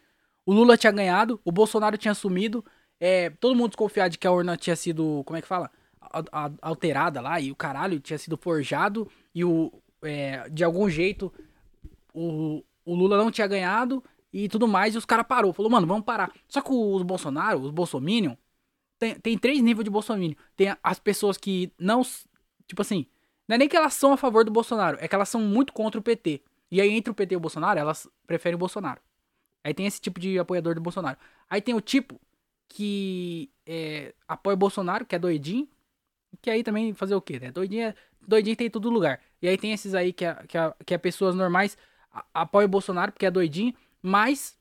O 0.46 0.52
Lula 0.52 0.76
tinha 0.76 0.92
ganhado, 0.92 1.40
o 1.44 1.52
Bolsonaro 1.52 1.98
tinha 1.98 2.14
sumido. 2.14 2.64
É, 3.00 3.30
todo 3.30 3.56
mundo 3.56 3.70
desconfiado 3.70 4.12
de 4.12 4.18
que 4.18 4.26
a 4.26 4.32
urna 4.32 4.56
tinha 4.56 4.76
sido. 4.76 5.22
Como 5.24 5.36
é 5.36 5.42
que 5.42 5.48
fala? 5.48 5.70
Alterada 6.60 7.20
lá 7.20 7.40
e 7.40 7.50
o 7.50 7.56
caralho 7.56 8.00
tinha 8.00 8.18
sido 8.18 8.36
forjado. 8.36 9.10
E 9.34 9.44
o. 9.44 9.72
É, 10.04 10.48
de 10.48 10.64
algum 10.64 10.90
jeito 10.90 11.32
o, 12.12 12.62
o 12.84 12.94
Lula 12.94 13.16
não 13.16 13.30
tinha 13.30 13.46
ganhado 13.46 14.02
e 14.32 14.48
tudo 14.48 14.66
mais, 14.66 14.94
e 14.94 14.98
os 14.98 15.04
caras 15.04 15.26
parou, 15.26 15.52
falou, 15.52 15.70
mano, 15.70 15.86
vamos 15.86 16.04
parar. 16.04 16.32
Só 16.48 16.60
que 16.60 16.72
os 16.72 17.02
Bolsonaro, 17.02 17.60
os 17.60 17.70
Bolsominion, 17.70 18.34
tem, 19.02 19.14
tem 19.16 19.36
três 19.36 19.60
níveis 19.60 19.84
de 19.84 19.90
Bolsominion. 19.90 20.36
Tem 20.56 20.76
as 20.80 20.98
pessoas 21.00 21.36
que 21.36 21.72
não, 21.76 22.02
tipo 22.68 22.82
assim, 22.82 23.04
não 23.48 23.56
é 23.56 23.58
nem 23.58 23.68
que 23.68 23.76
elas 23.76 23.94
são 23.94 24.12
a 24.12 24.16
favor 24.16 24.44
do 24.44 24.52
Bolsonaro, 24.52 24.96
é 25.00 25.08
que 25.08 25.14
elas 25.14 25.28
são 25.28 25.40
muito 25.40 25.72
contra 25.72 25.98
o 25.98 26.02
PT. 26.02 26.40
E 26.70 26.80
aí 26.80 26.90
entre 26.90 27.10
o 27.10 27.14
PT 27.14 27.34
e 27.34 27.36
o 27.36 27.40
Bolsonaro, 27.40 27.80
elas 27.80 28.08
preferem 28.26 28.54
o 28.54 28.58
Bolsonaro. 28.58 29.00
Aí 29.64 29.74
tem 29.74 29.86
esse 29.86 30.00
tipo 30.00 30.20
de 30.20 30.38
apoiador 30.38 30.76
do 30.76 30.80
Bolsonaro. 30.80 31.18
Aí 31.50 31.60
tem 31.60 31.74
o 31.74 31.80
tipo 31.80 32.20
que 32.68 33.50
é, 33.66 34.14
apoia 34.26 34.54
o 34.54 34.56
Bolsonaro, 34.56 35.04
que 35.04 35.16
é 35.16 35.18
doidinho, 35.18 35.68
que 36.40 36.48
aí 36.48 36.62
também 36.62 36.94
fazer 36.94 37.14
o 37.16 37.20
quê, 37.20 37.40
né? 37.40 37.50
Doidinho, 37.50 37.88
é, 37.88 37.94
doidinho 38.26 38.56
tem 38.56 38.68
em 38.68 38.70
todo 38.70 38.88
lugar. 38.88 39.20
E 39.42 39.48
aí 39.48 39.58
tem 39.58 39.72
esses 39.72 39.94
aí 39.94 40.12
que 40.12 40.24
é, 40.24 40.34
que 40.46 40.56
é, 40.56 40.74
que 40.86 40.94
é 40.94 40.98
pessoas 40.98 41.34
normais, 41.34 41.76
apoia 42.32 42.66
o 42.66 42.68
Bolsonaro 42.70 43.12
porque 43.12 43.26
é 43.26 43.30
doidinho, 43.30 43.74
mas 44.00 44.56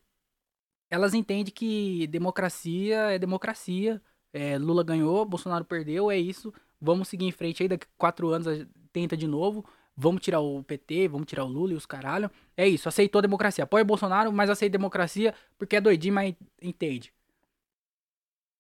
elas 0.90 1.14
entendem 1.14 1.54
que 1.54 2.08
democracia 2.08 3.12
é 3.12 3.20
democracia. 3.20 4.02
É, 4.34 4.58
Lula 4.58 4.84
ganhou, 4.84 5.26
Bolsonaro 5.26 5.66
perdeu, 5.66 6.10
é 6.10 6.18
isso. 6.18 6.54
Vamos 6.80 7.08
seguir 7.08 7.26
em 7.26 7.32
frente 7.32 7.64
aí, 7.64 7.70
daqui 7.70 7.86
quatro 7.98 8.30
anos 8.30 8.48
tenta 8.92 9.16
de 9.16 9.28
novo. 9.28 9.66
Vamos 9.96 10.22
tirar 10.22 10.40
o 10.40 10.64
PT, 10.64 11.08
vamos 11.10 11.28
tirar 11.28 11.44
o 11.44 11.48
Lula 11.48 11.74
e 11.74 11.76
os 11.76 11.86
caralho. 11.86 12.32
É 12.56 12.68
isso, 12.68 12.88
aceitou 12.88 13.20
a 13.20 13.22
democracia. 13.22 13.64
Apoia 13.64 13.84
Bolsonaro, 13.84 14.32
mas 14.32 14.50
aceita 14.50 14.78
democracia 14.78 15.34
porque 15.58 15.76
é 15.76 15.82
doidinho, 15.82 16.14
mas 16.14 16.34
entende. 16.62 17.14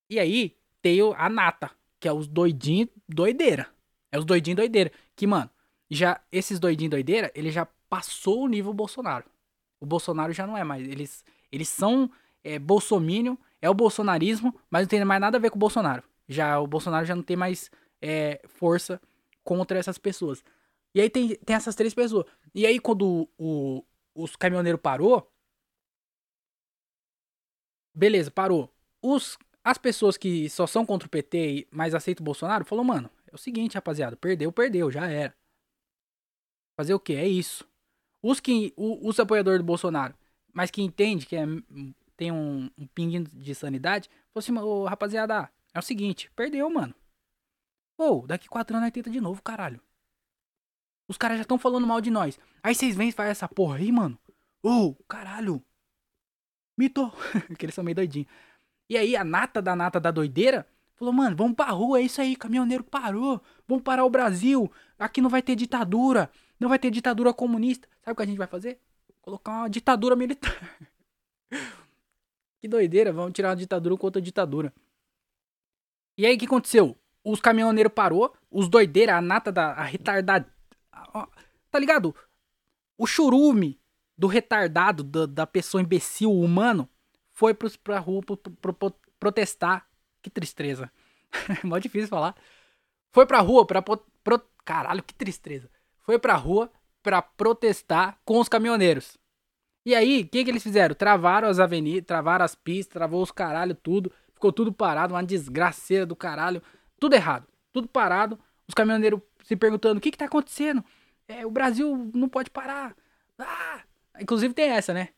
E 0.09 0.19
aí, 0.19 0.55
tem 0.81 0.99
a 1.15 1.29
nata, 1.29 1.71
que 1.99 2.07
é 2.07 2.13
os 2.13 2.27
doidinhos 2.27 2.89
doideira. 3.07 3.67
É 4.11 4.19
os 4.19 4.25
doidinhos 4.25 4.57
doideira. 4.57 4.91
Que, 5.15 5.25
mano, 5.25 5.49
já 5.89 6.19
esses 6.31 6.59
doidinhos 6.59 6.91
doideira, 6.91 7.31
ele 7.33 7.49
já 7.49 7.65
passou 7.89 8.43
o 8.43 8.47
nível 8.47 8.73
Bolsonaro. 8.73 9.25
O 9.79 9.85
Bolsonaro 9.85 10.33
já 10.33 10.45
não 10.45 10.57
é 10.57 10.63
mais. 10.63 10.87
Eles, 10.87 11.23
eles 11.51 11.69
são 11.69 12.11
é, 12.43 12.59
bolsominion, 12.59 13.35
é 13.61 13.69
o 13.69 13.73
bolsonarismo, 13.73 14.53
mas 14.69 14.83
não 14.83 14.87
tem 14.89 15.05
mais 15.05 15.21
nada 15.21 15.37
a 15.37 15.39
ver 15.39 15.49
com 15.49 15.57
o 15.57 15.59
Bolsonaro. 15.59 16.03
Já 16.27 16.59
o 16.59 16.67
Bolsonaro 16.67 17.05
já 17.05 17.15
não 17.15 17.23
tem 17.23 17.37
mais 17.37 17.69
é, 18.01 18.41
força 18.47 18.99
contra 19.43 19.77
essas 19.77 19.97
pessoas. 19.97 20.43
E 20.93 21.01
aí 21.01 21.09
tem, 21.09 21.35
tem 21.35 21.55
essas 21.55 21.75
três 21.75 21.93
pessoas. 21.93 22.25
E 22.53 22.65
aí 22.65 22.79
quando 22.79 23.29
o, 23.37 23.79
o 23.79 23.85
os 24.13 24.35
caminhoneiros 24.35 24.81
parou, 24.81 25.31
beleza, 27.93 28.29
parou. 28.31 28.73
Os, 29.01 29.37
as 29.63 29.77
pessoas 29.77 30.17
que 30.17 30.49
só 30.49 30.67
são 30.67 30.85
contra 30.85 31.07
o 31.07 31.09
PT, 31.09 31.67
mas 31.71 31.95
aceitam 31.95 32.23
o 32.23 32.25
Bolsonaro, 32.25 32.65
falou, 32.65 32.83
mano, 32.83 33.09
é 33.27 33.35
o 33.35 33.37
seguinte, 33.37 33.75
rapaziada, 33.75 34.15
perdeu, 34.15 34.51
perdeu, 34.51 34.91
já 34.91 35.07
era. 35.09 35.35
Fazer 36.75 36.93
o 36.93 36.99
que? 36.99 37.13
É 37.13 37.27
isso. 37.27 37.67
Os 38.21 38.39
que 38.39 38.73
os 38.77 39.19
apoiadores 39.19 39.59
do 39.59 39.65
Bolsonaro, 39.65 40.15
mas 40.53 40.69
que 40.69 40.81
entende 40.81 41.25
que 41.25 41.35
é, 41.35 41.45
tem 42.15 42.31
um, 42.31 42.69
um 42.77 42.87
pinguinho 42.87 43.23
de 43.23 43.55
sanidade, 43.55 44.09
falou 44.33 44.39
assim, 44.39 44.57
ô, 44.57 44.85
rapaziada, 44.85 45.49
é 45.73 45.79
o 45.79 45.81
seguinte, 45.81 46.31
perdeu, 46.35 46.69
mano. 46.69 46.93
Pô, 47.97 48.25
daqui 48.27 48.49
quatro 48.49 48.75
anos 48.75 48.85
nós 48.87 48.93
tenta 48.93 49.09
de 49.09 49.21
novo, 49.21 49.41
caralho. 49.41 49.79
Os 51.07 51.17
caras 51.17 51.37
já 51.37 51.41
estão 51.41 51.57
falando 51.57 51.85
mal 51.85 51.99
de 51.99 52.09
nós. 52.09 52.39
Aí 52.63 52.73
vocês 52.73 52.95
vêm 52.95 53.09
e 53.09 53.11
fazem 53.11 53.31
essa 53.31 53.47
porra 53.47 53.77
aí, 53.77 53.91
mano. 53.91 54.17
Ô, 54.63 54.95
caralho. 55.07 55.63
Mito. 56.77 57.11
que 57.57 57.65
eles 57.65 57.75
são 57.75 57.83
meio 57.83 57.95
doidinhos. 57.95 58.27
E 58.89 58.97
aí 58.97 59.15
a 59.15 59.23
nata 59.23 59.61
da 59.61 59.75
nata 59.75 59.99
da 59.99 60.09
doideira 60.09 60.67
falou, 60.95 61.13
mano, 61.13 61.35
vamos 61.35 61.55
pra 61.55 61.65
rua, 61.65 61.99
é 61.99 62.03
isso 62.03 62.21
aí, 62.21 62.35
caminhoneiro 62.35 62.83
parou. 62.83 63.41
Vamos 63.67 63.83
parar 63.83 64.05
o 64.05 64.09
Brasil. 64.09 64.71
Aqui 64.97 65.21
não 65.21 65.29
vai 65.29 65.41
ter 65.41 65.55
ditadura. 65.55 66.31
Não 66.59 66.69
vai 66.69 66.79
ter 66.79 66.91
ditadura 66.91 67.33
comunista. 67.33 67.87
Sabe 68.01 68.13
o 68.13 68.15
que 68.15 68.23
a 68.23 68.25
gente 68.25 68.37
vai 68.37 68.47
fazer? 68.47 68.79
Colocar 69.21 69.51
uma 69.51 69.69
ditadura 69.69 70.15
militar. 70.15 70.57
que 72.61 72.67
doideira, 72.67 73.11
vamos 73.11 73.33
tirar 73.33 73.49
uma 73.49 73.55
ditadura 73.55 73.97
com 73.97 74.05
outra 74.05 74.21
ditadura. 74.21 74.71
E 76.17 76.25
aí 76.25 76.35
o 76.35 76.39
que 76.39 76.45
aconteceu? 76.45 76.95
Os 77.23 77.41
caminhoneiros 77.41 77.91
parou, 77.93 78.33
os 78.49 78.69
doideiras, 78.69 79.15
a 79.15 79.21
nata 79.21 79.51
da 79.51 79.73
a 79.73 79.83
retardada 79.83 80.51
Tá 81.71 81.79
ligado? 81.79 82.13
O 82.97 83.07
churume 83.07 83.79
do 84.17 84.27
retardado, 84.27 85.03
da, 85.03 85.25
da 85.25 85.47
pessoa 85.47 85.81
imbecil 85.81 86.31
humano, 86.31 86.87
foi 87.31 87.53
pros, 87.53 87.75
pra 87.75 87.97
rua 87.97 88.21
pro, 88.21 88.37
pro, 88.37 88.73
pro, 88.73 88.93
protestar. 89.19 89.87
Que 90.21 90.29
tristeza. 90.29 90.91
Mó 91.63 91.79
difícil 91.79 92.09
falar. 92.09 92.35
Foi 93.11 93.25
pra 93.25 93.39
rua 93.39 93.65
pra. 93.65 93.81
Pro, 93.81 93.99
caralho, 94.63 95.01
que 95.01 95.15
tristeza. 95.15 95.69
Foi 96.01 96.19
pra 96.19 96.35
rua 96.35 96.71
pra 97.01 97.21
protestar 97.21 98.19
com 98.23 98.39
os 98.39 98.47
caminhoneiros. 98.47 99.17
E 99.85 99.95
aí, 99.95 100.21
o 100.21 100.27
que, 100.27 100.43
que 100.43 100.51
eles 100.51 100.61
fizeram? 100.61 100.93
Travaram 100.93 101.47
as 101.47 101.59
avenidas, 101.59 102.05
travaram 102.05 102.45
as 102.45 102.53
pistas, 102.53 102.93
travou 102.93 103.23
os 103.23 103.31
caralho, 103.31 103.73
tudo. 103.73 104.11
Ficou 104.33 104.51
tudo 104.51 104.71
parado, 104.71 105.13
uma 105.13 105.23
desgraceira 105.23 106.05
do 106.05 106.15
caralho. 106.15 106.61
Tudo 106.99 107.15
errado. 107.15 107.47
Tudo 107.71 107.87
parado. 107.87 108.39
Os 108.67 108.73
caminhoneiros 108.73 109.21
se 109.43 109.55
perguntando: 109.55 109.97
o 109.97 110.01
que, 110.01 110.11
que 110.11 110.17
tá 110.17 110.25
acontecendo? 110.25 110.83
É, 111.27 111.45
o 111.45 111.51
Brasil 111.51 112.11
não 112.13 112.29
pode 112.29 112.49
parar. 112.49 112.95
Ah! 113.39 113.81
Inclusive 114.19 114.53
tem 114.53 114.69
essa, 114.69 114.93
né? 114.93 115.09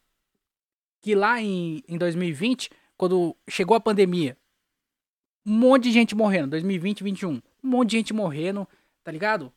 Que 1.02 1.16
lá 1.16 1.42
em, 1.42 1.84
em 1.88 1.98
2020, 1.98 2.70
quando 2.96 3.36
chegou 3.50 3.76
a 3.76 3.82
pandemia, 3.82 4.38
um 5.46 5.52
monte 5.52 5.84
de 5.84 5.92
gente 5.92 6.16
morrendo. 6.16 6.52
2020, 6.52 7.04
2021. 7.04 7.42
Um 7.64 7.70
monte 7.70 7.92
de 7.92 7.98
gente 7.98 8.14
morrendo, 8.14 8.68
tá 9.04 9.12
ligado? 9.12 9.52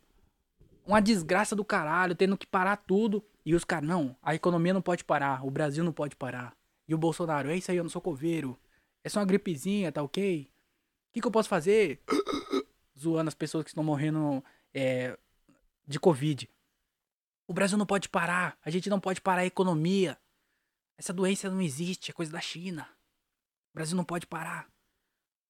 Uma 0.85 1.01
desgraça 1.01 1.55
do 1.55 1.65
caralho, 1.65 2.15
tendo 2.15 2.37
que 2.37 2.47
parar 2.47 2.77
tudo. 2.77 3.25
E 3.47 3.55
os 3.55 3.63
caras, 3.63 3.89
não, 3.89 4.17
a 4.21 4.35
economia 4.35 4.75
não 4.75 4.83
pode 4.83 5.05
parar, 5.05 5.47
o 5.47 5.51
Brasil 5.53 5.85
não 5.85 5.93
pode 5.93 6.17
parar. 6.17 6.57
E 6.89 6.93
o 6.93 6.99
Bolsonaro, 6.99 7.49
é 7.49 7.57
isso 7.57 7.71
aí, 7.71 7.77
eu 7.77 7.85
não 7.85 7.91
sou 7.91 8.03
coveiro. 8.03 8.59
É 9.05 9.09
só 9.09 9.21
uma 9.21 9.25
gripezinha, 9.25 9.93
tá 9.93 10.03
ok? 10.03 10.43
O 10.43 11.13
que, 11.13 11.21
que 11.21 11.27
eu 11.29 11.31
posso 11.31 11.49
fazer? 11.49 12.03
Zoando 12.99 13.29
as 13.29 13.37
pessoas 13.37 13.63
que 13.63 13.71
estão 13.71 13.85
morrendo 13.85 14.43
é, 14.75 15.17
de 15.87 16.01
Covid. 16.01 16.51
O 17.47 17.55
Brasil 17.55 17.79
não 17.79 17.87
pode 17.87 18.09
parar. 18.09 18.59
A 18.65 18.69
gente 18.69 18.91
não 18.91 18.99
pode 18.99 19.21
parar 19.21 19.43
a 19.43 19.47
economia. 19.47 20.19
Essa 20.99 21.13
doença 21.13 21.49
não 21.49 21.63
existe, 21.63 22.11
é 22.11 22.15
coisa 22.15 22.33
da 22.33 22.41
China. 22.41 22.89
O 23.71 23.75
Brasil 23.75 23.97
não 23.97 24.05
pode 24.05 24.27
parar. 24.27 24.67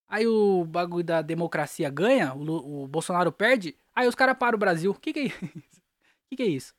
Aí 0.07 0.26
o 0.26 0.66
bagulho 0.66 1.03
da 1.03 1.22
democracia 1.22 1.88
ganha, 1.88 2.34
o, 2.34 2.82
o 2.84 2.86
Bolsonaro 2.88 3.32
perde, 3.32 3.74
aí 3.94 4.07
os 4.07 4.14
caras 4.14 4.36
param 4.36 4.57
o 4.57 4.61
Brasil. 4.61 4.90
O 4.90 4.94
que, 4.94 5.14
que 5.14 5.18
é 5.18 5.24
isso? 5.24 5.44
O 5.47 5.49
que, 6.28 6.36
que 6.36 6.42
é 6.42 6.47
isso? 6.47 6.74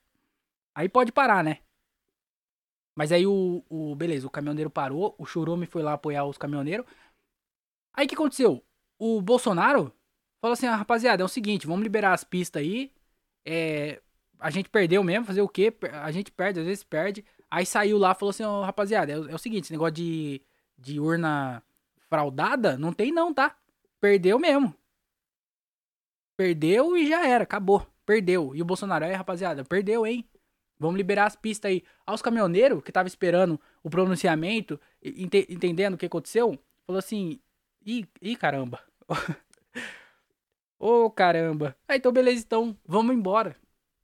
Aí 0.78 0.88
pode 0.88 1.10
parar, 1.10 1.42
né? 1.42 1.58
Mas 2.94 3.10
aí 3.10 3.26
o, 3.26 3.64
o. 3.68 3.94
Beleza, 3.96 4.26
o 4.26 4.30
caminhoneiro 4.30 4.70
parou, 4.70 5.14
o 5.18 5.26
Churume 5.26 5.66
foi 5.66 5.82
lá 5.82 5.94
apoiar 5.94 6.24
os 6.24 6.38
caminhoneiros. 6.38 6.86
Aí 7.92 8.06
o 8.06 8.08
que 8.08 8.14
aconteceu? 8.14 8.64
O 8.98 9.20
Bolsonaro 9.20 9.92
falou 10.40 10.52
assim: 10.52 10.66
ah, 10.66 10.76
rapaziada, 10.76 11.22
é 11.22 11.24
o 11.24 11.28
seguinte, 11.28 11.66
vamos 11.66 11.82
liberar 11.82 12.12
as 12.12 12.22
pistas 12.22 12.62
aí 12.62 12.92
é, 13.50 14.02
a 14.38 14.50
gente 14.50 14.68
perdeu 14.68 15.02
mesmo, 15.02 15.24
fazer 15.24 15.40
o 15.40 15.48
quê? 15.48 15.72
A 16.02 16.10
gente 16.12 16.30
perde, 16.30 16.60
às 16.60 16.66
vezes 16.66 16.84
perde. 16.84 17.24
Aí 17.50 17.64
saiu 17.64 17.96
lá 17.96 18.14
falou 18.14 18.30
assim, 18.30 18.44
oh, 18.44 18.62
rapaziada, 18.62 19.10
é, 19.10 19.14
é, 19.14 19.34
o 19.34 19.38
seguinte, 19.38 19.64
esse 19.64 19.72
negócio 19.72 19.94
de, 19.94 20.42
de 20.76 21.00
urna 21.00 21.62
fraudada, 22.10 22.76
não 22.76 22.92
tem 22.92 23.10
não, 23.10 23.32
tá? 23.32 23.56
Perdeu 24.00 24.38
mesmo. 24.38 24.74
Perdeu 26.36 26.96
e 26.96 27.08
já 27.08 27.26
era, 27.26 27.44
acabou. 27.44 27.86
Perdeu. 28.04 28.54
E 28.54 28.60
o 28.60 28.64
Bolsonaro, 28.64 29.04
aí, 29.04 29.12
rapaziada, 29.12 29.64
perdeu, 29.64 30.06
hein? 30.06 30.28
Vamos 30.78 30.96
liberar 30.96 31.26
as 31.26 31.36
pistas 31.36 31.70
aí. 31.70 31.82
Aos 32.06 32.22
caminhoneiros 32.22 32.82
que 32.82 32.92
tava 32.92 33.08
esperando 33.08 33.60
o 33.82 33.90
pronunciamento, 33.90 34.80
ent 35.02 35.34
entendendo 35.48 35.94
o 35.94 35.98
que 35.98 36.06
aconteceu, 36.06 36.58
falou 36.86 36.98
assim: 36.98 37.40
ih, 37.84 38.06
ih 38.22 38.36
caramba. 38.36 38.80
Ô, 40.78 41.06
oh, 41.06 41.10
caramba. 41.10 41.76
Aí, 41.88 41.98
então, 41.98 42.12
beleza, 42.12 42.44
então, 42.44 42.76
vamos 42.86 43.14
embora. 43.14 43.56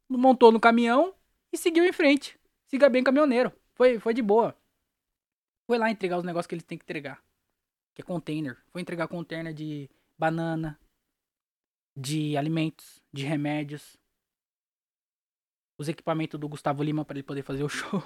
Montou 0.08 0.50
no 0.50 0.58
caminhão 0.58 1.14
e 1.52 1.56
seguiu 1.56 1.84
em 1.84 1.92
frente. 1.92 2.38
Siga 2.66 2.88
bem, 2.88 3.04
caminhoneiro. 3.04 3.52
Foi, 3.74 4.00
foi 4.00 4.12
de 4.12 4.22
boa. 4.22 4.56
Foi 5.66 5.78
lá 5.78 5.88
entregar 5.90 6.18
os 6.18 6.24
negócios 6.24 6.48
que 6.48 6.54
ele 6.56 6.62
tem 6.62 6.76
que 6.76 6.84
entregar. 6.84 7.22
Que 7.94 8.02
é 8.02 8.04
container. 8.04 8.58
Foi 8.72 8.80
entregar 8.80 9.06
container 9.06 9.54
de 9.54 9.88
banana, 10.18 10.78
de 11.96 12.36
alimentos, 12.36 13.00
de 13.12 13.24
remédios. 13.24 13.96
Os 15.78 15.88
equipamentos 15.88 16.38
do 16.38 16.48
Gustavo 16.48 16.82
Lima 16.82 17.04
para 17.04 17.16
ele 17.16 17.22
poder 17.22 17.42
fazer 17.42 17.64
o 17.64 17.68
show. 17.70 18.02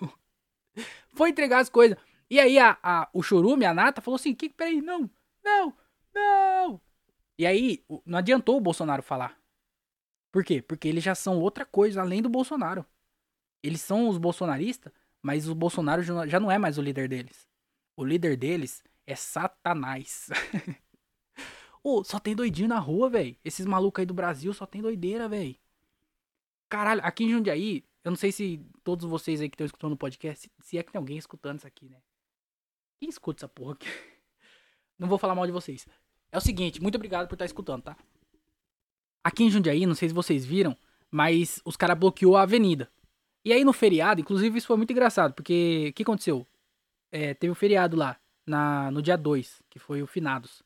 Foi 1.14 1.30
entregar 1.30 1.58
as 1.58 1.68
coisas. 1.68 1.98
E 2.30 2.38
aí 2.38 2.58
a, 2.58 2.78
a, 2.82 3.08
o 3.12 3.22
Chorume, 3.22 3.64
a 3.64 3.74
Nata, 3.74 4.00
falou 4.00 4.16
assim: 4.16 4.34
que, 4.34 4.48
peraí, 4.48 4.80
não, 4.80 5.10
não, 5.42 5.74
não. 6.14 6.80
E 7.38 7.46
aí, 7.46 7.84
não 8.04 8.18
adiantou 8.18 8.56
o 8.56 8.60
Bolsonaro 8.60 9.02
falar. 9.02 9.38
Por 10.32 10.44
quê? 10.44 10.60
Porque 10.60 10.88
eles 10.88 11.02
já 11.02 11.14
são 11.14 11.38
outra 11.38 11.64
coisa 11.64 12.00
além 12.00 12.20
do 12.20 12.28
Bolsonaro. 12.28 12.84
Eles 13.62 13.80
são 13.80 14.08
os 14.08 14.18
bolsonaristas, 14.18 14.92
mas 15.22 15.48
o 15.48 15.54
Bolsonaro 15.54 16.02
já 16.02 16.38
não 16.38 16.50
é 16.50 16.58
mais 16.58 16.78
o 16.78 16.82
líder 16.82 17.08
deles. 17.08 17.48
O 17.96 18.04
líder 18.04 18.36
deles 18.36 18.82
é 19.06 19.14
Satanás. 19.14 20.28
Ô, 21.82 22.00
oh, 22.00 22.04
só 22.04 22.18
tem 22.18 22.34
doidinho 22.34 22.68
na 22.68 22.78
rua, 22.78 23.08
velho. 23.08 23.36
Esses 23.44 23.64
malucos 23.64 24.00
aí 24.00 24.06
do 24.06 24.14
Brasil 24.14 24.52
só 24.52 24.66
tem 24.66 24.82
doideira, 24.82 25.28
velho. 25.28 25.56
Caralho, 26.68 27.00
aqui 27.02 27.24
em 27.24 27.30
Jundiaí, 27.30 27.84
eu 28.04 28.10
não 28.10 28.16
sei 28.16 28.30
se 28.30 28.60
todos 28.84 29.08
vocês 29.08 29.40
aí 29.40 29.48
que 29.48 29.54
estão 29.54 29.64
escutando 29.64 29.92
o 29.92 29.96
podcast, 29.96 30.50
se, 30.60 30.78
é 30.78 30.82
que 30.82 30.92
tem 30.92 30.98
alguém 30.98 31.16
escutando 31.16 31.58
isso 31.58 31.66
aqui, 31.66 31.88
né? 31.88 31.98
Quem 32.98 33.08
escuta 33.08 33.40
essa 33.40 33.48
porra 33.48 33.72
aqui? 33.72 33.86
Não 34.98 35.08
vou 35.08 35.18
falar 35.18 35.34
mal 35.34 35.46
de 35.46 35.52
vocês. 35.52 35.86
É 36.32 36.36
o 36.36 36.40
seguinte, 36.40 36.82
muito 36.82 36.96
obrigado 36.96 37.28
por 37.28 37.36
estar 37.36 37.44
escutando, 37.44 37.82
tá? 37.82 37.96
Aqui 39.22 39.44
em 39.44 39.50
Jundiaí, 39.50 39.86
não 39.86 39.94
sei 39.94 40.08
se 40.08 40.14
vocês 40.14 40.44
viram, 40.44 40.76
mas 41.10 41.60
os 41.64 41.76
caras 41.76 41.96
bloqueou 41.96 42.36
a 42.36 42.42
avenida. 42.42 42.90
E 43.44 43.52
aí 43.52 43.64
no 43.64 43.72
feriado, 43.72 44.20
inclusive 44.20 44.58
isso 44.58 44.66
foi 44.66 44.76
muito 44.76 44.90
engraçado, 44.90 45.34
porque 45.34 45.88
o 45.90 45.92
que 45.92 46.02
aconteceu? 46.02 46.46
É, 47.12 47.32
teve 47.34 47.50
um 47.50 47.54
feriado 47.54 47.96
lá, 47.96 48.18
na, 48.44 48.90
no 48.90 49.00
dia 49.00 49.16
2, 49.16 49.62
que 49.70 49.78
foi 49.78 50.02
o 50.02 50.06
Finados. 50.06 50.62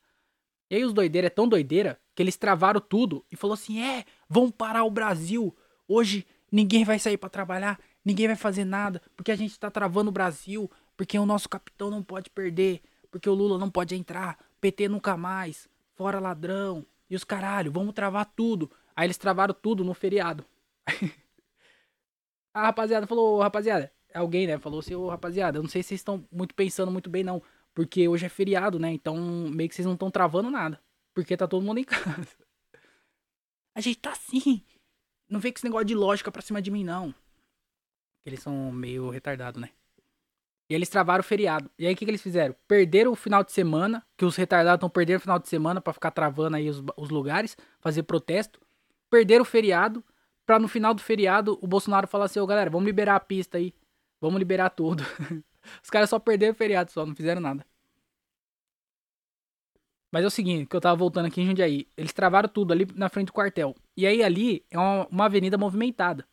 E 0.70 0.76
aí 0.76 0.84
os 0.84 0.94
doideiros 0.94 1.26
é 1.26 1.30
tão 1.30 1.46
doideira 1.46 2.00
que 2.14 2.22
eles 2.22 2.36
travaram 2.36 2.80
tudo 2.80 3.24
e 3.30 3.36
falou 3.36 3.54
assim: 3.54 3.82
é, 3.82 4.04
vamos 4.28 4.52
parar 4.52 4.84
o 4.84 4.90
Brasil. 4.90 5.54
Hoje 5.94 6.26
ninguém 6.50 6.84
vai 6.84 6.98
sair 6.98 7.18
para 7.18 7.28
trabalhar, 7.28 7.78
ninguém 8.02 8.26
vai 8.26 8.34
fazer 8.34 8.64
nada, 8.64 9.02
porque 9.14 9.30
a 9.30 9.36
gente 9.36 9.60
tá 9.60 9.70
travando 9.70 10.08
o 10.08 10.12
Brasil, 10.12 10.70
porque 10.96 11.18
o 11.18 11.26
nosso 11.26 11.50
capitão 11.50 11.90
não 11.90 12.02
pode 12.02 12.30
perder, 12.30 12.80
porque 13.10 13.28
o 13.28 13.34
Lula 13.34 13.58
não 13.58 13.70
pode 13.70 13.94
entrar, 13.94 14.38
PT 14.58 14.88
nunca 14.88 15.18
mais, 15.18 15.68
fora 15.94 16.18
ladrão, 16.18 16.86
e 17.10 17.14
os 17.14 17.24
caralho, 17.24 17.70
vamos 17.70 17.92
travar 17.92 18.24
tudo. 18.24 18.70
Aí 18.96 19.06
eles 19.06 19.18
travaram 19.18 19.52
tudo 19.52 19.84
no 19.84 19.92
feriado. 19.92 20.46
a 22.54 22.62
rapaziada 22.62 23.06
falou, 23.06 23.42
rapaziada, 23.42 23.92
alguém, 24.14 24.46
né, 24.46 24.58
falou 24.58 24.80
assim, 24.80 24.94
ô 24.94 25.10
rapaziada, 25.10 25.58
eu 25.58 25.62
não 25.62 25.68
sei 25.68 25.82
se 25.82 25.88
vocês 25.88 26.00
estão 26.00 26.26
muito 26.32 26.54
pensando 26.54 26.90
muito 26.90 27.10
bem 27.10 27.22
não, 27.22 27.42
porque 27.74 28.08
hoje 28.08 28.24
é 28.24 28.30
feriado, 28.30 28.78
né, 28.78 28.90
então 28.90 29.14
meio 29.50 29.68
que 29.68 29.74
vocês 29.74 29.84
não 29.84 29.92
estão 29.92 30.10
travando 30.10 30.50
nada. 30.50 30.80
Porque 31.12 31.36
tá 31.36 31.46
todo 31.46 31.62
mundo 31.62 31.76
em 31.76 31.84
casa. 31.84 32.28
A 33.74 33.80
gente 33.82 33.98
tá 33.98 34.12
assim. 34.12 34.64
Não 35.32 35.40
vem 35.40 35.50
com 35.50 35.56
esse 35.56 35.64
negócio 35.64 35.86
de 35.86 35.94
lógica 35.94 36.30
pra 36.30 36.42
cima 36.42 36.60
de 36.60 36.70
mim, 36.70 36.84
não. 36.84 37.14
Eles 38.22 38.40
são 38.40 38.70
meio 38.70 39.08
retardados, 39.08 39.58
né? 39.58 39.70
E 40.68 40.74
eles 40.74 40.90
travaram 40.90 41.22
o 41.22 41.24
feriado. 41.24 41.70
E 41.78 41.86
aí 41.86 41.94
o 41.94 41.96
que, 41.96 42.04
que 42.04 42.10
eles 42.10 42.20
fizeram? 42.20 42.54
Perderam 42.68 43.12
o 43.12 43.16
final 43.16 43.42
de 43.42 43.50
semana, 43.50 44.06
que 44.14 44.26
os 44.26 44.36
retardados 44.36 44.76
estão 44.76 44.90
perdendo 44.90 45.16
o 45.16 45.20
final 45.20 45.38
de 45.38 45.48
semana 45.48 45.80
para 45.80 45.94
ficar 45.94 46.10
travando 46.10 46.56
aí 46.56 46.68
os, 46.68 46.82
os 46.98 47.08
lugares, 47.08 47.56
fazer 47.80 48.02
protesto. 48.02 48.60
Perderam 49.08 49.40
o 49.40 49.46
feriado, 49.46 50.04
pra 50.44 50.58
no 50.58 50.68
final 50.68 50.92
do 50.92 51.00
feriado 51.00 51.58
o 51.62 51.66
Bolsonaro 51.66 52.06
falar 52.06 52.26
assim, 52.26 52.38
ô 52.38 52.46
galera, 52.46 52.68
vamos 52.68 52.84
liberar 52.84 53.16
a 53.16 53.20
pista 53.20 53.56
aí. 53.56 53.72
Vamos 54.20 54.38
liberar 54.38 54.68
tudo. 54.68 55.02
os 55.82 55.88
caras 55.88 56.10
só 56.10 56.18
perderam 56.18 56.52
o 56.52 56.56
feriado, 56.56 56.92
só, 56.92 57.06
não 57.06 57.16
fizeram 57.16 57.40
nada. 57.40 57.64
Mas 60.10 60.24
é 60.24 60.26
o 60.26 60.30
seguinte, 60.30 60.68
que 60.68 60.76
eu 60.76 60.80
tava 60.80 60.94
voltando 60.94 61.24
aqui 61.24 61.40
em 61.40 61.46
Jundiaí. 61.46 61.88
Eles 61.96 62.12
travaram 62.12 62.50
tudo 62.50 62.74
ali 62.74 62.86
na 62.94 63.08
frente 63.08 63.28
do 63.28 63.32
quartel. 63.32 63.74
E 63.96 64.06
aí 64.06 64.22
ali 64.22 64.64
é 64.70 64.78
uma, 64.78 65.06
uma 65.08 65.24
avenida 65.26 65.58
movimentada. 65.58 66.26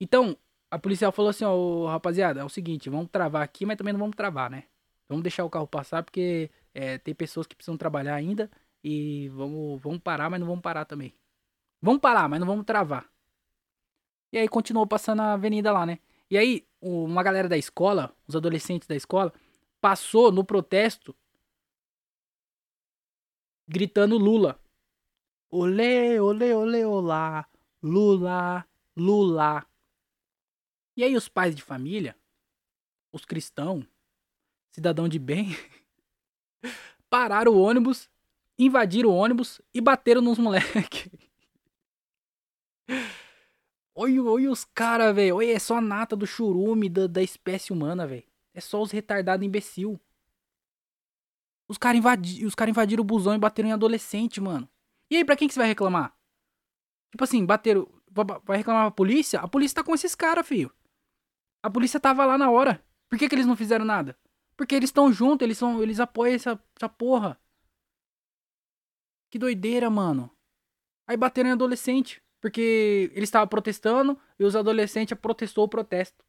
Então, 0.00 0.36
a 0.70 0.78
policial 0.78 1.12
falou 1.12 1.30
assim, 1.30 1.44
ó, 1.44 1.86
rapaziada, 1.86 2.40
é 2.40 2.44
o 2.44 2.48
seguinte, 2.48 2.90
vamos 2.90 3.08
travar 3.10 3.42
aqui, 3.42 3.64
mas 3.64 3.76
também 3.76 3.92
não 3.92 4.00
vamos 4.00 4.16
travar, 4.16 4.50
né? 4.50 4.64
Vamos 5.08 5.22
deixar 5.22 5.44
o 5.44 5.50
carro 5.50 5.66
passar 5.66 6.02
porque 6.02 6.50
é, 6.72 6.98
tem 6.98 7.14
pessoas 7.14 7.46
que 7.46 7.54
precisam 7.54 7.76
trabalhar 7.76 8.14
ainda 8.14 8.50
e 8.82 9.28
vamos, 9.30 9.80
vamos 9.80 10.00
parar, 10.00 10.28
mas 10.30 10.40
não 10.40 10.46
vamos 10.46 10.62
parar 10.62 10.84
também. 10.84 11.14
Vamos 11.80 12.00
parar, 12.00 12.28
mas 12.28 12.40
não 12.40 12.46
vamos 12.46 12.64
travar. 12.64 13.08
E 14.32 14.38
aí 14.38 14.48
continuou 14.48 14.86
passando 14.86 15.20
a 15.20 15.34
avenida 15.34 15.70
lá, 15.70 15.86
né? 15.86 15.98
E 16.30 16.36
aí 16.36 16.66
uma 16.80 17.22
galera 17.22 17.48
da 17.48 17.56
escola, 17.56 18.14
os 18.26 18.36
adolescentes 18.36 18.86
da 18.86 18.94
escola, 18.94 19.32
passou 19.80 20.30
no 20.30 20.44
protesto 20.44 21.16
gritando 23.66 24.18
Lula. 24.18 24.60
Olê, 25.56 26.18
olê, 26.18 26.52
olê, 26.52 26.84
olá. 26.84 27.46
Lula, 27.80 28.66
Lula. 28.96 29.64
E 30.96 31.04
aí 31.04 31.14
os 31.14 31.28
pais 31.28 31.54
de 31.54 31.62
família, 31.62 32.16
os 33.12 33.24
cristãos, 33.24 33.86
cidadão 34.72 35.08
de 35.08 35.16
bem, 35.16 35.50
pararam 37.08 37.52
o 37.52 37.60
ônibus, 37.60 38.10
invadiram 38.58 39.10
o 39.10 39.14
ônibus 39.14 39.60
e 39.72 39.80
bateram 39.80 40.20
nos 40.20 40.40
moleques. 40.40 41.08
Olha, 43.94 44.24
olha 44.24 44.50
os 44.50 44.64
caras, 44.64 45.14
velho. 45.14 45.36
Olha, 45.36 45.52
é 45.52 45.58
só 45.60 45.76
a 45.76 45.80
nata 45.80 46.16
do 46.16 46.26
churume 46.26 46.88
da, 46.88 47.06
da 47.06 47.22
espécie 47.22 47.72
humana, 47.72 48.04
velho. 48.04 48.24
É 48.52 48.60
só 48.60 48.82
os 48.82 48.90
retardados 48.90 49.46
imbecil. 49.46 50.00
Os 51.68 51.78
caras 51.78 51.98
invadi 51.98 52.44
cara 52.56 52.70
invadiram 52.70 53.02
o 53.02 53.06
busão 53.06 53.36
e 53.36 53.38
bateram 53.38 53.68
em 53.68 53.72
adolescente, 53.72 54.40
mano. 54.40 54.68
E 55.10 55.16
aí, 55.16 55.24
pra 55.24 55.36
quem 55.36 55.48
que 55.48 55.54
você 55.54 55.60
vai 55.60 55.68
reclamar? 55.68 56.16
Tipo 57.10 57.24
assim, 57.24 57.44
bateram. 57.44 57.88
Vai 58.44 58.58
reclamar 58.58 58.84
pra 58.84 58.90
polícia? 58.90 59.40
A 59.40 59.48
polícia 59.48 59.76
tá 59.76 59.84
com 59.84 59.94
esses 59.94 60.14
caras, 60.14 60.46
filho. 60.46 60.72
A 61.62 61.70
polícia 61.70 61.98
tava 61.98 62.24
lá 62.24 62.38
na 62.38 62.50
hora. 62.50 62.84
Por 63.08 63.18
que, 63.18 63.28
que 63.28 63.34
eles 63.34 63.46
não 63.46 63.56
fizeram 63.56 63.84
nada? 63.84 64.16
Porque 64.56 64.74
eles 64.74 64.88
estão 64.88 65.12
juntos, 65.12 65.44
eles 65.44 65.58
são, 65.58 65.82
eles 65.82 65.98
apoiam 65.98 66.34
essa, 66.34 66.62
essa 66.76 66.88
porra. 66.88 67.40
Que 69.30 69.38
doideira, 69.38 69.90
mano. 69.90 70.30
Aí 71.08 71.16
bateram 71.16 71.50
em 71.50 71.52
adolescente. 71.52 72.22
Porque 72.40 73.10
eles 73.14 73.28
estavam 73.28 73.48
protestando 73.48 74.20
e 74.38 74.44
os 74.44 74.54
adolescentes 74.54 75.16
protestou 75.18 75.64
o 75.64 75.68
protesto. 75.68 76.24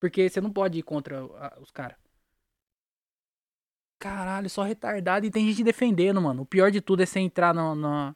Porque 0.00 0.28
você 0.28 0.40
não 0.40 0.50
pode 0.50 0.78
ir 0.78 0.82
contra 0.82 1.24
os 1.60 1.70
caras. 1.70 1.98
Caralho, 3.98 4.48
só 4.48 4.62
retardado 4.62 5.26
e 5.26 5.30
tem 5.30 5.46
gente 5.48 5.64
defendendo, 5.64 6.22
mano. 6.22 6.42
O 6.42 6.46
pior 6.46 6.70
de 6.70 6.80
tudo 6.80 7.02
é 7.02 7.06
você 7.06 7.18
entrar 7.18 7.52
no, 7.52 7.74
no 7.74 8.14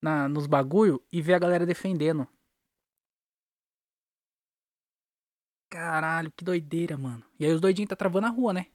na, 0.00 0.28
nos 0.28 0.46
bagulho 0.46 1.02
e 1.12 1.22
ver 1.22 1.34
a 1.34 1.38
galera 1.38 1.64
defendendo. 1.66 2.26
Caralho, 5.70 6.30
que 6.32 6.44
doideira, 6.44 6.98
mano. 6.98 7.24
E 7.38 7.46
aí 7.46 7.52
os 7.52 7.60
doidinhos 7.60 7.88
tá 7.88 7.96
travando 7.96 8.26
a 8.26 8.30
rua, 8.30 8.52
né? 8.52 8.66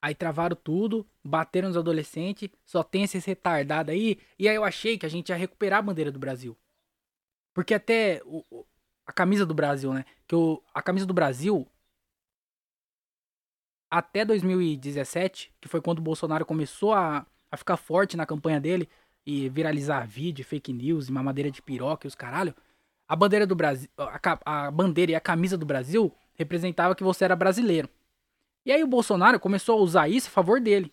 Aí 0.00 0.14
travaram 0.14 0.56
tudo, 0.56 1.08
bateram 1.24 1.68
nos 1.68 1.76
adolescentes, 1.76 2.50
só 2.64 2.84
tem 2.84 3.02
esses 3.02 3.24
retardados 3.24 3.92
aí. 3.92 4.20
E 4.38 4.48
aí 4.48 4.54
eu 4.54 4.64
achei 4.64 4.98
que 4.98 5.06
a 5.06 5.08
gente 5.08 5.30
ia 5.30 5.36
recuperar 5.36 5.80
a 5.80 5.82
bandeira 5.82 6.12
do 6.12 6.18
Brasil. 6.18 6.56
Porque 7.52 7.74
até 7.74 8.22
o, 8.24 8.44
a 9.06 9.12
camisa 9.12 9.44
do 9.44 9.54
Brasil, 9.54 9.92
né? 9.92 10.04
Que 10.26 10.36
o, 10.36 10.62
a 10.72 10.82
camisa 10.82 11.06
do 11.06 11.14
Brasil, 11.14 11.66
até 13.90 14.24
2017, 14.24 15.52
que 15.60 15.68
foi 15.68 15.80
quando 15.80 15.98
o 15.98 16.02
Bolsonaro 16.02 16.44
começou 16.44 16.92
a, 16.92 17.26
a 17.50 17.56
ficar 17.56 17.76
forte 17.76 18.16
na 18.16 18.26
campanha 18.26 18.60
dele 18.60 18.88
e 19.26 19.48
viralizar 19.48 20.06
vídeo, 20.06 20.44
fake 20.44 20.72
news, 20.72 21.10
mamadeira 21.10 21.50
de 21.50 21.62
piroca 21.62 22.06
e 22.06 22.08
os 22.08 22.14
caralho. 22.14 22.54
A 23.06 23.16
bandeira 23.16 23.46
do 23.46 23.54
Brasil, 23.54 23.88
a, 23.96 24.66
a 24.66 24.70
bandeira 24.70 25.12
e 25.12 25.14
a 25.14 25.20
camisa 25.20 25.56
do 25.56 25.64
Brasil 25.66 26.14
representava 26.34 26.94
que 26.94 27.02
você 27.02 27.24
era 27.24 27.34
brasileiro. 27.34 27.88
E 28.64 28.72
aí 28.72 28.82
o 28.82 28.88
Bolsonaro 28.88 29.40
começou 29.40 29.78
a 29.78 29.82
usar 29.82 30.08
isso 30.08 30.28
a 30.28 30.30
favor 30.30 30.60
dele. 30.60 30.92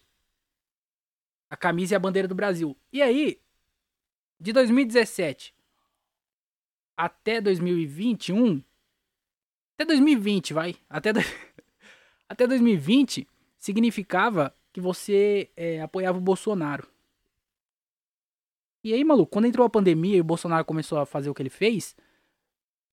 A 1.49 1.57
camisa 1.57 1.93
e 1.93 1.95
a 1.95 1.99
bandeira 1.99 2.27
do 2.27 2.35
Brasil. 2.35 2.75
E 2.91 3.01
aí, 3.01 3.39
de 4.39 4.53
2017 4.53 5.53
até 6.97 7.41
2021, 7.41 8.63
até 9.73 9.85
2020, 9.85 10.53
vai, 10.53 10.75
até, 10.89 11.11
do, 11.11 11.19
até 12.27 12.47
2020 12.47 13.27
significava 13.57 14.55
que 14.71 14.81
você 14.81 15.49
é, 15.55 15.81
apoiava 15.81 16.17
o 16.17 16.21
Bolsonaro. 16.21 16.87
E 18.83 18.93
aí, 18.93 19.03
maluco, 19.03 19.31
quando 19.31 19.45
entrou 19.45 19.65
a 19.65 19.69
pandemia 19.69 20.17
e 20.17 20.21
o 20.21 20.25
Bolsonaro 20.25 20.63
começou 20.63 20.99
a 20.99 21.05
fazer 21.05 21.29
o 21.29 21.33
que 21.33 21.41
ele 21.41 21.49
fez, 21.49 21.95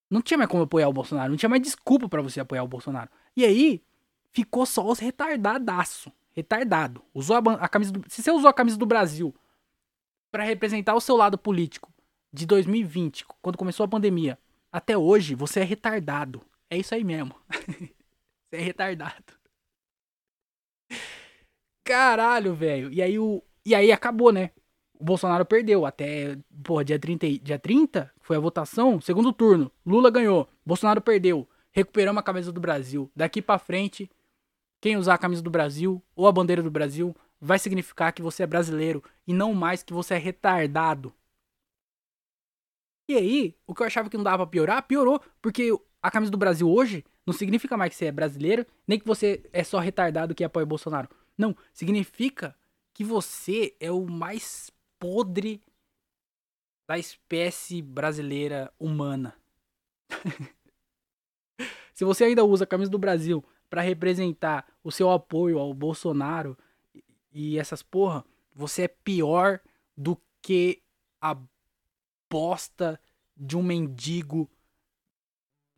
não 0.08 0.22
tinha 0.22 0.38
mais 0.38 0.48
como 0.48 0.62
apoiar 0.62 0.88
o 0.88 0.92
Bolsonaro, 0.92 1.30
não 1.30 1.36
tinha 1.36 1.50
mais 1.50 1.60
desculpa 1.60 2.08
para 2.08 2.22
você 2.22 2.40
apoiar 2.40 2.62
o 2.62 2.68
Bolsonaro. 2.68 3.10
E 3.36 3.44
aí, 3.44 3.82
ficou 4.32 4.64
só 4.66 4.86
os 4.88 4.98
retardadaço. 4.98 6.10
Retardado. 6.34 7.02
Usou 7.12 7.36
a, 7.36 7.40
a, 7.54 7.68
camisa 7.68 7.92
do, 7.92 8.02
Se 8.08 8.22
você 8.22 8.30
usou 8.30 8.48
a 8.48 8.54
camisa 8.54 8.78
do 8.78 8.86
Brasil 8.86 9.34
para 10.30 10.44
representar 10.44 10.94
o 10.94 11.00
seu 11.00 11.14
lado 11.14 11.36
político 11.36 11.92
de 12.32 12.46
2020, 12.46 13.26
quando 13.42 13.58
começou 13.58 13.84
a 13.84 13.88
pandemia, 13.88 14.38
até 14.72 14.96
hoje, 14.96 15.34
você 15.34 15.60
é 15.60 15.64
retardado. 15.64 16.40
É 16.70 16.78
isso 16.78 16.94
aí 16.94 17.04
mesmo. 17.04 17.34
você 18.52 18.56
é 18.56 18.60
retardado. 18.60 19.32
Caralho, 21.84 22.54
velho. 22.54 22.92
E 22.92 23.00
aí 23.00 23.18
o. 23.18 23.42
E 23.64 23.74
aí 23.74 23.90
acabou, 23.90 24.32
né? 24.32 24.50
o 25.02 25.04
Bolsonaro 25.04 25.44
perdeu 25.44 25.84
até, 25.84 26.38
porra, 26.62 26.84
dia 26.84 26.96
30, 26.96 27.28
dia 27.40 27.58
30 27.58 28.12
foi 28.20 28.36
a 28.36 28.40
votação, 28.40 29.00
segundo 29.00 29.32
turno. 29.32 29.70
Lula 29.84 30.12
ganhou, 30.12 30.48
Bolsonaro 30.64 31.00
perdeu. 31.00 31.48
Recuperamos 31.72 32.20
a 32.20 32.22
camisa 32.22 32.52
do 32.52 32.60
Brasil. 32.60 33.10
Daqui 33.16 33.42
para 33.42 33.58
frente, 33.58 34.08
quem 34.80 34.96
usar 34.96 35.14
a 35.14 35.18
camisa 35.18 35.42
do 35.42 35.50
Brasil 35.50 36.00
ou 36.14 36.28
a 36.28 36.32
bandeira 36.32 36.62
do 36.62 36.70
Brasil 36.70 37.16
vai 37.40 37.58
significar 37.58 38.12
que 38.12 38.22
você 38.22 38.44
é 38.44 38.46
brasileiro 38.46 39.02
e 39.26 39.32
não 39.32 39.52
mais 39.52 39.82
que 39.82 39.92
você 39.92 40.14
é 40.14 40.18
retardado. 40.18 41.12
E 43.08 43.16
aí, 43.16 43.56
o 43.66 43.74
que 43.74 43.82
eu 43.82 43.86
achava 43.86 44.08
que 44.08 44.16
não 44.16 44.22
dava 44.22 44.46
pra 44.46 44.52
piorar, 44.52 44.86
piorou, 44.86 45.20
porque 45.40 45.76
a 46.00 46.10
camisa 46.12 46.30
do 46.30 46.38
Brasil 46.38 46.70
hoje 46.70 47.04
não 47.26 47.32
significa 47.32 47.76
mais 47.76 47.90
que 47.90 47.96
você 47.96 48.06
é 48.06 48.12
brasileiro, 48.12 48.66
nem 48.86 48.98
que 48.98 49.06
você 49.06 49.48
é 49.52 49.62
só 49.62 49.78
retardado 49.78 50.34
que 50.34 50.44
apoia 50.44 50.66
Bolsonaro. 50.66 51.08
Não, 51.36 51.56
significa 51.72 52.56
que 52.92 53.04
você 53.04 53.76
é 53.80 53.90
o 53.90 54.06
mais 54.06 54.70
podre 54.98 55.62
da 56.86 56.98
espécie 56.98 57.80
brasileira 57.80 58.72
humana. 58.78 59.34
Se 61.94 62.04
você 62.04 62.24
ainda 62.24 62.44
usa 62.44 62.64
a 62.64 62.66
camisa 62.66 62.90
do 62.90 62.98
Brasil 62.98 63.44
para 63.70 63.80
representar 63.80 64.66
o 64.82 64.90
seu 64.90 65.10
apoio 65.10 65.58
ao 65.58 65.72
Bolsonaro 65.72 66.58
e 67.32 67.58
essas 67.58 67.82
porra, 67.82 68.24
você 68.54 68.82
é 68.82 68.88
pior 68.88 69.60
do 69.96 70.20
que 70.42 70.82
a 71.20 71.36
bosta 72.30 73.00
de 73.36 73.56
um 73.56 73.62
mendigo 73.62 74.50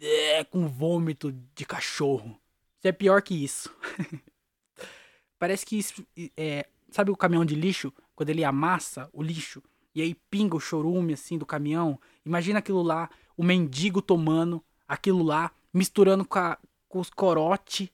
é, 0.05 0.45
com 0.45 0.69
vômito 0.69 1.33
de 1.55 1.65
cachorro. 1.65 2.39
Você 2.79 2.89
é 2.89 2.93
pior 2.93 3.23
que 3.23 3.35
isso. 3.35 3.75
Parece 5.39 5.65
que 5.65 5.79
isso 5.79 6.07
é, 6.37 6.67
sabe 6.91 7.11
o 7.11 7.17
caminhão 7.17 7.45
de 7.45 7.55
lixo 7.55 7.93
quando 8.15 8.31
ele 8.31 8.45
amassa 8.45 9.09
o 9.13 9.23
lixo 9.23 9.63
e 9.95 10.03
aí 10.03 10.15
pinga 10.31 10.57
o 10.57 10.61
chorume 10.61 11.15
assim 11.15 11.39
do 11.39 11.47
caminhão. 11.47 11.99
Imagina 12.25 12.59
aquilo 12.59 12.83
lá, 12.83 13.09
o 13.37 13.45
mendigo 13.45 14.03
tomando 14.03 14.63
aquilo 14.87 15.23
lá, 15.23 15.51
misturando 15.73 16.25
com, 16.25 16.39
a, 16.39 16.59
com 16.89 16.99
os 17.01 17.11
corote, 17.11 17.93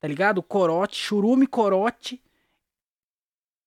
tá 0.00 0.08
ligado? 0.08 0.42
Corote, 0.42 0.96
churume, 0.96 1.46
corote 1.46 2.22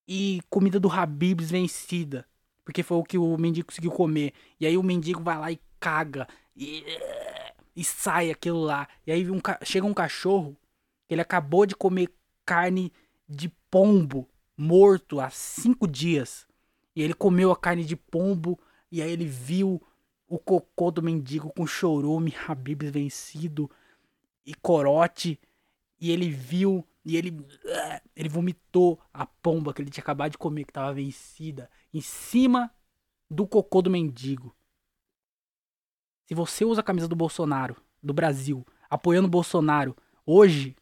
e 0.07 0.41
comida 0.49 0.79
do 0.79 0.91
Habibs 0.91 1.49
vencida. 1.49 2.27
Porque 2.63 2.83
foi 2.83 2.97
o 2.97 3.03
que 3.03 3.17
o 3.17 3.37
mendigo 3.37 3.67
conseguiu 3.67 3.91
comer. 3.91 4.33
E 4.59 4.65
aí 4.67 4.77
o 4.77 4.83
mendigo 4.83 5.23
vai 5.23 5.37
lá 5.37 5.51
e 5.51 5.59
caga. 5.79 6.27
E, 6.55 6.83
e 7.79 7.83
sai 7.85 8.29
aquilo 8.29 8.59
lá. 8.59 8.89
E 9.07 9.11
aí 9.13 9.31
um, 9.31 9.39
chega 9.63 9.87
um 9.87 9.93
cachorro. 9.93 10.57
Ele 11.09 11.21
acabou 11.21 11.65
de 11.65 11.77
comer 11.77 12.13
carne 12.45 12.91
de 13.25 13.47
pombo 13.71 14.27
morto 14.57 15.21
há 15.21 15.29
cinco 15.29 15.87
dias. 15.87 16.45
E 16.93 17.01
ele 17.01 17.13
comeu 17.13 17.51
a 17.51 17.55
carne 17.55 17.85
de 17.85 17.95
pombo. 17.95 18.59
E 18.91 19.01
aí 19.01 19.09
ele 19.09 19.23
viu 19.23 19.81
o 20.27 20.37
cocô 20.37 20.91
do 20.91 21.01
mendigo 21.01 21.53
com 21.53 21.65
chorume, 21.65 22.35
Habibs 22.45 22.91
vencido 22.91 23.71
e 24.45 24.53
corote. 24.53 25.39
E 26.01 26.11
ele 26.11 26.29
viu. 26.29 26.85
E 27.05 27.15
ele. 27.15 27.31
Ele 28.13 28.27
vomitou 28.27 28.99
a 29.13 29.25
pomba 29.25 29.73
que 29.73 29.81
ele 29.81 29.89
tinha 29.89 30.01
acabado 30.01 30.33
de 30.33 30.37
comer, 30.37 30.65
que 30.65 30.73
tava 30.73 30.93
vencida. 30.93 31.69
Em 31.93 32.01
cima 32.01 32.69
do 33.31 33.47
cocô 33.47 33.81
do 33.81 33.89
mendigo. 33.89 34.53
Se 36.29 36.35
você 36.35 36.63
usa 36.63 36.81
a 36.81 36.83
camisa 36.83 37.07
do 37.07 37.15
Bolsonaro, 37.15 37.75
do 38.03 38.13
Brasil, 38.13 38.63
apoiando 38.87 39.27
o 39.27 39.31
Bolsonaro, 39.31 39.97
hoje, 40.23 40.75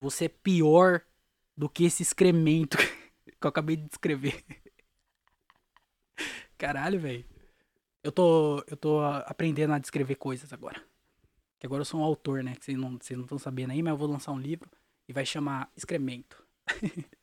você 0.00 0.24
é 0.24 0.28
pior 0.28 1.02
do 1.56 1.68
que 1.68 1.84
esse 1.84 2.02
excremento 2.02 2.76
que 3.40 3.46
eu 3.46 3.48
acabei 3.48 3.76
de 3.76 3.86
descrever. 3.86 4.44
Caralho, 6.58 6.98
velho. 6.98 7.24
Eu 8.02 8.10
tô, 8.10 8.58
eu 8.66 8.76
tô 8.76 8.98
aprendendo 9.00 9.72
a 9.72 9.78
descrever 9.78 10.16
coisas 10.16 10.52
agora. 10.52 10.84
Que 11.60 11.66
agora 11.68 11.82
eu 11.82 11.84
sou 11.84 12.00
um 12.00 12.04
autor, 12.04 12.42
né? 12.42 12.56
Que 12.56 12.64
vocês 12.64 12.76
não 12.76 12.96
estão 12.96 13.38
sabendo 13.38 13.70
aí, 13.70 13.80
mas 13.80 13.92
eu 13.92 13.96
vou 13.96 14.08
lançar 14.08 14.32
um 14.32 14.40
livro 14.40 14.68
e 15.08 15.12
vai 15.12 15.24
chamar 15.24 15.70
Excremento. 15.76 16.44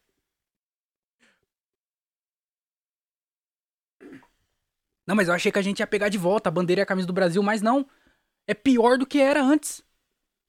não, 5.08 5.16
mas 5.16 5.28
eu 5.28 5.34
achei 5.34 5.52
que 5.52 5.60
a 5.60 5.62
gente 5.62 5.80
ia 5.80 5.88
pegar 5.88 6.10
de 6.10 6.18
volta 6.18 6.50
a 6.50 6.52
bandeira 6.52 6.82
e 6.82 6.84
a 6.84 6.86
camisa 6.86 7.08
do 7.08 7.14
Brasil, 7.14 7.44
mas 7.44 7.62
não. 7.62 7.88
É 8.48 8.54
pior 8.54 8.98
do 8.98 9.06
que 9.06 9.20
era 9.20 9.44
antes. 9.44 9.84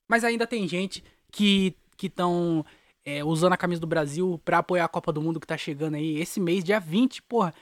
Mas 0.07 0.23
ainda 0.23 0.47
tem 0.47 0.67
gente 0.67 1.03
que 1.31 1.75
que 1.97 2.07
estão 2.07 2.63
é, 3.03 3.23
usando 3.23 3.53
a 3.53 3.57
camisa 3.57 3.81
do 3.81 3.87
Brasil 3.87 4.39
pra 4.45 4.59
apoiar 4.59 4.85
a 4.85 4.89
Copa 4.89 5.11
do 5.11 5.21
Mundo 5.21 5.39
que 5.39 5.47
tá 5.47 5.57
chegando 5.57 5.95
aí 5.95 6.19
esse 6.19 6.39
mês, 6.39 6.63
dia 6.63 6.79
20, 6.79 7.23
porra. 7.23 7.53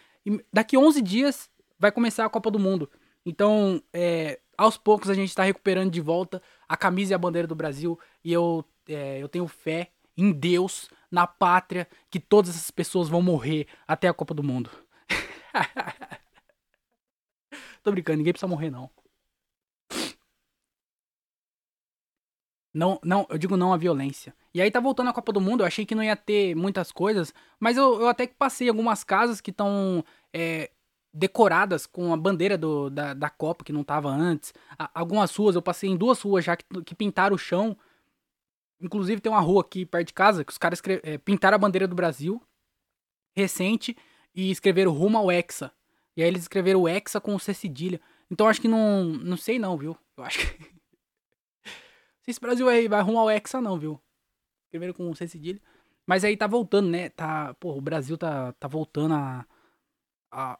daqui 0.52 0.78
11 0.78 1.02
dias 1.02 1.50
vai 1.80 1.92
começar 1.92 2.26
a 2.26 2.30
Copa 2.30 2.52
do 2.52 2.60
Mundo. 2.60 2.90
Então, 3.26 3.82
é, 3.94 4.40
aos 4.58 4.78
poucos 4.78 5.10
a 5.10 5.14
gente 5.14 5.34
tá 5.34 5.44
recuperando 5.44 5.90
de 5.92 6.02
volta 6.02 6.42
a 6.68 6.76
camisa 6.76 7.14
e 7.14 7.16
a 7.16 7.18
bandeira 7.18 7.48
do 7.48 7.56
Brasil. 7.56 7.98
E 8.24 8.34
eu, 8.34 8.66
é, 8.90 9.22
eu 9.22 9.30
tenho 9.30 9.48
fé 9.48 9.92
em 10.18 10.32
Deus, 10.32 10.90
na 11.10 11.26
pátria, 11.26 11.88
que 12.10 12.20
todas 12.20 12.52
essas 12.52 12.72
pessoas 12.72 13.08
vão 13.08 13.22
morrer 13.22 13.68
até 13.88 14.08
a 14.08 14.14
Copa 14.14 14.34
do 14.34 14.44
Mundo. 14.44 14.70
Tô 17.86 17.92
brincando, 17.92 18.18
ninguém 18.18 18.34
precisa 18.34 18.48
morrer, 18.48 18.72
não. 18.72 18.90
Não, 22.74 23.00
não, 23.04 23.28
eu 23.30 23.38
digo 23.38 23.56
não 23.56 23.72
à 23.72 23.78
violência. 23.78 24.36
E 24.56 24.60
aí 24.60 24.72
tá 24.72 24.80
voltando 24.80 25.12
a 25.12 25.14
Copa 25.14 25.32
do 25.32 25.40
Mundo, 25.40 25.62
eu 25.62 25.68
achei 25.68 25.86
que 25.86 25.94
não 25.94 26.04
ia 26.04 26.16
ter 26.16 26.56
muitas 26.56 26.92
coisas, 26.92 27.32
mas 27.60 27.78
eu, 27.78 28.02
eu 28.02 28.08
até 28.08 28.26
que 28.26 28.34
passei 28.34 28.68
algumas 28.68 29.04
casas 29.04 29.40
que 29.40 29.52
estão 29.52 30.04
é, 30.34 30.72
decoradas 31.14 31.86
com 31.86 32.12
a 32.12 32.18
bandeira 32.18 32.58
do, 32.58 32.90
da, 32.90 33.14
da 33.14 33.30
Copa, 33.30 33.64
que 33.64 33.72
não 33.72 33.84
tava 33.84 34.10
antes. 34.10 34.52
A, 34.80 34.90
algumas 35.00 35.36
ruas, 35.36 35.54
eu 35.54 35.62
passei 35.62 35.88
em 35.88 35.96
duas 35.96 36.20
ruas 36.20 36.44
já 36.44 36.58
que, 36.58 36.66
que 36.84 36.96
pintaram 36.96 37.36
o 37.36 37.40
chão. 37.40 37.78
Inclusive 38.82 39.22
tem 39.22 39.32
uma 39.32 39.42
rua 39.42 39.62
aqui 39.62 39.86
perto 39.86 40.08
de 40.08 40.14
casa 40.14 40.44
que 40.44 40.52
os 40.52 40.58
caras 40.58 40.82
é, 41.04 41.20
pintaram 41.20 41.54
a 41.56 41.60
bandeira 41.60 41.88
do 41.88 41.96
Brasil, 41.96 42.42
recente, 43.36 43.96
e 44.34 44.50
escreveram 44.50 44.92
rumo 44.92 45.20
ao 45.20 45.32
Hexa. 45.32 45.72
E 46.16 46.22
aí 46.24 46.28
eles 46.28 46.44
escreveram 46.44 46.82
o 46.82 46.88
Hexa 46.88 47.20
com 47.20 47.36
o 47.36 47.40
C 47.40 47.54
cedilha. 47.54 48.00
Então 48.30 48.48
acho 48.48 48.62
que 48.62 48.68
não, 48.68 49.04
não 49.04 49.38
sei 49.38 49.60
não, 49.60 49.78
viu? 49.78 49.98
Eu 50.18 50.24
acho 50.24 50.40
que 50.40 50.64
se 52.22 52.32
esse 52.32 52.40
Brasil 52.40 52.68
aí 52.70 52.88
vai 52.88 53.00
arrumar 53.00 53.24
o 53.24 53.30
Hexa, 53.30 53.62
não, 53.62 53.78
viu? 53.78 54.02
Escreveram 54.66 54.94
com 54.94 55.14
C 55.14 55.28
cedilha. 55.28 55.62
Mas 56.06 56.24
aí 56.24 56.38
tá 56.38 56.48
voltando, 56.48 56.90
né? 56.90 57.10
Tá, 57.10 57.54
pô, 57.56 57.76
o 57.76 57.82
Brasil 57.82 58.18
tá, 58.18 58.54
tá 58.54 58.68
voltando 58.68 59.16
a, 59.16 59.46
a. 60.32 60.60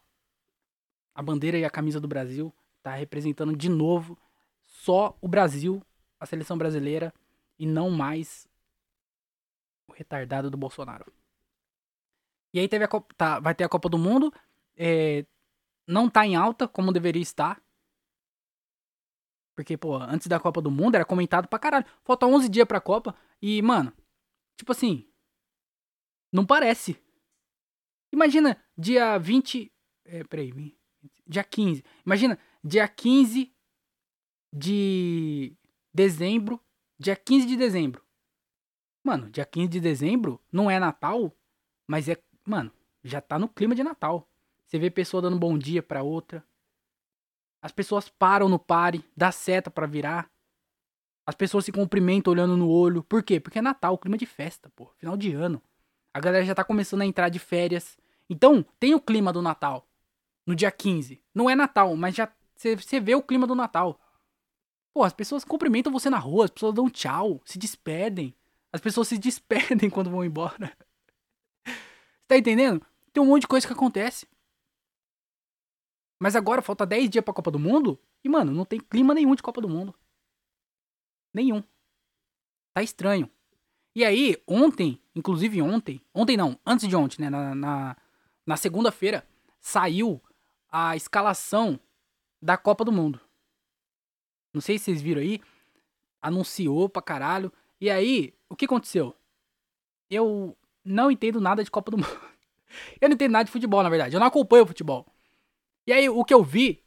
A 1.14 1.22
bandeira 1.22 1.58
e 1.58 1.64
a 1.64 1.70
camisa 1.70 1.98
do 1.98 2.08
Brasil. 2.08 2.52
Tá 2.82 2.94
representando 2.94 3.56
de 3.56 3.68
novo 3.68 4.18
só 4.66 5.16
o 5.20 5.28
Brasil, 5.28 5.82
a 6.20 6.26
seleção 6.26 6.58
brasileira, 6.58 7.12
e 7.58 7.66
não 7.66 7.90
mais 7.90 8.46
o 9.88 9.92
retardado 9.92 10.50
do 10.50 10.56
Bolsonaro. 10.56 11.10
E 12.52 12.58
aí 12.58 12.68
teve 12.68 12.84
a 12.84 12.88
Copa, 12.88 13.14
tá, 13.16 13.40
vai 13.40 13.54
ter 13.54 13.64
a 13.64 13.68
Copa 13.68 13.88
do 13.88 13.98
Mundo. 13.98 14.32
É, 14.76 15.24
não 15.86 16.08
tá 16.08 16.26
em 16.26 16.34
alta 16.34 16.66
como 16.66 16.92
deveria 16.92 17.22
estar. 17.22 17.62
Porque, 19.54 19.76
pô, 19.76 19.96
antes 19.96 20.26
da 20.26 20.38
Copa 20.38 20.60
do 20.60 20.70
Mundo 20.70 20.96
era 20.96 21.04
comentado 21.04 21.48
pra 21.48 21.58
caralho. 21.58 21.86
Falta 22.04 22.26
11 22.26 22.48
dias 22.48 22.66
pra 22.66 22.80
Copa. 22.80 23.16
E, 23.40 23.62
mano, 23.62 23.92
tipo 24.58 24.72
assim. 24.72 25.08
Não 26.30 26.44
parece. 26.44 27.02
Imagina, 28.12 28.62
dia 28.76 29.16
20. 29.16 29.72
É, 30.04 30.24
peraí. 30.24 30.52
Dia 31.26 31.42
15. 31.42 31.82
Imagina, 32.04 32.38
dia 32.62 32.86
15 32.86 33.54
de 34.52 35.56
dezembro. 35.94 36.60
Dia 36.98 37.16
15 37.16 37.46
de 37.46 37.56
dezembro. 37.56 38.04
Mano, 39.02 39.30
dia 39.30 39.46
15 39.46 39.68
de 39.68 39.80
dezembro 39.80 40.42
não 40.52 40.70
é 40.70 40.78
Natal, 40.78 41.32
mas 41.86 42.08
é. 42.08 42.22
Mano, 42.44 42.72
já 43.02 43.20
tá 43.20 43.38
no 43.38 43.48
clima 43.48 43.74
de 43.74 43.82
Natal. 43.82 44.28
Você 44.66 44.78
vê 44.78 44.90
pessoa 44.90 45.22
dando 45.22 45.38
bom 45.38 45.56
dia 45.56 45.82
pra 45.82 46.02
outra. 46.02 46.44
As 47.62 47.72
pessoas 47.72 48.08
param 48.08 48.48
no 48.48 48.58
pare, 48.58 49.04
dá 49.16 49.30
seta 49.30 49.70
para 49.70 49.86
virar. 49.86 50.30
As 51.26 51.34
pessoas 51.34 51.64
se 51.64 51.72
cumprimentam 51.72 52.32
olhando 52.32 52.56
no 52.56 52.68
olho. 52.68 53.02
Por 53.02 53.22
quê? 53.22 53.40
Porque 53.40 53.58
é 53.58 53.62
Natal, 53.62 53.98
clima 53.98 54.16
de 54.16 54.26
festa, 54.26 54.70
pô. 54.76 54.92
Final 54.96 55.16
de 55.16 55.32
ano. 55.32 55.62
A 56.14 56.20
galera 56.20 56.44
já 56.44 56.54
tá 56.54 56.64
começando 56.64 57.02
a 57.02 57.06
entrar 57.06 57.28
de 57.28 57.38
férias. 57.38 57.96
Então, 58.28 58.64
tem 58.78 58.94
o 58.94 59.00
clima 59.00 59.32
do 59.32 59.42
Natal. 59.42 59.88
No 60.46 60.54
dia 60.54 60.70
15. 60.70 61.20
Não 61.34 61.50
é 61.50 61.54
Natal, 61.54 61.94
mas 61.96 62.14
já 62.14 62.32
você 62.56 63.00
vê 63.00 63.14
o 63.14 63.22
clima 63.22 63.46
do 63.46 63.54
Natal. 63.54 64.00
Pô, 64.94 65.04
as 65.04 65.12
pessoas 65.12 65.44
cumprimentam 65.44 65.92
você 65.92 66.08
na 66.08 66.18
rua, 66.18 66.46
as 66.46 66.50
pessoas 66.50 66.74
dão 66.74 66.88
tchau, 66.88 67.40
se 67.44 67.58
despedem. 67.58 68.34
As 68.72 68.80
pessoas 68.80 69.08
se 69.08 69.18
despedem 69.18 69.90
quando 69.90 70.10
vão 70.10 70.24
embora. 70.24 70.72
tá 72.26 72.36
entendendo? 72.36 72.84
Tem 73.12 73.22
um 73.22 73.26
monte 73.26 73.42
de 73.42 73.48
coisa 73.48 73.66
que 73.66 73.72
acontece. 73.72 74.26
Mas 76.18 76.34
agora 76.34 76.62
falta 76.62 76.86
10 76.86 77.10
dias 77.10 77.24
pra 77.24 77.34
Copa 77.34 77.50
do 77.50 77.58
Mundo 77.58 77.98
e, 78.24 78.28
mano, 78.28 78.52
não 78.52 78.64
tem 78.64 78.80
clima 78.80 79.12
nenhum 79.14 79.34
de 79.34 79.42
Copa 79.42 79.60
do 79.60 79.68
Mundo. 79.68 79.94
Nenhum. 81.32 81.62
Tá 82.74 82.82
estranho. 82.82 83.30
E 83.94 84.04
aí, 84.04 84.36
ontem, 84.46 85.00
inclusive 85.14 85.60
ontem, 85.62 86.00
ontem 86.14 86.36
não, 86.36 86.58
antes 86.66 86.88
de 86.88 86.94
ontem, 86.94 87.22
né, 87.22 87.30
na, 87.30 87.54
na, 87.54 87.96
na 88.46 88.56
segunda-feira, 88.56 89.26
saiu 89.60 90.22
a 90.70 90.94
escalação 90.96 91.80
da 92.40 92.56
Copa 92.56 92.84
do 92.84 92.92
Mundo. 92.92 93.20
Não 94.52 94.60
sei 94.60 94.78
se 94.78 94.84
vocês 94.84 95.02
viram 95.02 95.20
aí, 95.20 95.40
anunciou 96.20 96.88
pra 96.88 97.02
caralho. 97.02 97.52
E 97.80 97.90
aí, 97.90 98.34
o 98.48 98.56
que 98.56 98.64
aconteceu? 98.64 99.14
Eu 100.10 100.56
não 100.84 101.10
entendo 101.10 101.40
nada 101.40 101.64
de 101.64 101.70
Copa 101.70 101.90
do 101.90 101.98
Mundo. 101.98 102.08
Eu 103.00 103.08
não 103.08 103.14
entendo 103.14 103.32
nada 103.32 103.44
de 103.44 103.50
futebol, 103.50 103.82
na 103.82 103.88
verdade. 103.88 104.14
Eu 104.14 104.20
não 104.20 104.26
acompanho 104.26 104.64
o 104.64 104.66
futebol. 104.66 105.06
E 105.86 105.92
aí, 105.92 106.08
o 106.08 106.24
que 106.24 106.34
eu 106.34 106.42
vi 106.42 106.82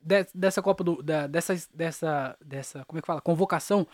de, 0.00 0.26
dessa 0.34 0.62
Copa 0.62 0.84
do. 0.84 1.02
Da, 1.02 1.26
dessa, 1.26 1.54
dessa. 1.74 2.36
Dessa. 2.40 2.84
Como 2.84 2.98
é 2.98 3.00
que 3.00 3.06
fala? 3.06 3.20
Convocação. 3.20 3.86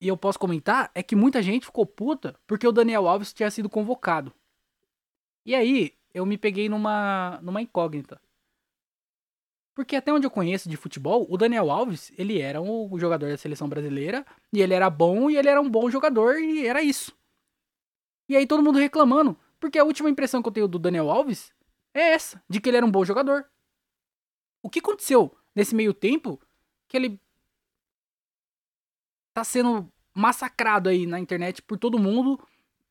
E 0.00 0.08
eu 0.08 0.16
posso 0.16 0.38
comentar, 0.38 0.90
é 0.94 1.02
que 1.02 1.16
muita 1.16 1.42
gente 1.42 1.64
ficou 1.64 1.86
puta 1.86 2.38
porque 2.46 2.66
o 2.66 2.72
Daniel 2.72 3.08
Alves 3.08 3.32
tinha 3.32 3.50
sido 3.50 3.70
convocado. 3.70 4.30
E 5.44 5.54
aí, 5.54 5.94
eu 6.12 6.26
me 6.26 6.36
peguei 6.36 6.68
numa, 6.68 7.38
numa 7.42 7.62
incógnita. 7.62 8.20
Porque 9.74 9.96
até 9.96 10.12
onde 10.12 10.26
eu 10.26 10.30
conheço 10.30 10.68
de 10.68 10.76
futebol, 10.76 11.26
o 11.30 11.36
Daniel 11.36 11.70
Alves, 11.70 12.12
ele 12.16 12.40
era 12.40 12.60
um 12.60 12.98
jogador 12.98 13.30
da 13.30 13.36
seleção 13.36 13.68
brasileira, 13.68 14.24
e 14.52 14.60
ele 14.60 14.74
era 14.74 14.88
bom, 14.90 15.30
e 15.30 15.36
ele 15.36 15.48
era 15.48 15.60
um 15.60 15.68
bom 15.68 15.90
jogador, 15.90 16.38
e 16.38 16.66
era 16.66 16.82
isso. 16.82 17.14
E 18.28 18.36
aí 18.36 18.46
todo 18.46 18.62
mundo 18.62 18.78
reclamando, 18.78 19.38
porque 19.60 19.78
a 19.78 19.84
última 19.84 20.10
impressão 20.10 20.42
que 20.42 20.48
eu 20.48 20.52
tenho 20.52 20.68
do 20.68 20.78
Daniel 20.78 21.10
Alves 21.10 21.52
é 22.00 22.12
essa, 22.12 22.42
de 22.48 22.60
que 22.60 22.68
ele 22.68 22.76
era 22.76 22.86
um 22.86 22.90
bom 22.90 23.04
jogador. 23.04 23.46
O 24.62 24.68
que 24.68 24.80
aconteceu 24.80 25.36
nesse 25.54 25.74
meio 25.74 25.94
tempo 25.94 26.40
que 26.88 26.96
ele 26.96 27.20
tá 29.32 29.44
sendo 29.44 29.92
massacrado 30.14 30.88
aí 30.88 31.06
na 31.06 31.20
internet 31.20 31.60
por 31.62 31.78
todo 31.78 31.98
mundo, 31.98 32.40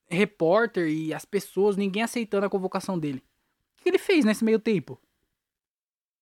repórter 0.07 0.87
e 0.87 1.13
as 1.13 1.25
pessoas, 1.25 1.75
ninguém 1.75 2.03
aceitando 2.03 2.45
a 2.45 2.49
convocação 2.49 2.99
dele. 2.99 3.23
O 3.79 3.83
que 3.83 3.89
ele 3.89 3.97
fez 3.97 4.25
nesse 4.25 4.43
meio 4.43 4.59
tempo? 4.59 4.99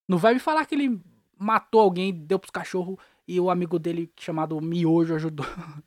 Não 0.07 0.17
vai 0.17 0.33
me 0.33 0.39
falar 0.39 0.65
que 0.65 0.75
ele 0.75 1.01
matou 1.37 1.81
alguém, 1.81 2.13
deu 2.13 2.39
pros 2.39 2.51
cachorros 2.51 2.97
e 3.27 3.39
o 3.39 3.49
amigo 3.49 3.79
dele 3.79 4.11
chamado 4.17 4.59
Miojo 4.61 5.15
ajudou. 5.15 5.45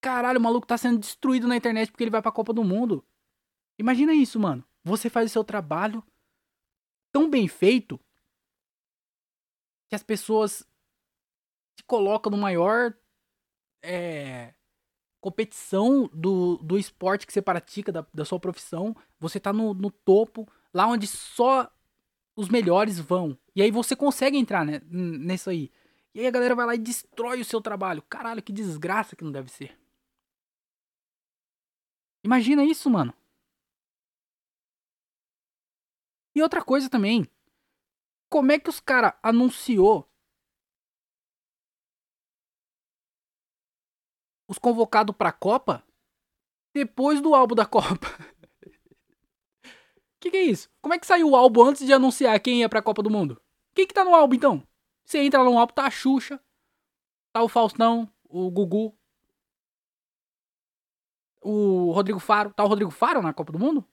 Caralho, 0.00 0.38
o 0.38 0.42
maluco 0.42 0.66
tá 0.66 0.76
sendo 0.76 0.98
destruído 0.98 1.48
na 1.48 1.56
internet 1.56 1.90
porque 1.90 2.04
ele 2.04 2.10
vai 2.10 2.20
pra 2.20 2.32
Copa 2.32 2.52
do 2.52 2.62
Mundo. 2.62 3.04
Imagina 3.78 4.12
isso, 4.12 4.38
mano. 4.38 4.64
Você 4.84 5.08
faz 5.08 5.30
o 5.30 5.32
seu 5.32 5.42
trabalho 5.42 6.04
tão 7.10 7.30
bem 7.30 7.48
feito 7.48 7.98
que 9.88 9.94
as 9.94 10.02
pessoas 10.02 10.66
te 11.76 11.84
colocam 11.84 12.30
no 12.30 12.36
maior 12.36 12.94
é, 13.82 14.54
competição 15.20 16.08
do, 16.12 16.58
do 16.58 16.78
esporte 16.78 17.26
que 17.26 17.32
você 17.32 17.40
pratica, 17.40 17.90
da, 17.90 18.06
da 18.12 18.24
sua 18.24 18.38
profissão, 18.38 18.94
você 19.18 19.40
tá 19.40 19.52
no, 19.52 19.72
no 19.72 19.90
topo, 19.90 20.46
lá 20.72 20.86
onde 20.86 21.06
só 21.06 21.70
os 22.36 22.48
melhores 22.48 22.98
vão. 22.98 23.38
E 23.54 23.62
aí 23.62 23.70
você 23.70 23.96
consegue 23.96 24.36
entrar 24.36 24.66
né, 24.66 24.82
nisso 24.90 25.48
aí. 25.48 25.70
E 26.14 26.20
aí 26.20 26.26
a 26.26 26.30
galera 26.30 26.54
vai 26.54 26.66
lá 26.66 26.74
e 26.74 26.78
destrói 26.78 27.40
o 27.40 27.44
seu 27.44 27.60
trabalho. 27.60 28.02
Caralho, 28.02 28.42
que 28.42 28.52
desgraça 28.52 29.16
que 29.16 29.24
não 29.24 29.32
deve 29.32 29.50
ser. 29.50 29.78
Imagina 32.22 32.64
isso, 32.64 32.90
mano. 32.90 33.14
E 36.34 36.42
outra 36.42 36.62
coisa 36.64 36.90
também. 36.90 37.26
Como 38.28 38.50
é 38.50 38.58
que 38.58 38.68
os 38.68 38.80
cara 38.80 39.18
anunciou 39.22 40.08
os 44.48 44.58
convocados 44.58 45.14
pra 45.16 45.32
Copa 45.32 45.84
depois 46.72 47.20
do 47.20 47.34
álbum 47.34 47.54
da 47.54 47.64
Copa? 47.64 48.08
que 50.18 50.30
que 50.30 50.36
é 50.36 50.42
isso? 50.42 50.70
Como 50.80 50.94
é 50.94 50.98
que 50.98 51.06
saiu 51.06 51.30
o 51.30 51.36
álbum 51.36 51.62
antes 51.62 51.86
de 51.86 51.92
anunciar 51.92 52.38
quem 52.40 52.60
ia 52.60 52.68
pra 52.68 52.82
Copa 52.82 53.02
do 53.02 53.10
Mundo? 53.10 53.40
Quem 53.74 53.86
que 53.86 53.94
tá 53.94 54.04
no 54.04 54.14
álbum 54.14 54.34
então? 54.34 54.66
Você 55.04 55.18
entra 55.18 55.44
no 55.44 55.58
álbum, 55.58 55.74
tá 55.74 55.86
a 55.86 55.90
Xuxa, 55.90 56.40
tá 57.32 57.42
o 57.42 57.48
Faustão, 57.48 58.10
o 58.24 58.50
Gugu, 58.50 58.96
o 61.42 61.92
Rodrigo 61.92 62.18
Faro. 62.18 62.52
Tá 62.54 62.64
o 62.64 62.66
Rodrigo 62.66 62.90
Faro 62.90 63.20
na 63.20 63.34
Copa 63.34 63.52
do 63.52 63.58
Mundo? 63.58 63.86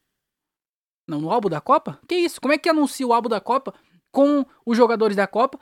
Não, 1.12 1.22
no 1.22 1.32
álbum 1.32 1.50
da 1.50 1.60
Copa? 1.60 2.00
Que 2.08 2.16
isso? 2.16 2.40
Como 2.40 2.54
é 2.54 2.58
que 2.58 2.70
anuncia 2.70 3.06
o 3.06 3.14
álbum 3.14 3.28
da 3.28 3.42
Copa 3.42 3.74
com 4.12 4.46
os 4.66 4.78
jogadores 4.78 5.16
da 5.16 5.28
Copa 5.28 5.60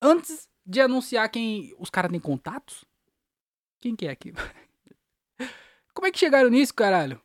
antes 0.00 0.48
de 0.66 0.80
anunciar 0.80 1.28
quem. 1.30 1.74
Os 1.78 1.88
caras 1.88 2.10
têm 2.10 2.20
contatos? 2.20 2.84
Quem 3.80 3.94
que 3.94 4.06
é 4.06 4.10
aqui? 4.10 4.32
Como 5.94 6.06
é 6.06 6.10
que 6.10 6.18
chegaram 6.18 6.50
nisso, 6.50 6.74
caralho? 6.74 7.20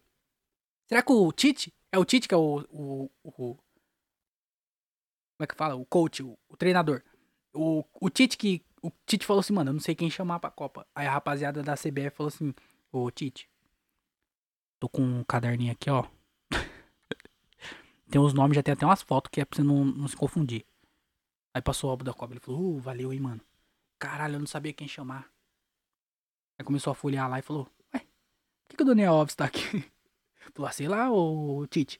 Será 0.87 1.01
que 1.01 1.11
o 1.11 1.31
Tite? 1.31 1.73
É 1.91 1.97
o 1.97 2.05
Tite 2.05 2.27
que 2.27 2.33
é 2.33 2.37
o. 2.37 2.63
o, 2.69 3.09
o 3.23 3.55
como 5.37 5.43
é 5.43 5.47
que 5.47 5.55
fala? 5.55 5.75
O 5.75 5.85
coach, 5.85 6.23
o, 6.23 6.37
o 6.49 6.57
treinador. 6.57 7.03
O, 7.53 7.83
o 8.01 8.09
Tite 8.09 8.37
que. 8.37 8.63
O 8.81 8.91
Tite 9.05 9.25
falou 9.25 9.39
assim, 9.39 9.53
mano, 9.53 9.69
eu 9.69 9.73
não 9.73 9.79
sei 9.79 9.95
quem 9.95 10.09
chamar 10.09 10.39
pra 10.39 10.51
Copa. 10.51 10.85
Aí 10.93 11.07
a 11.07 11.11
rapaziada 11.11 11.63
da 11.63 11.75
CBF 11.75 12.11
falou 12.11 12.27
assim, 12.27 12.53
ô 12.91 13.09
Tite, 13.09 13.49
Tô 14.79 14.87
com 14.87 15.01
um 15.01 15.23
caderninho 15.23 15.71
aqui, 15.71 15.89
ó. 15.89 16.05
Tem 18.09 18.21
os 18.21 18.33
nomes, 18.33 18.55
já 18.55 18.63
tem 18.63 18.73
até 18.73 18.85
umas 18.85 19.01
fotos 19.01 19.29
que 19.31 19.41
é 19.41 19.45
pra 19.45 19.55
você 19.55 19.63
não, 19.63 19.83
não 19.83 20.07
se 20.07 20.15
confundir. 20.15 20.65
Aí 21.53 21.61
passou 21.61 21.89
o 21.89 21.91
álbum 21.91 22.05
da 22.05 22.13
cobra. 22.13 22.35
Ele 22.35 22.39
falou, 22.39 22.75
uh, 22.75 22.79
valeu 22.79 23.11
aí, 23.11 23.19
mano. 23.19 23.41
Caralho, 23.99 24.35
eu 24.35 24.39
não 24.39 24.47
sabia 24.47 24.73
quem 24.73 24.87
chamar. 24.87 25.29
Aí 26.57 26.65
começou 26.65 26.91
a 26.91 26.95
folhear 26.95 27.29
lá 27.29 27.39
e 27.39 27.41
falou, 27.41 27.67
ué, 27.93 27.99
por 27.99 28.69
que, 28.69 28.77
que 28.77 28.83
o 28.83 28.85
Daniel 28.85 29.13
Alves 29.13 29.35
tá 29.35 29.45
aqui? 29.45 29.61
falou, 30.53 30.69
ah, 30.69 30.71
sei 30.71 30.87
lá, 30.87 31.11
ô 31.11 31.65
Tite. 31.67 31.99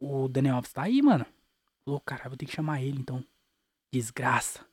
O 0.00 0.28
Daniel 0.28 0.56
Alves 0.56 0.72
tá 0.72 0.82
aí, 0.82 1.02
mano. 1.02 1.26
Falou, 1.84 2.00
caralho, 2.00 2.30
vou 2.30 2.36
ter 2.36 2.46
que 2.46 2.54
chamar 2.54 2.82
ele 2.82 2.98
então. 2.98 3.24
Desgraça. 3.92 4.64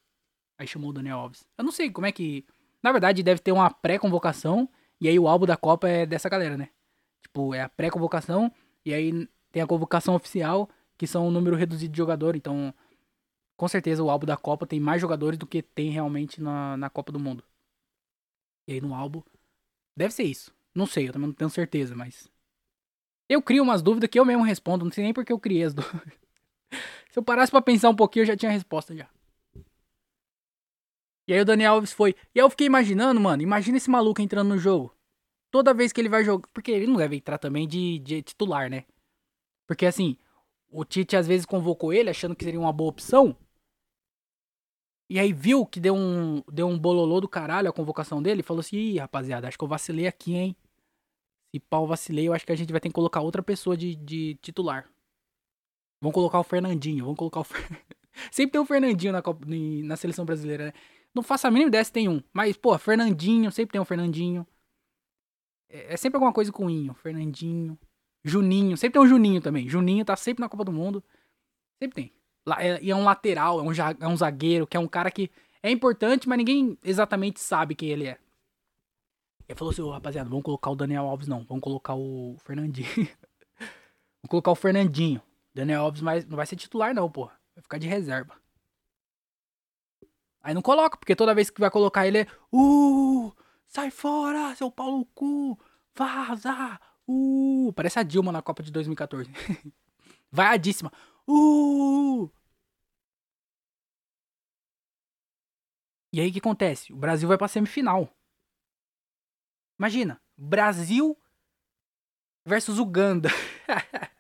Aí 0.57 0.67
chamou 0.67 0.89
o 0.89 0.93
Daniel 0.93 1.19
Alves. 1.19 1.45
Eu 1.57 1.63
não 1.63 1.71
sei 1.71 1.91
como 1.91 2.07
é 2.07 2.11
que. 2.11 2.45
Na 2.81 2.91
verdade, 2.91 3.21
deve 3.21 3.41
ter 3.41 3.51
uma 3.51 3.69
pré-convocação. 3.69 4.69
E 4.99 5.07
aí 5.07 5.19
o 5.19 5.27
álbum 5.27 5.45
da 5.45 5.57
Copa 5.57 5.87
é 5.87 6.05
dessa 6.05 6.29
galera, 6.29 6.57
né? 6.57 6.69
Tipo, 7.21 7.53
é 7.53 7.61
a 7.61 7.69
pré-convocação 7.69 8.51
e 8.85 8.93
aí 8.93 9.27
tem 9.55 9.63
a 9.63 9.67
convocação 9.67 10.15
oficial, 10.15 10.69
que 10.97 11.07
são 11.07 11.29
um 11.29 11.31
número 11.31 11.55
reduzido 11.55 11.89
de 11.89 11.97
jogador. 11.97 12.35
Então, 12.35 12.73
com 13.55 13.69
certeza 13.69 14.03
o 14.03 14.09
álbum 14.09 14.25
da 14.25 14.35
Copa 14.35 14.67
tem 14.67 14.81
mais 14.81 14.99
jogadores 14.99 15.39
do 15.39 15.47
que 15.47 15.61
tem 15.61 15.89
realmente 15.89 16.41
na, 16.41 16.75
na 16.75 16.89
Copa 16.89 17.09
do 17.09 17.21
Mundo. 17.21 17.41
E 18.67 18.73
aí 18.73 18.81
no 18.81 18.93
álbum. 18.93 19.23
Deve 19.95 20.13
ser 20.13 20.23
isso. 20.23 20.53
Não 20.75 20.85
sei, 20.85 21.07
eu 21.07 21.13
também 21.13 21.27
não 21.27 21.33
tenho 21.33 21.49
certeza, 21.49 21.95
mas. 21.95 22.29
Eu 23.29 23.41
crio 23.41 23.63
umas 23.63 23.81
dúvidas 23.81 24.09
que 24.09 24.19
eu 24.19 24.25
mesmo 24.25 24.43
respondo. 24.43 24.83
Não 24.83 24.91
sei 24.91 25.05
nem 25.05 25.13
porque 25.13 25.31
eu 25.31 25.39
criei 25.39 25.63
as 25.63 25.71
dúvidas. 25.73 26.19
Se 27.09 27.17
eu 27.17 27.23
parasse 27.23 27.49
pra 27.49 27.61
pensar 27.61 27.87
um 27.87 27.95
pouquinho, 27.95 28.23
eu 28.23 28.27
já 28.27 28.35
tinha 28.35 28.49
a 28.49 28.53
resposta 28.53 28.93
já. 28.93 29.07
E 31.29 31.33
aí 31.33 31.39
o 31.39 31.45
Daniel 31.45 31.75
Alves 31.75 31.93
foi. 31.93 32.13
E 32.35 32.41
aí 32.41 32.45
eu 32.45 32.49
fiquei 32.49 32.67
imaginando, 32.67 33.21
mano. 33.21 33.41
Imagina 33.41 33.77
esse 33.77 33.89
maluco 33.89 34.21
entrando 34.21 34.49
no 34.49 34.57
jogo 34.57 34.93
toda 35.49 35.73
vez 35.73 35.93
que 35.93 36.01
ele 36.01 36.09
vai 36.09 36.25
jogar. 36.25 36.45
Porque 36.49 36.71
ele 36.71 36.87
não 36.87 36.97
deve 36.97 37.15
entrar 37.15 37.37
também 37.37 37.65
de, 37.65 37.99
de 37.99 38.21
titular, 38.21 38.69
né? 38.69 38.83
Porque 39.67 39.85
assim, 39.85 40.17
o 40.69 40.83
Tite 40.83 41.15
às 41.15 41.27
vezes 41.27 41.45
convocou 41.45 41.93
ele 41.93 42.09
achando 42.09 42.35
que 42.35 42.43
seria 42.43 42.59
uma 42.59 42.73
boa 42.73 42.89
opção. 42.89 43.35
E 45.09 45.19
aí 45.19 45.31
viu 45.31 45.65
que 45.65 45.79
deu 45.79 45.95
um, 45.95 46.41
deu 46.51 46.67
um 46.67 46.77
bololô 46.77 47.21
do 47.21 47.29
caralho 47.29 47.69
a 47.69 47.73
convocação 47.73 48.21
dele 48.21 48.41
e 48.41 48.43
falou 48.43 48.61
assim: 48.61 48.77
Ih, 48.77 48.97
rapaziada, 48.97 49.47
acho 49.47 49.57
que 49.57 49.63
eu 49.63 49.67
vacilei 49.67 50.07
aqui, 50.07 50.33
hein? 50.33 50.55
Se 51.53 51.59
pau 51.59 51.87
vacilei, 51.87 52.27
eu 52.27 52.33
acho 52.33 52.45
que 52.45 52.51
a 52.51 52.55
gente 52.55 52.71
vai 52.71 52.81
ter 52.81 52.89
que 52.89 52.95
colocar 52.95 53.21
outra 53.21 53.43
pessoa 53.43 53.77
de, 53.77 53.95
de 53.95 54.35
titular. 54.41 54.89
Vamos 56.01 56.13
colocar 56.13 56.39
o 56.39 56.43
Fernandinho, 56.43 57.05
vamos 57.05 57.17
colocar 57.17 57.41
o. 57.41 57.45
Sempre 58.31 58.53
tem 58.53 58.61
o 58.61 58.65
Fernandinho 58.65 59.13
na, 59.13 59.21
na 59.83 59.95
seleção 59.95 60.25
brasileira, 60.25 60.67
né? 60.67 60.73
Não 61.13 61.23
faço 61.23 61.47
a 61.47 61.51
mínima 61.51 61.69
ideia 61.69 61.83
se 61.83 61.91
tem 61.91 62.09
um. 62.09 62.21
Mas, 62.33 62.57
pô, 62.57 62.77
Fernandinho, 62.77 63.49
sempre 63.49 63.71
tem 63.71 63.81
um 63.81 63.85
Fernandinho. 63.85 64.45
É, 65.69 65.93
é 65.93 65.97
sempre 65.97 66.17
alguma 66.17 66.33
coisa 66.33 66.51
com 66.51 66.69
Inho. 66.69 66.93
Fernandinho. 66.93 67.79
Juninho. 68.25 68.75
Sempre 68.75 68.99
tem 68.99 69.01
um 69.03 69.07
Juninho 69.07 69.39
também. 69.39 69.69
Juninho 69.69 70.03
tá 70.03 70.15
sempre 70.15 70.41
na 70.41 70.49
Copa 70.49 70.65
do 70.65 70.71
Mundo. 70.71 71.03
Sempre 71.79 71.95
tem. 71.95 72.13
É, 72.57 72.81
e 72.81 72.91
é 72.91 72.95
um 72.95 73.03
lateral, 73.03 73.59
é 73.59 73.63
um, 73.63 73.71
é 73.99 74.07
um 74.07 74.17
zagueiro, 74.17 74.67
que 74.67 74.75
é 74.75 74.79
um 74.79 74.87
cara 74.87 75.09
que 75.11 75.31
é 75.61 75.69
importante, 75.69 76.27
mas 76.27 76.37
ninguém 76.37 76.77
exatamente 76.83 77.39
sabe 77.39 77.75
quem 77.75 77.89
ele 77.89 78.07
é. 78.07 78.19
Ele 79.47 79.57
falou 79.57 79.71
assim, 79.71 79.81
oh, 79.81 79.91
rapaziada, 79.91 80.29
vamos 80.29 80.43
colocar 80.43 80.71
o 80.71 80.75
Daniel 80.75 81.05
Alves 81.05 81.27
não, 81.27 81.43
vamos 81.43 81.63
colocar 81.63 81.95
o 81.95 82.35
Fernandinho. 82.43 82.87
vamos 82.97 84.29
colocar 84.29 84.51
o 84.51 84.55
Fernandinho. 84.55 85.21
Daniel 85.53 85.83
Alves 85.83 86.01
mas 86.01 86.25
não 86.25 86.35
vai 86.35 86.45
ser 86.45 86.55
titular 86.55 86.93
não, 86.93 87.09
pô. 87.09 87.25
Vai 87.55 87.61
ficar 87.61 87.77
de 87.77 87.87
reserva. 87.87 88.33
Aí 90.41 90.53
não 90.53 90.61
coloca, 90.61 90.97
porque 90.97 91.15
toda 91.15 91.33
vez 91.33 91.49
que 91.49 91.59
vai 91.59 91.71
colocar 91.71 92.05
ele 92.05 92.19
é... 92.19 92.27
Uh, 92.51 93.33
Sai 93.67 93.89
fora, 93.89 94.55
seu 94.55 94.71
Paulo 94.71 95.05
cu! 95.13 95.59
Vaza! 95.95 96.79
Uh! 97.07 97.71
Parece 97.73 97.99
a 97.99 98.03
Dilma 98.03 98.31
na 98.31 98.41
Copa 98.41 98.63
de 98.63 98.71
2014. 98.71 99.29
Vaiadíssima. 100.31 100.91
Uh! 101.27 102.29
E 106.11 106.21
aí 106.21 106.29
o 106.29 106.31
que 106.33 106.39
acontece? 106.39 106.93
O 106.93 106.95
Brasil 106.95 107.27
vai 107.27 107.37
pra 107.37 107.47
semifinal. 107.47 108.09
Imagina, 109.77 110.21
Brasil 110.37 111.17
versus 112.45 112.79
Uganda. 112.79 113.29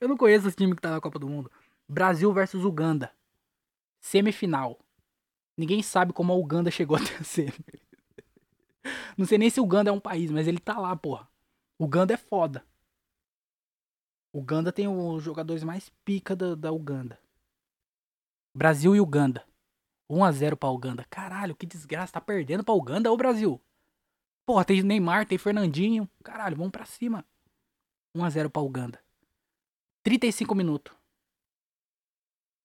Eu 0.00 0.08
não 0.08 0.16
conheço 0.16 0.46
esse 0.46 0.56
time 0.56 0.74
que 0.76 0.82
tá 0.82 0.90
na 0.90 1.00
Copa 1.00 1.18
do 1.18 1.28
Mundo. 1.28 1.50
Brasil 1.88 2.32
versus 2.32 2.64
Uganda. 2.64 3.12
Semifinal. 4.00 4.78
Ninguém 5.56 5.82
sabe 5.82 6.12
como 6.12 6.32
a 6.32 6.36
Uganda 6.36 6.70
chegou 6.70 6.96
até 7.00 7.16
a 7.16 7.24
ser. 7.24 7.52
Não 9.18 9.26
sei 9.26 9.36
nem 9.36 9.50
se 9.50 9.60
Uganda 9.60 9.90
é 9.90 9.92
um 9.92 9.98
país, 9.98 10.30
mas 10.30 10.46
ele 10.46 10.60
tá 10.60 10.78
lá, 10.78 10.94
porra. 10.94 11.28
Uganda 11.76 12.14
é 12.14 12.16
foda. 12.16 12.64
Uganda 14.32 14.70
tem 14.70 14.86
os 14.86 15.24
jogadores 15.24 15.64
mais 15.64 15.88
pica 16.04 16.36
da, 16.36 16.54
da 16.54 16.70
Uganda. 16.70 17.18
Brasil 18.54 18.94
e 18.94 19.00
Uganda. 19.00 19.44
1x0 20.08 20.54
pra 20.54 20.70
Uganda. 20.70 21.04
Caralho, 21.10 21.56
que 21.56 21.66
desgraça. 21.66 22.12
Tá 22.12 22.20
perdendo 22.20 22.62
pra 22.62 22.74
Uganda 22.74 23.10
ou 23.10 23.16
Brasil? 23.16 23.60
Porra, 24.46 24.64
tem 24.64 24.84
Neymar, 24.84 25.26
tem 25.26 25.36
Fernandinho. 25.36 26.08
Caralho, 26.22 26.56
vamos 26.56 26.70
pra 26.70 26.84
cima. 26.84 27.24
1x0 28.16 28.48
pra 28.48 28.62
Uganda. 28.62 29.02
35 30.04 30.54
minutos. 30.54 30.94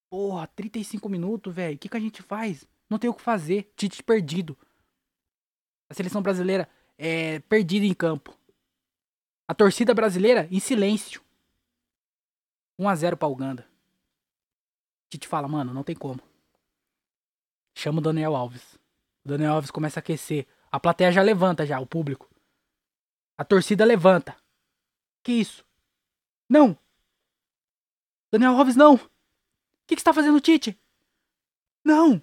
Porra, 0.08 0.46
35 0.46 1.10
minutos, 1.10 1.54
velho. 1.54 1.76
O 1.76 1.80
que, 1.80 1.90
que 1.90 1.98
a 1.98 2.00
gente 2.00 2.22
faz? 2.22 2.68
Não 2.88 3.00
tem 3.00 3.10
o 3.10 3.14
que 3.14 3.22
fazer. 3.24 3.74
Tite 3.76 4.04
perdido. 4.04 4.56
A 5.94 5.96
seleção 5.96 6.24
brasileira 6.24 6.68
é 6.98 7.38
perdida 7.42 7.86
em 7.86 7.94
campo. 7.94 8.36
A 9.48 9.54
torcida 9.54 9.94
brasileira 9.94 10.48
em 10.50 10.60
silêncio. 10.60 11.22
1 12.80 12.90
a 12.90 12.96
0 12.96 13.16
para 13.16 13.28
Uganda. 13.28 13.68
Tite 15.08 15.28
fala, 15.28 15.48
mano, 15.48 15.72
não 15.72 15.84
tem 15.84 15.96
como. 15.96 16.20
Chama 17.76 18.00
o 18.00 18.02
Daniel 18.02 18.36
Alves. 18.36 18.74
O 19.24 19.30
Daniel 19.30 19.54
Alves 19.54 19.70
começa 19.70 20.00
a 20.00 20.02
aquecer. 20.02 20.48
A 20.72 20.80
plateia 20.80 21.12
já 21.12 21.22
levanta 21.22 21.64
já, 21.64 21.80
o 21.80 21.86
público. 21.86 22.28
A 23.38 23.46
torcida 23.46 23.86
levanta. 23.86 24.36
Que 25.22 25.34
isso? 25.34 25.64
Não! 26.50 26.76
Daniel 28.32 28.58
Alves, 28.58 28.76
não! 28.76 28.96
O 28.96 29.00
que, 29.86 29.94
que 29.96 30.02
está 30.02 30.12
fazendo, 30.12 30.42
Tite? 30.42 30.76
Não! 31.84 32.20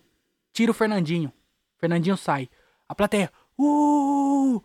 Tira 0.53 0.73
o 0.73 0.75
Fernandinho. 0.75 1.33
Fernandinho 1.79 2.17
sai. 2.17 2.51
A 2.89 2.97
plateia. 2.97 3.33
Uh! 3.63 4.63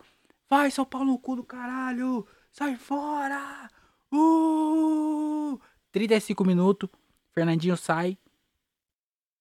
Vai, 0.50 0.72
São 0.72 0.86
Paulo 0.86 1.08
no 1.12 1.20
cu 1.20 1.36
do 1.36 1.44
caralho! 1.44 2.26
Sai 2.50 2.78
fora! 2.78 3.70
Uh! 4.10 5.60
35 5.92 6.46
minutos. 6.46 6.90
Fernandinho 7.34 7.76
sai. 7.76 8.18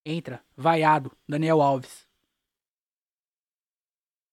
Entra. 0.04 0.44
Vaiado. 0.56 1.16
Daniel 1.28 1.62
Alves. 1.62 2.04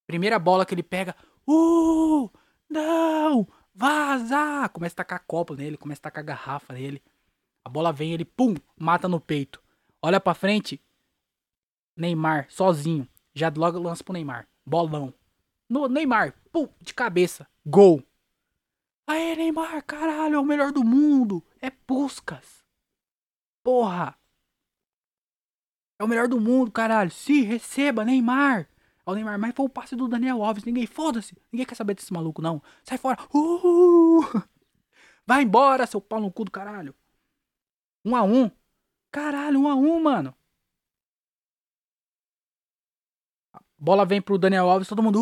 Primeira 0.08 0.40
bola 0.40 0.66
que 0.66 0.74
ele 0.74 0.82
pega. 0.82 1.16
Uh! 1.48 2.28
Não! 2.68 3.48
Vaza! 3.76 4.68
Começa 4.70 4.94
a 4.94 4.98
tacar 4.98 5.24
copo 5.28 5.54
nele, 5.54 5.78
começa 5.78 6.00
a 6.00 6.04
tacar 6.04 6.24
garrafa 6.24 6.74
nele. 6.74 7.02
A 7.64 7.70
bola 7.70 7.94
vem, 7.94 8.14
ele 8.14 8.26
pum, 8.26 8.56
mata 8.76 9.08
no 9.08 9.20
peito. 9.20 9.62
Olha 10.02 10.20
pra 10.20 10.34
frente. 10.34 10.82
Neymar, 11.96 12.48
sozinho. 12.50 13.08
Já 13.36 13.52
logo 13.56 13.78
lança 13.78 14.04
pro 14.04 14.14
Neymar. 14.14 14.51
Bolão. 14.72 15.14
No 15.68 15.90
Neymar, 15.90 16.34
pum, 16.50 16.66
de 16.80 16.94
cabeça. 16.94 17.46
Gol. 17.66 18.02
Aê, 19.06 19.36
Neymar, 19.36 19.84
caralho, 19.84 20.36
é 20.36 20.40
o 20.40 20.46
melhor 20.46 20.72
do 20.72 20.82
mundo. 20.82 21.44
É 21.62 21.70
Puscas. 21.70 22.64
Porra. 23.62 24.18
É 26.00 26.04
o 26.06 26.08
melhor 26.08 26.30
do 26.30 26.40
mundo, 26.40 26.72
caralho. 26.72 27.12
Se 27.12 27.42
receba, 27.42 28.06
Neymar. 28.06 28.70
Ó, 29.06 29.14
Neymar, 29.14 29.38
mas 29.38 29.54
foi 29.54 29.66
o 29.66 29.70
passe 29.70 29.94
do 29.94 30.08
Daniel 30.08 30.42
Alves. 30.42 30.64
Ninguém, 30.64 30.88
foda-se. 30.88 31.36
Ninguém 31.52 31.66
quer 31.66 31.76
saber 31.76 31.94
desse 31.96 32.14
maluco, 32.14 32.42
não. 32.42 32.64
Sai 32.82 32.98
fora. 32.98 33.18
Uh! 33.36 34.22
Vai 35.28 35.44
embora, 35.44 35.86
seu 35.86 36.00
pau 36.00 36.22
no 36.22 36.32
cu 36.32 36.46
do 36.46 36.52
caralho. 36.52 36.96
Um 38.06 38.16
a 38.16 38.24
um. 38.24 38.50
Caralho, 39.12 39.60
um 39.60 39.68
a 39.68 39.76
um, 39.76 40.02
mano. 40.02 40.34
Bola 43.84 44.06
vem 44.06 44.22
pro 44.22 44.38
Daniel 44.38 44.70
Alves, 44.70 44.88
todo 44.88 45.02
mundo. 45.02 45.20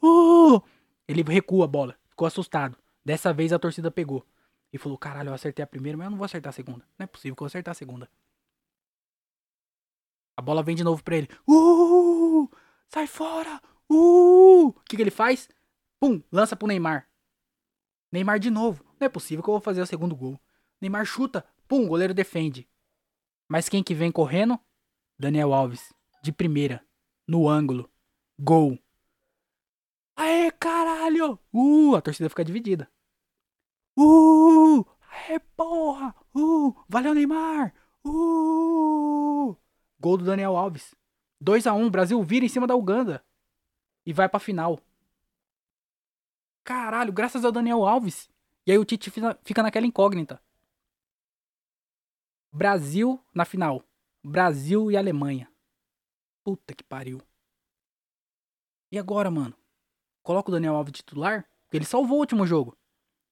Uh, 0.00 0.56
uh. 0.56 0.62
Ele 1.06 1.22
recua 1.22 1.66
a 1.66 1.68
bola. 1.68 1.94
Ficou 2.08 2.26
assustado. 2.26 2.78
Dessa 3.04 3.34
vez 3.34 3.52
a 3.52 3.58
torcida 3.58 3.90
pegou. 3.90 4.26
E 4.72 4.78
falou: 4.78 4.96
caralho, 4.96 5.28
eu 5.28 5.34
acertei 5.34 5.62
a 5.62 5.66
primeira, 5.66 5.98
mas 5.98 6.06
eu 6.06 6.10
não 6.10 6.16
vou 6.16 6.24
acertar 6.24 6.48
a 6.48 6.54
segunda. 6.54 6.88
Não 6.98 7.04
é 7.04 7.06
possível 7.06 7.36
que 7.36 7.42
eu 7.42 7.46
acertar 7.46 7.72
a 7.72 7.74
segunda. 7.74 8.08
A 10.38 10.40
bola 10.40 10.62
vem 10.62 10.74
de 10.74 10.82
novo 10.82 11.04
pra 11.04 11.16
ele. 11.16 11.28
Uh! 11.46 12.48
Sai 12.88 13.06
fora! 13.06 13.60
Uh! 13.90 14.68
O 14.68 14.72
que, 14.88 14.96
que 14.96 15.02
ele 15.02 15.10
faz? 15.10 15.46
Pum! 16.00 16.22
Lança 16.32 16.56
pro 16.56 16.66
Neymar. 16.66 17.06
Neymar 18.10 18.38
de 18.38 18.50
novo. 18.50 18.82
Não 18.98 19.04
é 19.04 19.08
possível 19.10 19.42
que 19.42 19.50
eu 19.50 19.54
vou 19.54 19.60
fazer 19.60 19.82
o 19.82 19.86
segundo 19.86 20.16
gol. 20.16 20.40
Neymar 20.80 21.04
chuta. 21.04 21.44
Pum! 21.68 21.86
Goleiro 21.86 22.14
defende. 22.14 22.66
Mas 23.46 23.68
quem 23.68 23.82
que 23.82 23.94
vem 23.94 24.10
correndo? 24.10 24.58
Daniel 25.18 25.52
Alves. 25.52 25.92
De 26.22 26.32
primeira. 26.32 26.85
No 27.26 27.48
ângulo. 27.48 27.90
Gol. 28.38 28.78
Aê, 30.16 30.50
caralho! 30.50 31.38
Uh! 31.52 31.94
A 31.96 32.00
torcida 32.00 32.28
fica 32.28 32.44
dividida. 32.44 32.90
Uh! 33.96 34.84
Aê, 35.10 35.38
porra! 35.56 36.14
Uh! 36.34 36.74
Valeu, 36.88 37.14
Neymar! 37.14 37.74
Uh! 38.04 39.56
Gol 39.98 40.18
do 40.18 40.24
Daniel 40.24 40.56
Alves. 40.56 40.94
2 41.40 41.66
a 41.66 41.74
1 41.74 41.90
Brasil 41.90 42.22
vira 42.22 42.44
em 42.44 42.48
cima 42.48 42.66
da 42.66 42.76
Uganda. 42.76 43.24
E 44.04 44.12
vai 44.12 44.28
pra 44.28 44.40
final. 44.40 44.80
Caralho, 46.64 47.12
graças 47.12 47.44
ao 47.44 47.52
Daniel 47.52 47.84
Alves. 47.84 48.28
E 48.66 48.72
aí 48.72 48.78
o 48.78 48.84
Tite 48.84 49.10
fica 49.10 49.62
naquela 49.62 49.86
incógnita. 49.86 50.40
Brasil 52.52 53.20
na 53.34 53.44
final. 53.44 53.82
Brasil 54.24 54.90
e 54.90 54.96
Alemanha. 54.96 55.50
Puta 56.46 56.76
que 56.76 56.84
pariu. 56.84 57.20
E 58.92 58.96
agora, 58.96 59.32
mano? 59.32 59.58
Coloca 60.22 60.48
o 60.48 60.52
Daniel 60.52 60.76
Alves 60.76 60.92
titular? 60.92 61.44
Ele 61.72 61.84
salvou 61.84 62.18
o 62.18 62.20
último 62.20 62.46
jogo. 62.46 62.78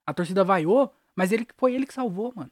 A 0.05 0.13
torcida 0.13 0.43
vaiou, 0.43 0.93
mas 1.15 1.31
ele 1.31 1.47
foi 1.57 1.77
ele 1.77 1.87
que 1.87 1.95
salvou, 1.95 2.33
mano. 2.35 2.51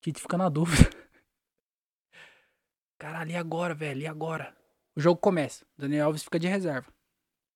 Tite 0.00 0.22
fica 0.22 0.38
na 0.38 0.48
dúvida. 0.48 0.88
Caralho, 2.96 3.32
e 3.32 3.36
agora, 3.36 3.74
velho? 3.74 4.02
E 4.02 4.06
agora? 4.06 4.56
O 4.94 5.00
jogo 5.00 5.20
começa. 5.20 5.66
Daniel 5.76 6.06
Alves 6.06 6.22
fica 6.22 6.38
de 6.38 6.46
reserva. 6.46 6.94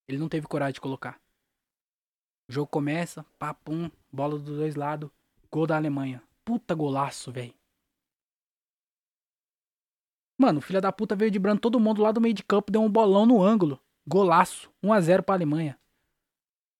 Ele 0.08 0.18
não 0.18 0.28
teve 0.28 0.48
coragem 0.48 0.74
de 0.74 0.80
colocar. 0.80 1.22
O 2.48 2.52
jogo 2.52 2.66
começa, 2.66 3.22
papum, 3.38 3.88
bola 4.10 4.40
dos 4.40 4.56
dois 4.56 4.74
lados, 4.74 5.08
gol 5.52 5.68
da 5.68 5.76
Alemanha. 5.76 6.20
Puta 6.44 6.74
golaço, 6.74 7.30
velho. 7.30 7.54
Mano, 10.36 10.58
o 10.58 10.62
filho 10.62 10.80
da 10.80 10.90
puta 10.90 11.14
veio 11.14 11.30
de 11.30 11.38
branco 11.38 11.60
todo 11.60 11.78
mundo 11.78 12.02
lá 12.02 12.10
do 12.10 12.20
meio 12.20 12.34
de 12.34 12.42
campo, 12.42 12.72
deu 12.72 12.82
um 12.82 12.90
bolão 12.90 13.24
no 13.24 13.42
ângulo. 13.42 13.80
Golaço. 14.06 14.70
1x0 14.82 15.22
pra 15.22 15.34
Alemanha. 15.34 15.78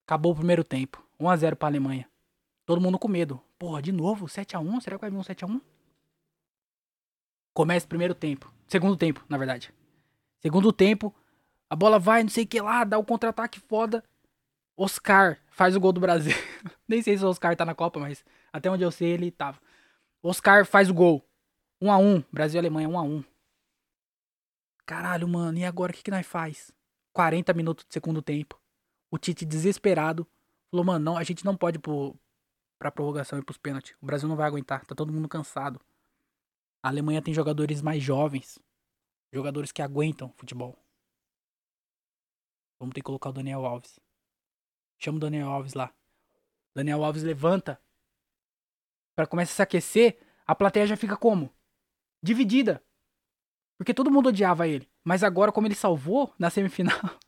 Acabou 0.05 0.33
o 0.33 0.37
primeiro 0.37 0.65
tempo. 0.65 1.03
1x0 1.21 1.55
pra 1.55 1.69
Alemanha. 1.69 2.09
Todo 2.67 2.81
mundo 2.81 2.99
com 2.99 3.09
medo. 3.09 3.41
Porra, 3.59 3.81
de 3.81 3.93
novo? 3.93 4.27
7x1? 4.27 4.81
Será 4.81 4.97
que 4.97 5.01
vai 5.03 5.11
vir 5.11 5.17
um 5.17 5.23
7x1? 5.23 5.61
Começa 7.53 7.87
o 7.87 7.89
primeiro 7.89 8.15
tempo. 8.15 8.53
Segundo 8.67 8.97
tempo, 8.97 9.25
na 9.29 9.39
verdade. 9.39 9.73
Segundo 10.41 10.73
tempo, 10.73 11.15
a 11.71 11.77
bola 11.77 11.99
vai, 11.99 12.23
não 12.23 12.31
sei 12.31 12.45
o 12.45 12.47
que 12.47 12.61
lá, 12.61 12.85
dá 12.85 12.99
o 12.99 13.03
um 13.03 13.05
contra-ataque 13.05 13.61
foda. 13.61 14.03
Oscar 14.77 15.39
faz 15.51 15.77
o 15.77 15.81
gol 15.81 15.93
do 15.93 16.01
Brasil. 16.01 16.35
Nem 16.89 17.01
sei 17.01 17.17
se 17.17 17.25
o 17.25 17.29
Oscar 17.29 17.55
tá 17.57 17.65
na 17.65 17.75
Copa, 17.75 18.01
mas 18.01 18.25
até 18.53 18.69
onde 18.69 18.83
eu 18.83 18.91
sei 18.91 19.11
ele 19.11 19.31
tava. 19.31 19.59
Oscar 20.23 20.67
faz 20.67 20.91
o 20.91 20.95
gol. 20.95 21.25
1 21.81 21.93
a 21.93 21.99
1 21.99 22.25
Brasil 22.33 22.59
e 22.59 22.61
Alemanha, 22.61 22.89
1 22.89 22.99
a 22.99 23.03
1 23.03 23.25
Caralho, 24.87 25.27
mano, 25.27 25.59
e 25.59 25.65
agora 25.65 25.93
o 25.93 25.95
que, 25.95 26.03
que 26.03 26.11
nós 26.11 26.27
faz? 26.27 26.73
40 27.13 27.55
minutos 27.55 27.87
de 27.87 27.93
segundo 27.93 28.21
tempo. 28.21 28.61
O 29.11 29.17
Tite 29.17 29.45
desesperado 29.45 30.27
falou, 30.71 30.85
mano, 30.85 31.05
não, 31.05 31.17
a 31.17 31.23
gente 31.23 31.45
não 31.45 31.57
pode 31.57 31.79
pro, 31.79 32.19
pra 32.79 32.91
prorrogação 32.91 33.39
e 33.39 33.45
pros 33.45 33.57
pênaltis. 33.57 33.97
O 34.03 34.07
Brasil 34.07 34.29
não 34.29 34.37
vai 34.37 34.47
aguentar, 34.47 34.85
tá 34.85 34.95
todo 34.95 35.13
mundo 35.13 35.29
cansado. 35.29 35.81
A 36.83 36.89
Alemanha 36.89 37.23
tem 37.23 37.33
jogadores 37.33 37.81
mais 37.81 38.03
jovens. 38.03 38.59
Jogadores 39.33 39.73
que 39.73 39.81
aguentam 39.81 40.33
futebol. 40.37 40.77
Vamos 42.79 42.93
ter 42.93 43.01
que 43.01 43.07
colocar 43.07 43.31
o 43.31 43.33
Daniel 43.33 43.65
Alves. 43.65 43.99
Chama 44.99 45.17
o 45.17 45.21
Daniel 45.21 45.49
Alves 45.49 45.75
lá. 45.75 45.95
Daniel 46.75 47.03
Alves 47.03 47.23
levanta. 47.23 47.81
Para 49.17 49.27
começar 49.27 49.53
a 49.53 49.57
se 49.57 49.63
aquecer, 49.63 50.19
a 50.47 50.55
plateia 50.55 50.87
já 50.87 50.97
fica 50.97 51.17
como? 51.17 51.51
Dividida. 52.23 52.85
Porque 53.77 53.95
todo 53.95 54.11
mundo 54.11 54.29
odiava 54.29 54.69
ele. 54.69 54.89
Mas 55.03 55.23
agora, 55.23 55.53
como 55.53 55.67
ele 55.67 55.75
salvou 55.75 56.33
na 56.39 56.51
semifinal. 56.51 56.99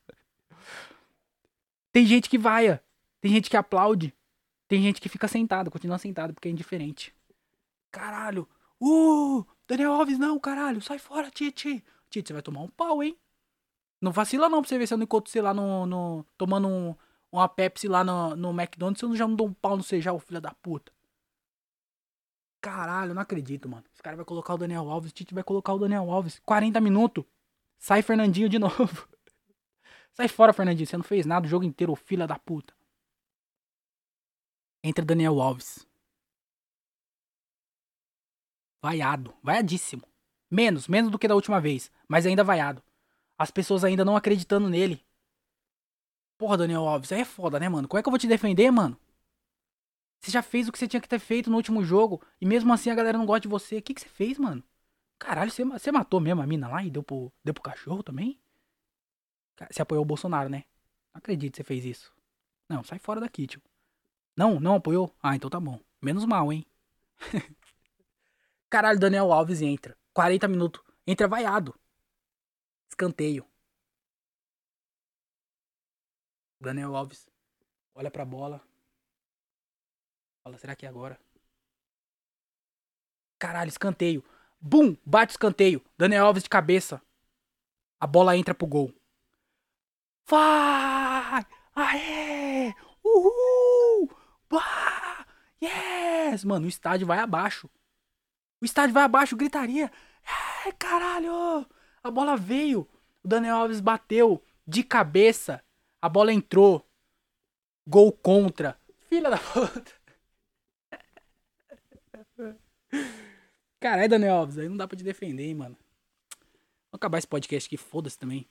tem 1.93 2.07
gente 2.07 2.29
que 2.29 2.39
vaia. 2.39 2.83
Tem 3.21 3.33
gente 3.33 3.51
que 3.51 3.57
aplaude. 3.57 4.15
Tem 4.69 4.83
gente 4.83 5.01
que 5.01 5.09
fica 5.09 5.29
sentado, 5.29 5.71
continua 5.71 5.99
sentado 5.99 6.35
porque 6.35 6.49
é 6.49 6.51
indiferente. 6.51 7.15
Caralho, 7.93 8.49
Uh, 8.81 9.45
Daniel 9.67 9.93
Alves 9.93 10.19
não, 10.19 10.39
caralho. 10.39 10.81
Sai 10.81 10.99
fora, 10.99 11.31
Tite. 11.31 11.85
Tite, 12.11 12.29
você 12.29 12.33
vai 12.33 12.43
tomar 12.43 12.61
um 12.61 12.69
pau, 12.69 13.03
hein? 13.03 13.17
Não 14.01 14.13
vacila 14.13 14.49
não 14.49 14.61
pra 14.61 14.69
você 14.69 14.79
ver 14.79 14.87
se 14.87 14.95
eu 14.95 14.99
não 14.99 15.05
encontro 15.05 15.31
você 15.31 15.41
lá 15.41 15.55
no. 15.55 15.87
no 15.87 16.25
tomando 16.37 16.69
um, 16.69 16.95
uma 17.33 17.49
Pepsi 17.49 17.89
lá 17.89 18.05
no, 18.05 18.37
no 18.37 18.51
McDonald's. 18.51 19.03
Eu 19.03 19.17
já 19.17 19.27
não 19.27 19.35
dou 19.35 19.49
um 19.49 19.55
pau 19.55 19.77
no 19.77 19.83
seja 19.83 20.13
o 20.13 20.19
filho 20.19 20.41
da 20.41 20.53
puta. 20.53 20.93
Caralho, 22.67 23.15
não 23.15 23.23
acredito, 23.23 23.69
mano. 23.69 23.85
Os 23.95 24.01
caras 24.01 24.17
vão 24.17 24.25
colocar 24.25 24.53
o 24.53 24.59
Daniel 24.59 24.91
Alves. 24.91 25.13
O 25.13 25.15
Tite 25.15 25.33
vai 25.33 25.45
colocar 25.45 25.73
o 25.73 25.79
Daniel 25.79 26.11
Alves. 26.11 26.41
40 26.45 26.81
minutos. 26.81 27.25
Sai 27.79 28.03
Fernandinho 28.03 28.49
de 28.49 28.59
novo. 28.59 29.09
Sai 30.13 30.27
fora, 30.27 30.53
Fernandinho. 30.53 30.85
Você 30.85 30.97
não 30.97 31.05
fez 31.05 31.25
nada 31.25 31.47
o 31.47 31.49
jogo 31.49 31.65
inteiro, 31.65 31.95
filha 31.95 32.27
da 32.27 32.37
puta. 32.37 32.75
Entra 34.83 35.05
Daniel 35.05 35.41
Alves. 35.41 35.87
Vaiado. 38.83 39.33
Vaiadíssimo. 39.45 40.03
Menos, 40.51 40.89
menos 40.89 41.13
do 41.13 41.21
que 41.21 41.29
da 41.29 41.37
última 41.37 41.61
vez. 41.61 41.89
Mas 42.09 42.27
ainda 42.27 42.43
vaiado. 42.43 42.83
As 43.39 43.53
pessoas 43.53 43.85
ainda 43.85 44.05
não 44.05 44.17
acreditando 44.17 44.69
nele. 44.69 45.07
Porra, 46.37 46.57
Daniel 46.57 46.89
Alves, 46.89 47.13
aí 47.13 47.21
é 47.21 47.25
foda, 47.25 47.61
né, 47.61 47.69
mano? 47.69 47.87
Como 47.87 48.01
é 48.01 48.03
que 48.03 48.09
eu 48.09 48.11
vou 48.11 48.19
te 48.19 48.27
defender, 48.27 48.73
mano? 48.73 48.99
Você 50.21 50.31
já 50.31 50.43
fez 50.43 50.69
o 50.69 50.73
que 50.73 50.79
você 50.79 50.89
tinha 50.89 51.01
que 51.01 51.09
ter 51.09 51.19
feito 51.19 51.51
no 51.51 51.57
último 51.57 51.85
jogo. 51.85 52.23
E 52.41 52.47
mesmo 52.47 52.73
assim 52.73 52.91
a 52.91 52.95
galera 52.95 53.19
não 53.19 53.27
gosta 53.27 53.41
de 53.41 53.49
você. 53.49 53.79
O 53.79 53.83
que, 53.83 53.95
que 53.95 54.01
você 54.01 54.09
fez, 54.09 54.39
mano? 54.39 54.63
Caralho, 55.19 55.51
você, 55.51 55.65
você 55.65 55.93
matou 55.93 56.21
mesmo 56.21 56.43
a 56.43 56.47
mina 56.47 56.69
lá 56.69 56.83
e 56.83 56.91
deu 56.91 57.03
pro, 57.03 57.33
deu 57.45 57.55
pro 57.55 57.63
cachorro 57.63 58.03
também? 58.03 58.39
Você 59.71 59.81
apoiou 59.81 60.03
o 60.03 60.07
Bolsonaro, 60.07 60.49
né? 60.49 60.65
Não 61.15 61.19
acredito 61.19 61.53
que 61.53 61.57
você 61.59 61.65
fez 61.65 61.85
isso. 61.85 62.13
Não, 62.69 62.85
sai 62.85 62.99
fora 62.99 63.21
daqui, 63.21 63.47
tio. 63.47 63.63
Não, 64.37 64.61
não 64.61 64.75
apoiou? 64.75 65.15
Ah, 65.23 65.35
então 65.35 65.49
tá 65.49 65.59
bom. 65.59 65.81
Menos 66.03 66.27
mal, 66.27 66.53
hein? 66.53 66.67
Caralho, 68.69 68.99
Daniel 68.99 69.33
Alves 69.33 69.63
entra. 69.63 69.97
40 70.13 70.47
minutos. 70.49 70.83
Entra 71.07 71.27
vaiado. 71.27 71.75
Escanteio. 72.91 73.47
Daniel 76.61 76.95
Alves 76.95 77.29
olha 77.95 78.11
pra 78.11 78.25
bola. 78.25 78.61
Fala, 80.47 80.59
será 80.59 80.77
que 80.77 80.87
é 80.87 80.89
agora? 80.89 81.19
Caralho, 83.37 83.69
escanteio. 83.69 84.23
Bum! 84.61 84.97
Bate 85.05 85.33
o 85.33 85.35
escanteio. 85.35 85.85
Daniel 85.99 86.25
Alves 86.25 86.45
de 86.45 86.49
cabeça. 86.49 87.03
A 87.99 88.07
bola 88.07 88.37
entra 88.37 88.55
pro 88.55 88.65
gol. 88.65 88.95
Vai! 90.25 91.45
Aê! 91.75 92.73
Uhul! 93.05 94.09
Bah! 94.49 95.27
Yes! 95.61 96.45
Mano, 96.45 96.67
o 96.67 96.69
estádio 96.69 97.09
vai 97.09 97.19
abaixo. 97.19 97.69
O 98.63 98.65
estádio 98.65 98.95
vai 98.95 99.03
abaixo, 99.03 99.37
gritaria. 99.37 99.91
É, 100.65 100.71
caralho! 100.71 101.67
A 102.05 102.09
bola 102.09 102.37
veio. 102.37 102.89
O 103.25 103.27
Daniel 103.27 103.57
Alves 103.57 103.81
bateu 103.81 104.41
de 104.65 104.85
cabeça. 104.85 105.61
A 106.01 106.09
bola 106.09 106.33
entrou. 106.33 106.89
Gol 107.85 108.13
contra. 108.13 108.81
Filha 109.09 109.29
da 109.29 109.39
puta. 109.39 109.96
Caralho, 113.81 114.09
Daniel 114.09 114.37
Alves, 114.37 114.59
aí 114.59 114.69
não 114.69 114.77
dá 114.77 114.89
pra 114.89 114.97
te 114.97 115.05
defender, 115.05 115.45
hein, 115.45 115.55
mano. 115.55 115.77
Vou 116.91 116.97
acabar 116.97 117.19
esse 117.19 117.27
podcast 117.27 117.67
aqui, 117.67 117.77
foda-se 117.77 118.19
também. 118.19 118.49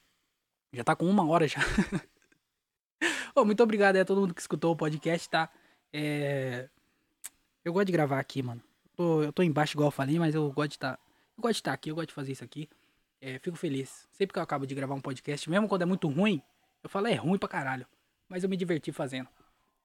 Já 0.71 0.83
tá 0.83 0.95
com 0.95 1.05
uma 1.05 1.27
hora 1.27 1.47
já. 1.47 1.59
oh, 3.35 3.45
muito 3.45 3.63
obrigado 3.63 3.95
aí 3.95 4.01
a 4.01 4.05
todo 4.05 4.21
mundo 4.21 4.33
que 4.33 4.41
escutou 4.41 4.73
o 4.73 4.75
podcast, 4.75 5.29
tá? 5.29 5.49
É... 5.91 6.69
Eu 7.63 7.73
gosto 7.73 7.87
de 7.87 7.91
gravar 7.91 8.19
aqui, 8.19 8.43
mano. 8.43 8.61
Eu 8.83 8.91
tô, 8.95 9.23
eu 9.23 9.33
tô 9.33 9.41
embaixo, 9.41 9.73
igual 9.73 9.87
eu 9.87 9.91
falei, 9.91 10.19
mas 10.19 10.35
eu 10.35 10.51
gosto 10.51 10.69
de 10.69 10.75
estar. 10.75 10.97
Tá... 10.97 11.03
Gosto 11.37 11.53
de 11.53 11.59
estar 11.59 11.71
tá 11.71 11.75
aqui, 11.75 11.89
eu 11.89 11.95
gosto 11.95 12.09
de 12.09 12.13
fazer 12.13 12.31
isso 12.31 12.43
aqui. 12.43 12.69
É, 13.19 13.39
fico 13.39 13.57
feliz. 13.57 14.07
Sempre 14.11 14.33
que 14.33 14.39
eu 14.39 14.43
acabo 14.43 14.67
de 14.67 14.75
gravar 14.75 14.93
um 14.93 15.01
podcast, 15.01 15.49
mesmo 15.49 15.67
quando 15.67 15.81
é 15.81 15.85
muito 15.85 16.07
ruim, 16.07 16.41
eu 16.83 16.89
falo, 16.89 17.07
é 17.07 17.15
ruim 17.15 17.39
pra 17.39 17.49
caralho. 17.49 17.87
Mas 18.29 18.43
eu 18.43 18.49
me 18.49 18.55
diverti 18.55 18.91
fazendo. 18.91 19.27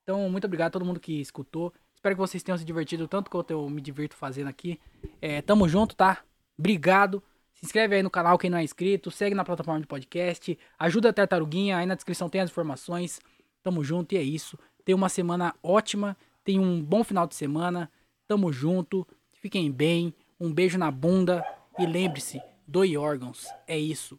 Então, 0.03 0.29
muito 0.29 0.45
obrigado 0.45 0.69
a 0.69 0.71
todo 0.73 0.85
mundo 0.85 1.01
que 1.01 1.21
escutou. 1.21 1.73
Espero 2.01 2.15
que 2.15 2.21
vocês 2.21 2.43
tenham 2.43 2.57
se 2.57 2.65
divertido 2.65 3.07
tanto 3.07 3.31
quanto 3.31 3.51
eu 3.51 3.69
me 3.69 3.79
divirto 3.79 4.17
fazendo 4.17 4.49
aqui. 4.49 4.81
É, 5.21 5.43
tamo 5.43 5.69
junto, 5.69 5.95
tá? 5.95 6.25
Obrigado. 6.59 7.23
Se 7.53 7.67
inscreve 7.67 7.95
aí 7.95 8.03
no 8.03 8.09
canal 8.09 8.39
quem 8.39 8.49
não 8.49 8.57
é 8.57 8.65
inscrito. 8.65 9.11
Segue 9.11 9.35
na 9.35 9.45
plataforma 9.45 9.83
de 9.83 9.87
podcast. 9.87 10.59
Ajuda 10.79 11.11
a 11.11 11.13
Tartaruguinha. 11.13 11.77
Aí 11.77 11.85
na 11.85 11.95
descrição 11.95 12.31
tem 12.31 12.41
as 12.41 12.49
informações. 12.49 13.21
Tamo 13.63 13.85
junto 13.85 14.15
e 14.15 14.17
é 14.17 14.23
isso. 14.23 14.59
Tenha 14.83 14.97
uma 14.97 15.11
semana 15.11 15.55
ótima. 15.63 16.17
Tenha 16.43 16.63
um 16.63 16.83
bom 16.83 17.05
final 17.05 17.27
de 17.27 17.35
semana. 17.35 17.91
Tamo 18.27 18.51
junto. 18.51 19.07
Fiquem 19.35 19.71
bem. 19.71 20.15
Um 20.41 20.51
beijo 20.51 20.79
na 20.79 20.91
bunda. 20.91 21.45
E 21.79 21.85
lembre-se, 21.85 22.41
doe 22.67 22.97
órgãos. 22.97 23.47
É 23.67 23.79
isso. 23.79 24.19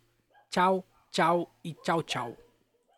Tchau, 0.51 0.85
tchau 1.09 1.51
e 1.63 1.73
tchau, 1.73 2.03
tchau. 2.03 2.50